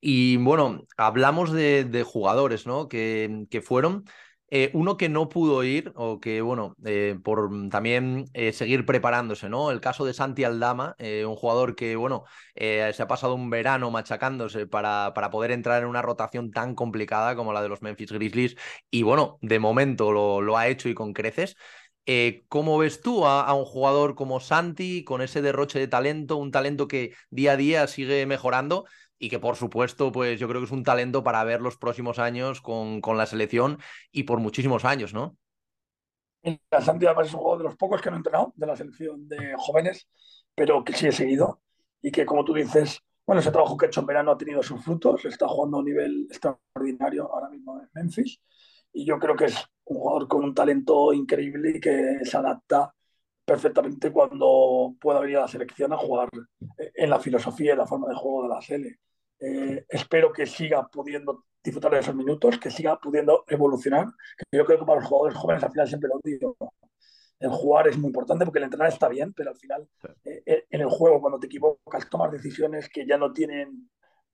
Y 0.00 0.36
bueno, 0.36 0.82
hablamos 0.96 1.52
de, 1.52 1.84
de 1.84 2.02
jugadores, 2.04 2.66
¿no? 2.66 2.88
Que, 2.88 3.46
que 3.50 3.60
fueron 3.60 4.04
eh, 4.48 4.70
uno 4.74 4.96
que 4.96 5.08
no 5.08 5.28
pudo 5.28 5.64
ir, 5.64 5.92
o 5.96 6.20
que, 6.20 6.40
bueno, 6.40 6.76
eh, 6.84 7.18
por 7.24 7.50
también 7.68 8.26
eh, 8.32 8.52
seguir 8.52 8.86
preparándose, 8.86 9.48
¿no? 9.48 9.72
El 9.72 9.80
caso 9.80 10.04
de 10.04 10.14
Santi 10.14 10.44
Aldama, 10.44 10.94
un 10.98 11.36
jugador 11.36 11.74
que, 11.74 11.96
bueno, 11.96 12.24
se 12.54 13.02
ha 13.02 13.08
pasado 13.08 13.34
un 13.34 13.50
verano 13.50 13.90
machacándose 13.90 14.66
para, 14.66 15.12
para, 15.14 15.30
poder 15.30 15.50
entrar 15.50 15.82
en 15.82 15.88
una 15.88 16.02
rotación 16.02 16.50
tan 16.52 16.74
complicada 16.74 17.34
como 17.34 17.52
la 17.52 17.62
de 17.62 17.68
los 17.68 17.82
Memphis 17.82 18.12
Grizzlies, 18.12 18.56
y 18.90 19.02
bueno, 19.02 19.38
de 19.42 19.58
momento 19.58 20.12
lo, 20.12 20.40
lo 20.40 20.56
ha 20.56 20.68
hecho 20.68 20.88
y 20.88 20.94
con 20.94 21.12
creces. 21.12 21.56
¿Cómo 22.48 22.78
ves 22.78 23.00
tú 23.00 23.26
a, 23.26 23.42
a, 23.42 23.54
un 23.54 23.64
jugador 23.64 24.14
como 24.14 24.38
Santi, 24.38 25.02
con 25.02 25.22
ese 25.22 25.42
derroche 25.42 25.80
de 25.80 25.88
talento, 25.88 26.36
un 26.36 26.52
talento 26.52 26.86
que 26.86 27.14
día 27.30 27.52
a 27.52 27.56
día 27.56 27.86
sigue 27.88 28.26
mejorando? 28.26 28.86
Y 29.18 29.30
que 29.30 29.38
por 29.38 29.56
supuesto, 29.56 30.12
pues 30.12 30.38
yo 30.38 30.48
creo 30.48 30.60
que 30.60 30.66
es 30.66 30.72
un 30.72 30.84
talento 30.84 31.22
para 31.22 31.44
ver 31.44 31.60
los 31.60 31.76
próximos 31.76 32.18
años 32.18 32.60
con, 32.60 33.00
con 33.00 33.16
la 33.16 33.26
selección 33.26 33.78
y 34.12 34.24
por 34.24 34.40
muchísimos 34.40 34.84
años, 34.84 35.14
¿no? 35.14 35.36
Santi 36.80 37.06
además 37.06 37.28
es 37.28 37.34
un 37.34 37.40
jugador 37.40 37.58
de 37.58 37.64
los 37.64 37.76
pocos 37.76 38.00
que 38.00 38.10
no 38.10 38.16
he 38.16 38.18
entrenado 38.18 38.52
de 38.54 38.66
la 38.66 38.76
selección 38.76 39.28
de 39.28 39.54
jóvenes, 39.56 40.08
pero 40.54 40.84
que 40.84 40.92
sí 40.92 41.08
he 41.08 41.12
seguido 41.12 41.60
y 42.00 42.12
que 42.12 42.24
como 42.24 42.44
tú 42.44 42.54
dices, 42.54 43.00
bueno, 43.26 43.40
ese 43.40 43.50
trabajo 43.50 43.76
que 43.76 43.86
ha 43.86 43.88
hecho 43.88 44.00
en 44.00 44.06
verano 44.06 44.30
ha 44.30 44.38
tenido 44.38 44.62
sus 44.62 44.84
frutos, 44.84 45.24
está 45.24 45.48
jugando 45.48 45.78
a 45.78 45.80
un 45.80 45.86
nivel 45.86 46.28
extraordinario 46.30 47.32
ahora 47.32 47.48
mismo 47.48 47.80
en 47.80 47.88
Memphis 47.94 48.40
y 48.92 49.04
yo 49.04 49.18
creo 49.18 49.34
que 49.34 49.46
es 49.46 49.56
un 49.84 49.98
jugador 49.98 50.28
con 50.28 50.44
un 50.44 50.54
talento 50.54 51.12
increíble 51.12 51.72
y 51.76 51.80
que 51.80 52.20
se 52.22 52.36
adapta 52.36 52.94
perfectamente 53.46 54.10
cuando 54.10 54.94
pueda 55.00 55.20
venir 55.20 55.38
a 55.38 55.42
la 55.42 55.48
selección 55.48 55.92
a 55.92 55.96
jugar 55.96 56.28
en 56.76 57.10
la 57.10 57.20
filosofía 57.20 57.74
y 57.74 57.76
la 57.76 57.86
forma 57.86 58.08
de 58.08 58.16
juego 58.16 58.42
de 58.42 58.48
la 58.48 58.60
Sele. 58.60 58.98
Eh, 59.38 59.84
espero 59.88 60.32
que 60.32 60.46
siga 60.46 60.86
pudiendo 60.88 61.44
disfrutar 61.62 61.92
de 61.92 62.00
esos 62.00 62.14
minutos, 62.14 62.58
que 62.58 62.70
siga 62.70 62.98
pudiendo 62.98 63.44
evolucionar. 63.46 64.06
Yo 64.50 64.64
creo 64.64 64.80
que 64.80 64.84
para 64.84 65.00
los 65.00 65.08
jugadores 65.08 65.38
jóvenes 65.38 65.62
al 65.62 65.70
final 65.70 65.88
siempre 65.88 66.10
lo 66.12 66.20
digo. 66.22 66.56
El 67.38 67.50
jugar 67.50 67.86
es 67.88 67.98
muy 67.98 68.08
importante 68.08 68.44
porque 68.44 68.58
el 68.58 68.64
entrenar 68.64 68.88
está 68.88 69.08
bien, 69.08 69.32
pero 69.34 69.50
al 69.50 69.56
final 69.56 69.86
eh, 70.24 70.42
eh, 70.46 70.64
en 70.70 70.80
el 70.80 70.88
juego 70.88 71.20
cuando 71.20 71.38
te 71.38 71.46
equivocas 71.46 72.08
tomas 72.08 72.32
decisiones 72.32 72.88
que 72.88 73.06
ya 73.06 73.18
no 73.18 73.32
tienen 73.32 73.90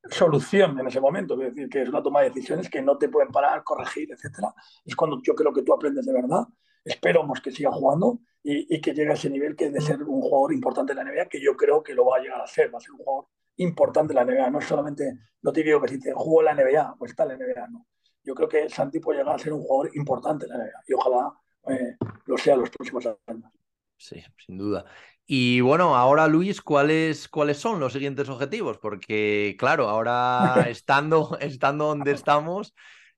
solución 0.09 0.79
en 0.79 0.87
ese 0.87 1.01
momento, 1.01 1.35
es 1.35 1.55
decir, 1.55 1.69
que 1.69 1.83
es 1.83 1.89
una 1.89 2.03
toma 2.03 2.23
de 2.23 2.31
decisiones 2.31 2.69
que 2.69 2.83
no 2.83 2.99
te 2.99 3.09
pueden 3.09 3.31
parar, 3.31 3.63
corregir, 3.63 4.11
etcétera. 4.13 4.55
Es 4.85 4.97
cuando 4.97 5.21
yo 5.23 5.35
creo 5.35 5.53
que 5.53 5.63
tú 5.63 5.75
aprendes 5.75 6.07
de 6.07 6.13
verdad. 6.13 6.45
Esperamos 6.85 7.41
que 7.41 7.51
siga 7.51 7.71
jugando 7.71 8.21
y, 8.43 8.75
y 8.75 8.81
que 8.81 8.93
llegue 8.93 9.11
a 9.11 9.15
ese 9.15 9.31
nivel 9.31 9.57
que 9.57 9.67
es 9.67 9.73
de 9.73 9.81
ser 9.81 10.03
un 10.03 10.21
jugador 10.21 10.53
importante 10.53 10.93
en 10.93 10.99
la 10.99 11.05
NBA, 11.05 11.29
que 11.29 11.41
yo 11.41 11.57
creo 11.57 11.83
que 11.83 11.95
lo 11.95 12.07
va 12.07 12.19
a 12.19 12.21
llegar 12.21 12.41
a 12.41 12.47
ser, 12.47 12.73
va 12.73 12.79
a 12.79 12.81
ser 12.81 12.93
un 12.93 12.99
jugador 12.99 13.27
importante 13.57 14.15
la 14.15 14.25
NBA, 14.25 14.51
no 14.51 14.59
es 14.59 14.67
solamente 14.67 15.19
lo 15.43 15.53
típico 15.53 15.81
que 15.81 15.89
se 15.89 15.97
dice, 15.97 16.13
jugó 16.15 16.41
en 16.41 16.47
la 16.47 16.55
NBA, 16.55 16.97
pues 16.99 17.13
está 17.13 17.25
en 17.25 17.29
la 17.31 17.37
NBA, 17.37 17.69
no. 17.69 17.87
Yo 18.25 18.35
creo 18.35 18.49
que 18.49 18.69
Santi 18.69 19.01
puede 19.01 19.19
llegar 19.19 19.35
a 19.35 19.39
ser 19.39 19.53
un 19.53 19.63
jugador 19.63 19.91
importante 19.97 20.47
en 20.47 20.53
la 20.53 20.59
NBA 20.59 20.83
y 20.87 20.95
ojalá 20.95 21.33
eh, 21.69 21.97
lo 22.27 22.39
sea 22.39 22.57
los 22.57 22.71
próximos 22.71 23.07
años. 23.27 23.51
Sí, 23.97 24.23
sin 24.47 24.59
duda. 24.59 24.85
Y 25.27 25.61
bueno, 25.61 25.97
ahora 25.97 26.27
Luis, 26.29 26.61
¿cuáles, 26.61 27.29
¿cuáles 27.29 27.59
son 27.59 27.81
los 27.81 27.93
siguientes 27.93 28.29
objetivos? 28.29 28.79
Porque 28.79 29.57
claro, 29.59 29.89
ahora 29.89 30.55
estando, 30.69 31.37
estando 31.41 31.87
donde 31.87 32.13
estamos, 32.13 32.75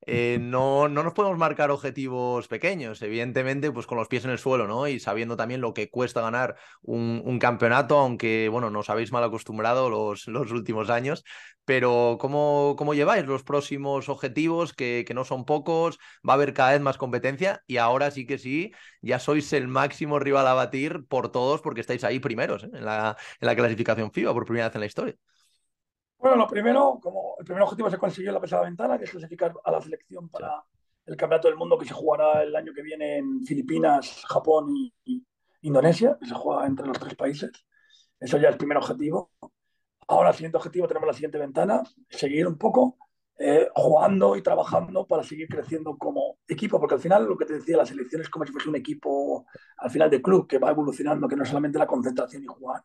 eh, 0.07 0.39
no, 0.41 0.89
no, 0.89 1.03
nos 1.03 1.15
podemos 1.15 1.39
marcar 1.39 1.71
objetivos 1.71 2.47
pequeños, 2.49 3.01
evidentemente, 3.01 3.73
pues 3.73 3.87
con 3.87 3.97
los 3.99 4.09
pies 4.09 4.25
en 4.25 4.31
el 4.31 4.39
suelo, 4.39 4.67
¿no? 4.67 4.87
Y 4.87 5.01
sabiendo 5.01 5.37
también 5.37 5.61
lo 5.61 5.73
que 5.73 5.89
cuesta 5.89 6.21
ganar 6.21 6.57
un, 6.83 7.39
campeonato, 7.39 7.99
aunque, 7.99 8.49
bueno, 8.51 8.71
nos 8.71 8.91
habéis 8.91 9.13
mal 9.13 9.25
acostumbrado 9.25 9.89
los, 9.89 10.27
los 10.29 10.51
últimos 10.53 10.91
años, 10.91 11.25
pero 11.65 12.19
¿cómo, 12.21 12.75
¿cómo, 12.77 12.95
lleváis 12.95 13.27
los 13.27 13.43
próximos 13.43 14.09
objetivos, 14.09 14.75
que, 14.75 15.05
que, 15.07 15.15
no 15.15 15.25
son 15.25 15.45
pocos? 15.45 15.99
Va 16.27 16.35
a 16.35 16.37
haber 16.37 16.53
cada 16.53 16.73
vez 16.73 16.81
más 16.81 16.99
competencia 16.99 17.63
y 17.67 17.79
ahora 17.79 18.11
sí 18.11 18.27
que 18.27 18.39
sí, 18.39 18.73
ya 19.01 19.19
sois 19.19 19.53
el 19.53 19.69
máximo 19.69 20.19
rival 20.19 20.47
a 20.47 20.55
batir 20.55 21.07
por 21.09 21.33
todos 21.33 21.63
porque 21.63 21.81
estáis 21.81 22.05
ahí 22.05 22.19
primeros 22.21 22.65
¿eh? 22.65 22.71
en, 22.75 22.85
la, 22.85 23.17
en 23.41 23.47
la 23.47 23.57
clasificación 23.57 24.13
FIBA 24.13 24.35
por 24.35 24.45
primera 24.45 24.69
vez 24.69 24.75
en 24.77 24.81
la 24.81 24.87
historia. 24.87 25.17
Bueno, 26.25 26.39
lo 26.39 26.47
primero, 26.47 26.99
como 27.03 27.37
el 27.39 27.45
primer 27.45 27.65
objetivo 27.65 27.91
se 27.91 27.99
consiguió 27.99 28.31
en 28.31 28.35
la 28.37 28.41
pasada 28.41 28.63
ventana, 28.63 28.97
que 28.97 29.05
es 29.05 29.11
clasificar 29.11 29.53
a 29.63 29.71
la 29.71 29.79
selección 29.83 30.31
para 30.31 30.65
el 31.05 31.19
Campeonato 31.19 31.49
del 31.49 31.59
Mundo 31.59 31.77
que 31.77 31.85
se 31.85 31.93
jugará 31.93 32.43
el 32.43 32.57
año 32.57 32.73
que 32.73 32.81
viene 32.81 33.19
en 33.19 33.45
Filipinas, 33.45 34.25
Japón 34.27 34.75
y, 35.05 35.23
Indonesia, 35.61 36.17
que 36.19 36.27
se 36.27 36.33
juega 36.33 36.67
entre 36.67 36.87
los 36.87 36.99
tres 36.99 37.15
países. 37.15 37.51
Eso 38.19 38.39
ya 38.39 38.49
es 38.49 38.55
el 38.55 38.59
primer 38.59 38.79
objetivo. 38.79 39.33
Ahora, 40.09 40.31
el 40.31 40.35
siguiente 40.35 40.57
objetivo, 40.57 40.89
tenemos 40.89 41.09
la 41.09 41.13
siguiente 41.13 41.37
ventana, 41.37 41.83
seguir 42.09 42.47
un 42.47 42.57
poco 42.57 42.97
eh, 43.39 43.69
jugando 43.75 44.35
y 44.35 44.41
trabajando 44.41 45.07
para 45.07 45.23
seguir 45.23 45.47
creciendo 45.47 45.99
como 45.99 46.39
equipo, 46.49 46.81
porque 46.81 46.95
al 46.95 47.03
final 47.03 47.27
lo 47.27 47.37
que 47.37 47.45
te 47.45 47.53
decía, 47.53 47.77
la 47.77 47.85
selección 47.85 48.23
es 48.23 48.31
como 48.31 48.47
si 48.47 48.53
fuese 48.53 48.71
un 48.71 48.77
equipo 48.77 49.45
al 49.77 49.91
final 49.91 50.09
de 50.09 50.23
club 50.23 50.47
que 50.47 50.57
va 50.59 50.71
evolucionando, 50.71 51.29
que 51.29 51.37
no 51.37 51.43
es 51.43 51.51
solamente 51.51 51.79
la 51.79 51.87
concentración 51.87 52.45
y 52.45 52.47
jugar. 52.47 52.83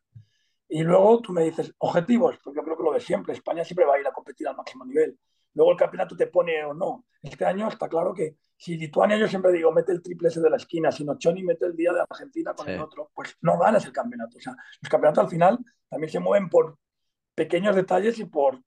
Y 0.71 0.83
luego 0.83 1.19
tú 1.19 1.33
me 1.33 1.43
dices 1.43 1.73
objetivos, 1.79 2.37
porque 2.43 2.58
lo 2.89 2.95
de 2.95 2.99
siempre, 2.99 3.33
España 3.33 3.63
siempre 3.63 3.85
va 3.85 3.95
a 3.95 3.99
ir 3.99 4.07
a 4.07 4.11
competir 4.11 4.47
al 4.47 4.55
máximo 4.55 4.85
nivel. 4.85 5.17
Luego 5.53 5.71
el 5.71 5.77
campeonato 5.77 6.15
te 6.15 6.27
pone 6.27 6.63
o 6.63 6.73
no. 6.73 7.05
Este 7.21 7.45
año 7.45 7.67
está 7.67 7.87
claro 7.89 8.13
que 8.13 8.37
si 8.55 8.77
Lituania, 8.77 9.17
yo 9.17 9.27
siempre 9.27 9.51
digo, 9.51 9.71
mete 9.71 9.91
el 9.91 10.01
triple 10.01 10.27
ese 10.27 10.41
de 10.41 10.49
la 10.49 10.57
esquina, 10.57 10.91
si 10.91 11.05
Nochoni 11.05 11.43
mete 11.43 11.65
el 11.65 11.75
día 11.75 11.93
de 11.93 12.01
Argentina 12.01 12.53
con 12.53 12.67
el 12.67 12.79
otro, 12.81 13.09
pues 13.13 13.37
no 13.41 13.57
ganas 13.57 13.85
el 13.85 13.93
campeonato. 13.93 14.37
O 14.37 14.41
sea, 14.41 14.53
los 14.81 14.89
campeonatos 14.89 15.23
al 15.23 15.29
final 15.29 15.59
también 15.87 16.11
se 16.11 16.19
mueven 16.19 16.49
por 16.49 16.77
pequeños 17.35 17.75
detalles 17.75 18.19
y 18.19 18.25
por 18.25 18.61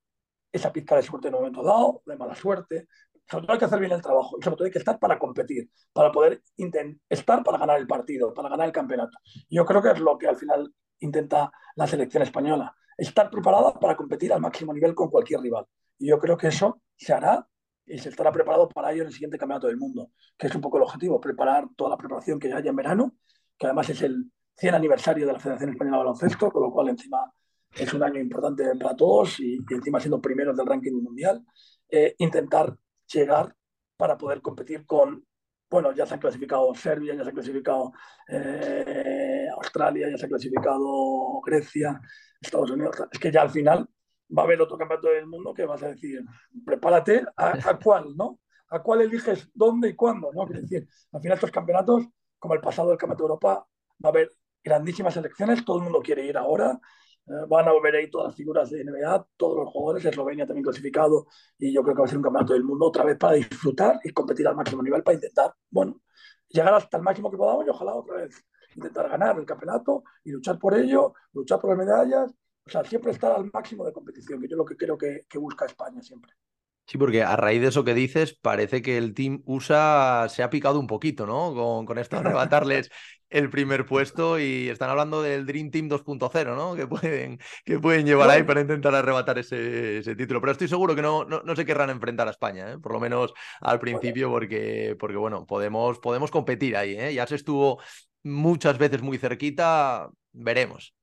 esa 0.51 0.73
pizca 0.73 0.97
de 0.97 1.03
suerte 1.03 1.29
en 1.29 1.35
un 1.35 1.41
momento 1.41 1.63
dado, 1.63 2.03
de 2.07 2.17
mala 2.17 2.35
suerte. 2.35 2.89
Sobre 3.29 3.45
todo 3.45 3.53
hay 3.53 3.59
que 3.59 3.65
hacer 3.67 3.81
bien 3.81 3.93
el 3.93 4.03
trabajo 4.03 4.37
y 4.39 4.43
sobre 4.43 4.57
todo 4.57 4.65
hay 4.65 4.71
que 4.71 4.79
estar 4.79 4.99
para 4.99 5.19
competir, 5.19 5.71
para 5.93 6.11
poder 6.11 6.43
estar 7.09 7.43
para 7.43 7.59
ganar 7.59 7.79
el 7.79 7.87
partido, 7.87 8.33
para 8.35 8.49
ganar 8.49 8.67
el 8.67 8.73
campeonato. 8.73 9.17
Yo 9.49 9.65
creo 9.65 9.83
que 9.83 9.91
es 9.91 10.01
lo 10.01 10.19
que 10.19 10.27
al 10.27 10.37
final 10.37 10.73
intenta 11.03 11.53
la 11.77 11.87
selección 11.87 12.23
española. 12.23 12.75
Estar 12.97 13.31
preparada 13.31 13.75
para 13.75 13.97
competir 13.97 14.33
al 14.33 14.41
máximo 14.41 14.73
nivel 14.73 14.95
con 14.95 15.11
cualquier 15.11 15.41
rival. 15.41 15.67
Y 15.99 16.09
yo 16.09 16.19
creo 16.19 16.37
que 16.37 16.49
eso 16.49 16.81
se 16.97 17.13
hará 17.13 17.47
y 17.87 17.99
se 17.99 18.09
estará 18.09 18.31
preparado 18.31 18.69
para 18.69 18.93
ello 18.93 19.03
en 19.03 19.09
el 19.09 19.13
siguiente 19.13 19.39
campeonato 19.39 19.67
del 19.67 19.77
mundo, 19.77 20.11
que 20.39 20.47
es 20.47 20.55
un 20.55 20.61
poco 20.61 20.77
el 20.77 20.85
objetivo, 20.85 21.21
preparar 21.21 21.69
toda 21.77 21.91
la 21.91 21.97
preparación 21.97 22.39
que 22.39 22.53
haya 22.53 22.71
en 22.71 22.77
verano, 22.77 23.15
que 23.59 23.67
además 23.67 23.89
es 23.91 24.03
el 24.03 24.31
100 24.57 24.75
aniversario 24.75 25.27
de 25.27 25.33
la 25.33 25.41
Federación 25.41 25.71
Española 25.71 25.99
de 25.99 26.05
Baloncesto, 26.05 26.51
con 26.51 26.63
lo 26.63 26.71
cual 26.71 26.89
encima 26.89 27.33
es 27.75 27.93
un 27.93 28.03
año 28.03 28.21
importante 28.21 28.65
para 28.77 28.95
todos 28.95 29.41
y, 29.41 29.59
encima 29.71 29.99
siendo 29.99 30.21
primeros 30.21 30.57
del 30.57 30.67
ranking 30.67 31.03
mundial, 31.03 31.45
eh, 31.89 32.15
intentar 32.19 32.77
llegar 33.07 33.55
para 33.97 34.17
poder 34.17 34.41
competir 34.41 34.87
con 34.87 35.25
bueno, 35.73 35.91
ya 35.93 36.05
se 36.05 36.15
ha 36.15 36.21
clasificado 36.21 36.75
Serbia, 36.75 37.15
ya 37.15 37.25
se 37.25 37.31
ha 37.31 37.33
clasificado 37.33 37.93
eh, 38.29 39.32
Australia, 39.53 40.09
ya 40.11 40.17
se 40.17 40.27
ha 40.27 40.29
clasificado 40.29 41.41
Grecia, 41.45 42.01
Estados 42.41 42.71
Unidos. 42.71 42.97
Es 43.11 43.19
que 43.19 43.31
ya 43.31 43.43
al 43.43 43.51
final 43.51 43.89
va 44.37 44.43
a 44.43 44.45
haber 44.47 44.61
otro 44.61 44.79
campeonato 44.79 45.09
del 45.09 45.27
mundo 45.27 45.53
que 45.55 45.65
vas 45.65 45.83
a 45.83 45.89
decir, 45.89 46.25
prepárate 46.65 47.25
a, 47.37 47.53
cuál, 47.83 48.17
¿no? 48.17 48.41
A 48.71 48.83
cuál 48.83 49.03
eliges 49.03 49.51
dónde 49.55 49.91
y 49.91 49.95
cuándo, 49.95 50.33
¿no? 50.33 50.47
Quiere 50.47 50.63
decir, 50.63 50.89
al 51.13 51.21
final 51.21 51.37
estos 51.37 51.51
campeonatos, 51.51 52.07
como 52.39 52.55
el 52.55 52.61
pasado 52.61 52.89
del 52.89 52.99
Campeonato 52.99 53.25
de 53.25 53.27
Europa, 53.27 53.67
va 54.05 54.09
a 54.09 54.09
haber 54.09 54.33
grandísimas 54.65 55.17
elecciones, 55.17 55.65
todo 55.65 55.79
el 55.79 55.85
mundo 55.85 56.01
quiere 56.01 56.25
ir 56.25 56.37
ahora, 56.37 56.81
eh, 57.27 57.33
van 57.49 57.69
a 57.69 57.73
volver 57.73 57.97
ahí 57.97 58.11
todas 58.11 58.29
las 58.29 58.37
figuras 58.37 58.71
de 58.71 58.85
NBA, 58.85 59.27
todos 59.37 59.59
los 59.59 59.69
jugadores, 59.69 60.05
Eslovenia 60.05 60.47
también 60.47 60.65
clasificado, 60.65 61.27
y 61.59 61.73
yo 61.73 61.83
creo 61.83 61.95
que 61.95 62.01
va 62.01 62.07
a 62.07 62.09
ser 62.09 62.19
un 62.19 62.25
campeonato 62.25 62.55
del 62.55 62.65
mundo 62.65 62.87
otra 62.87 63.05
vez 63.05 63.19
para 63.19 63.35
disfrutar 63.35 64.01
y 64.03 64.11
competir 64.11 64.49
al 64.49 64.57
máximo 64.57 64.83
nivel 64.83 65.03
para 65.03 65.15
intentar, 65.17 65.53
bueno, 65.71 66.01
llegar 66.49 66.75
hasta 66.75 66.97
el 66.97 67.03
máximo 67.03 67.31
que 67.31 67.37
podamos 67.37 67.67
y 67.67 67.71
ojalá 67.71 67.95
otra 67.95 68.17
vez 68.17 68.45
intentar 68.77 69.09
ganar 69.09 69.39
el 69.39 69.47
campeonato 69.47 70.05
y 70.25 70.31
luchar 70.31 70.59
por 70.59 70.75
ello, 70.75 71.15
luchar 71.33 71.61
por 71.61 71.71
las 71.71 71.79
medallas, 71.79 72.33
o 72.65 72.71
sea, 72.71 72.85
siempre 72.85 73.13
estar 73.13 73.33
al 73.33 73.51
máximo 73.53 73.85
de 73.85 73.93
competición, 73.93 74.41
que 74.41 74.49
yo 74.49 74.57
lo 74.57 74.65
que 74.65 74.77
creo 74.77 74.97
que, 74.97 75.27
que 75.29 75.39
busca 75.39 75.67
España 75.67 76.01
siempre. 76.01 76.33
Sí, 76.87 76.99
porque 76.99 77.23
a 77.23 77.37
raíz 77.37 77.61
de 77.63 77.69
eso 77.69 77.85
que 77.85 77.95
dices, 77.95 78.35
parece 78.35 78.83
que 78.83 78.99
el 78.99 79.15
Team 79.15 79.43
USA 79.47 80.27
se 80.29 80.43
ha 80.43 80.51
picado 80.51 80.79
un 80.81 80.87
poquito, 80.87 81.27
¿no? 81.27 81.55
Con, 81.55 81.87
con 81.87 81.99
esto 81.99 82.19
arrebatarles 82.19 82.91
el 83.31 83.49
primer 83.51 83.87
puesto 83.87 84.39
y 84.39 84.69
están 84.69 84.91
hablando 84.91 85.23
del 85.23 85.47
Dream 85.47 85.71
Team 85.71 85.89
2.0, 85.89 86.55
¿no? 86.55 86.75
Que 86.75 86.87
pueden, 86.87 87.39
que 87.65 87.79
pueden 87.79 88.05
llevar 88.05 88.29
ahí 88.29 88.43
para 88.43 88.61
intentar 88.61 88.95
arrebatar 88.95 89.39
ese, 89.39 89.99
ese, 89.99 90.15
título. 90.17 90.41
Pero 90.41 90.53
estoy 90.53 90.69
seguro 90.69 90.95
que 90.95 91.03
no, 91.03 91.25
no, 91.25 91.57
se 91.57 91.65
querrán 91.65 91.89
enfrentar 91.89 92.29
a 92.29 92.33
España, 92.33 92.73
¿eh? 92.73 92.79
por 92.79 92.93
lo 92.93 93.01
menos 93.01 93.33
al 93.61 93.81
principio, 93.81 94.29
porque, 94.29 94.97
porque 94.99 95.17
bueno, 95.17 95.47
podemos, 95.47 95.99
podemos 95.99 96.31
competir 96.31 96.77
ahí. 96.77 96.95
¿eh? 96.99 97.15
Ya 97.15 97.27
se 97.27 97.37
estuvo 97.37 97.81
muchas 98.23 98.79
veces 98.79 99.03
muy 99.03 99.19
cerquita, 99.19 100.11
veremos. 100.33 100.95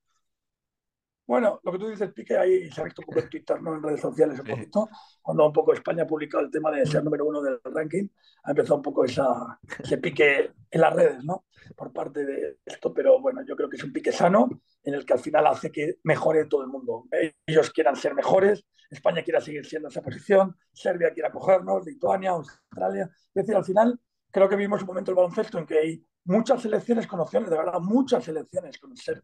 Bueno, 1.29 1.60
lo 1.62 1.71
que 1.71 1.77
tú 1.77 1.88
dices, 1.88 2.12
Pique, 2.12 2.36
ahí 2.36 2.71
se 2.71 2.82
ha 2.82 2.86
visto 2.86 3.03
un 3.03 3.05
poco 3.05 3.19
en 3.19 3.29
Twitter, 3.29 3.62
¿no? 3.62 3.75
en 3.75 3.84
redes 3.84 4.01
sociales 4.01 4.39
un 4.39 4.47
poquito, 4.47 4.89
cuando 5.21 5.45
un 5.45 5.53
poco 5.53 5.73
España 5.73 6.01
ha 6.01 6.08
publicado 6.08 6.43
el 6.43 6.49
tema 6.49 6.71
de 6.71 6.84
ser 6.88 7.03
número 7.03 7.23
uno 7.23 7.39
del 7.39 7.60
ranking, 7.65 8.08
ha 8.45 8.49
empezado 8.49 8.77
un 8.77 8.82
poco 8.82 9.05
esa, 9.05 9.60
ese 9.77 9.99
pique 9.99 10.51
en 10.71 10.82
las 10.82 10.91
redes, 10.91 11.23
¿no? 11.23 11.45
Por 11.75 11.93
parte 11.93 12.25
de 12.25 12.58
esto, 12.65 12.91
pero 12.91 13.21
bueno, 13.21 13.43
yo 13.47 13.55
creo 13.55 13.69
que 13.69 13.77
es 13.77 13.84
un 13.84 13.93
pique 13.93 14.12
sano 14.12 14.49
en 14.84 14.95
el 14.95 15.05
que 15.05 15.13
al 15.13 15.19
final 15.19 15.45
hace 15.45 15.71
que 15.71 15.99
mejore 16.01 16.45
todo 16.45 16.63
el 16.63 16.69
mundo. 16.69 17.05
Ellos 17.45 17.69
quieran 17.69 17.95
ser 17.95 18.15
mejores, 18.15 18.65
España 18.89 19.21
quiera 19.21 19.39
seguir 19.39 19.67
siendo 19.67 19.89
esa 19.89 20.01
posición, 20.01 20.58
Serbia 20.73 21.13
quiera 21.13 21.32
cogernos, 21.32 21.86
Lituania, 21.86 22.32
Australia. 22.32 23.08
Es 23.36 23.45
decir, 23.45 23.55
al 23.55 23.65
final 23.65 23.99
creo 24.32 24.49
que 24.49 24.55
vimos 24.55 24.82
un 24.82 24.88
momento 24.88 25.12
del 25.12 25.17
baloncesto 25.17 25.60
en 25.60 25.67
que 25.67 25.77
hay 25.77 26.05
muchas 26.29 26.61
selecciones 26.61 27.07
con 27.07 27.19
opciones, 27.19 27.49
de 27.49 27.57
verdad, 27.57 27.79
muchas 27.81 28.23
selecciones 28.23 28.77
con 28.79 28.95
ser 28.95 29.23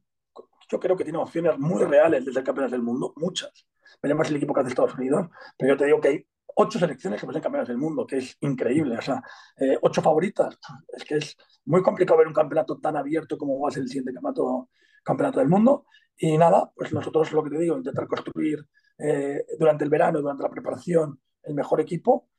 yo 0.69 0.79
creo 0.79 0.95
que 0.95 1.03
tiene 1.03 1.19
opciones 1.19 1.57
muy 1.59 1.83
reales 1.83 2.25
de 2.25 2.33
ser 2.33 2.43
campeones 2.43 2.71
del 2.71 2.81
mundo, 2.81 3.13
muchas. 3.17 3.67
Veremos 4.01 4.29
el 4.29 4.37
equipo 4.37 4.53
que 4.53 4.61
hace 4.61 4.69
Estados 4.69 4.95
Unidos, 4.95 5.27
pero 5.57 5.73
yo 5.73 5.77
te 5.77 5.85
digo 5.85 6.01
que 6.01 6.07
hay 6.07 6.27
ocho 6.55 6.79
selecciones 6.79 7.19
que 7.19 7.25
pueden 7.25 7.39
ser 7.39 7.43
campeones 7.43 7.67
del 7.67 7.77
mundo, 7.77 8.05
que 8.05 8.17
es 8.17 8.37
increíble. 8.41 8.97
O 8.97 9.01
sea, 9.01 9.21
eh, 9.57 9.77
ocho 9.81 10.01
favoritas. 10.01 10.57
Es 10.87 11.03
que 11.03 11.17
es 11.17 11.37
muy 11.65 11.81
complicado 11.81 12.17
ver 12.17 12.27
un 12.27 12.33
campeonato 12.33 12.79
tan 12.79 12.97
abierto 12.97 13.37
como 13.37 13.59
va 13.59 13.69
a 13.69 13.71
ser 13.71 13.83
el 13.83 13.89
siguiente 13.89 14.13
campeonato, 14.13 14.69
campeonato 15.03 15.39
del 15.39 15.49
mundo. 15.49 15.85
Y 16.17 16.37
nada, 16.37 16.71
pues 16.75 16.93
nosotros 16.93 17.31
lo 17.31 17.43
que 17.43 17.51
te 17.51 17.59
digo, 17.59 17.77
intentar 17.77 18.07
construir 18.07 18.65
eh, 18.97 19.45
durante 19.59 19.83
el 19.83 19.89
verano, 19.89 20.21
durante 20.21 20.43
la 20.43 20.49
preparación, 20.49 21.19
el 21.43 21.53
mejor 21.53 21.81
equipo, 21.81 22.29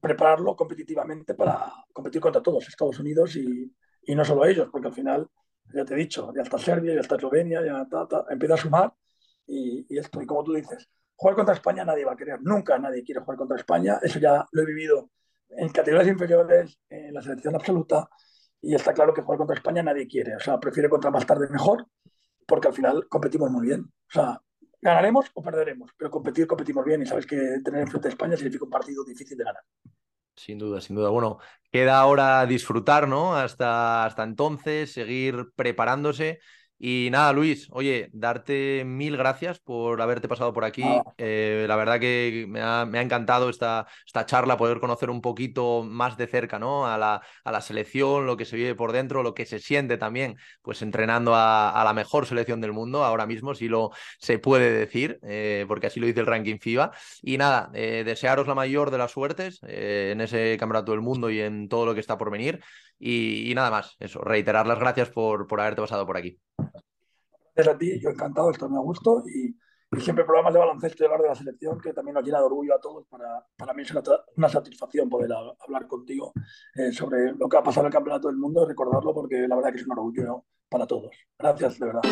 prepararlo 0.00 0.54
competitivamente 0.54 1.34
para 1.34 1.72
competir 1.92 2.20
contra 2.20 2.42
todos, 2.42 2.68
Estados 2.68 2.98
Unidos 3.00 3.36
y, 3.36 3.72
y 4.04 4.14
no 4.14 4.24
solo 4.24 4.44
ellos, 4.44 4.68
porque 4.70 4.88
al 4.88 4.94
final 4.94 5.28
ya 5.72 5.84
te 5.84 5.94
he 5.94 5.96
dicho, 5.96 6.32
ya 6.34 6.42
está 6.42 6.58
Serbia, 6.58 6.94
ya 6.94 7.00
está 7.00 7.16
Eslovenia, 7.16 7.64
ya 7.64 7.86
empieza 8.30 8.54
a 8.54 8.58
sumar 8.58 8.92
y, 9.46 9.98
esto. 9.98 10.20
Y 10.20 10.26
como 10.26 10.44
tú 10.44 10.52
dices, 10.54 10.88
jugar 11.14 11.36
contra 11.36 11.54
España 11.54 11.84
nadie 11.84 12.04
va 12.04 12.12
a 12.12 12.16
querer, 12.16 12.40
nunca 12.42 12.78
nadie 12.78 13.02
quiere 13.02 13.20
jugar 13.20 13.38
contra 13.38 13.56
España, 13.56 13.98
eso 14.02 14.18
ya 14.18 14.46
lo 14.50 14.62
he 14.62 14.66
vivido 14.66 15.10
en 15.48 15.68
categorías 15.68 16.08
inferiores, 16.08 16.78
en 16.88 17.14
la 17.14 17.22
selección 17.22 17.54
absoluta, 17.54 18.08
y 18.60 18.74
está 18.74 18.92
claro 18.92 19.12
que 19.12 19.22
jugar 19.22 19.38
contra 19.38 19.56
España 19.56 19.82
nadie 19.82 20.06
quiere, 20.06 20.36
o 20.36 20.40
sea, 20.40 20.58
prefiere 20.58 20.88
contra 20.88 21.10
más 21.10 21.26
tarde 21.26 21.48
mejor, 21.50 21.86
porque 22.46 22.68
al 22.68 22.74
final 22.74 23.08
competimos 23.08 23.50
muy 23.50 23.66
bien. 23.66 23.82
O 23.82 24.12
sea, 24.12 24.40
ganaremos 24.80 25.30
o 25.34 25.42
perderemos, 25.42 25.90
pero 25.96 26.10
competir 26.10 26.46
competimos 26.46 26.84
bien 26.84 27.02
y 27.02 27.06
sabes 27.06 27.26
que 27.26 27.36
tener 27.64 27.82
enfrente 27.82 28.08
a 28.08 28.10
España 28.10 28.36
significa 28.36 28.64
un 28.64 28.70
partido 28.70 29.04
difícil 29.04 29.38
de 29.38 29.44
ganar. 29.44 29.62
Sin 30.36 30.58
duda, 30.58 30.80
sin 30.80 30.96
duda. 30.96 31.10
Bueno, 31.10 31.38
queda 31.70 32.00
ahora 32.00 32.46
disfrutar, 32.46 33.06
¿no? 33.08 33.36
Hasta, 33.36 34.04
hasta 34.04 34.22
entonces, 34.24 34.92
seguir 34.92 35.52
preparándose 35.54 36.40
Y 36.84 37.10
nada, 37.12 37.32
Luis, 37.32 37.68
oye, 37.70 38.10
darte 38.12 38.82
mil 38.84 39.16
gracias 39.16 39.60
por 39.60 40.02
haberte 40.02 40.26
pasado 40.26 40.52
por 40.52 40.64
aquí. 40.64 40.82
Eh, 41.16 41.64
la 41.68 41.76
verdad 41.76 42.00
que 42.00 42.44
me 42.48 42.60
ha, 42.60 42.82
encantado 42.82 43.50
esta, 43.50 43.86
esta, 44.04 44.26
charla, 44.26 44.56
poder 44.56 44.80
conocer 44.80 45.08
un 45.08 45.20
poquito 45.20 45.84
más 45.84 46.16
de 46.16 46.26
cerca 46.26 46.58
¿no? 46.58 46.88
a, 46.88 46.98
la, 46.98 47.22
a 47.44 47.52
la 47.52 47.60
selección, 47.60 48.26
lo 48.26 48.36
que 48.36 48.44
se 48.44 48.56
vive 48.56 48.74
por 48.74 48.90
dentro, 48.90 49.22
lo 49.22 49.32
que 49.32 49.46
se 49.46 49.60
siente 49.60 49.96
también, 49.96 50.36
pues 50.60 50.82
entrenando 50.82 51.36
a, 51.36 51.80
la 51.84 51.92
mejor 51.92 52.26
selección 52.26 52.60
del 52.60 52.72
mundo 52.72 53.04
ahora 53.04 53.26
mismo, 53.26 53.54
si 53.54 53.68
lo 53.68 53.92
se 54.18 54.40
puede 54.40 54.72
decir, 54.72 55.20
eh, 55.22 55.64
porque 55.68 55.86
así 55.86 56.00
lo 56.00 56.08
dice 56.08 56.18
el 56.18 56.26
ranking 56.26 56.58
FIBA. 56.58 56.90
Y 57.22 57.38
nada, 57.38 57.70
eh, 57.74 58.02
desearos 58.04 58.48
la 58.48 58.56
mayor 58.56 58.90
de 58.90 58.98
las 58.98 59.12
suertes 59.12 59.60
en 59.62 60.20
ese 60.20 60.56
campeonato 60.58 60.90
del 60.90 61.00
mundo 61.00 61.30
y 61.30 61.42
en 61.42 61.68
todo 61.68 61.86
lo 61.86 61.94
que 61.94 62.00
está 62.00 62.18
por 62.18 62.32
venir. 62.32 62.58
Y, 63.04 63.52
nada 63.56 63.68
más, 63.68 63.96
eso, 63.98 64.20
reiterar 64.20 64.64
las 64.64 64.78
gracias 64.78 65.10
por, 65.10 65.48
por 65.48 65.60
haberte 65.60 65.82
pasado 65.82 66.06
por 66.06 66.16
aquí. 66.16 66.40
Gracias 67.52 67.74
a 67.74 67.76
ti, 67.76 68.00
yo 68.00 68.10
encantado, 68.10 68.52
esto 68.52 68.68
me 68.68 68.76
ha 68.76 68.80
gusto 68.80 69.24
y, 69.26 69.56
siempre 70.00 70.24
programas 70.24 70.54
de 70.54 70.60
baloncesto 70.60 71.02
y 71.02 71.06
hablar 71.06 71.20
de 71.20 71.28
la 71.28 71.34
selección 71.34 71.78
que 71.80 71.92
también 71.92 72.14
nos 72.14 72.24
llena 72.24 72.38
de 72.38 72.44
orgullo 72.44 72.76
a 72.76 72.80
todos. 72.80 73.04
Para, 73.08 73.44
para 73.56 73.74
mí 73.74 73.82
es 73.82 73.92
una, 74.36 74.48
satisfacción 74.48 75.10
poder 75.10 75.30
hablar 75.32 75.88
contigo 75.88 76.32
eh, 76.76 76.92
sobre 76.92 77.32
lo 77.32 77.48
que 77.48 77.56
ha 77.56 77.62
pasado 77.62 77.86
en 77.86 77.88
el 77.88 77.92
Campeonato 77.92 78.28
del 78.28 78.36
Mundo, 78.36 78.64
recordarlo 78.64 79.12
porque 79.12 79.48
la 79.48 79.56
verdad 79.56 79.72
que 79.72 79.78
es 79.78 79.86
un 79.86 79.92
orgullo 79.92 80.44
para 80.70 80.86
todos. 80.86 81.14
Gracias, 81.36 81.80
de 81.80 81.86
verdad. 81.86 82.02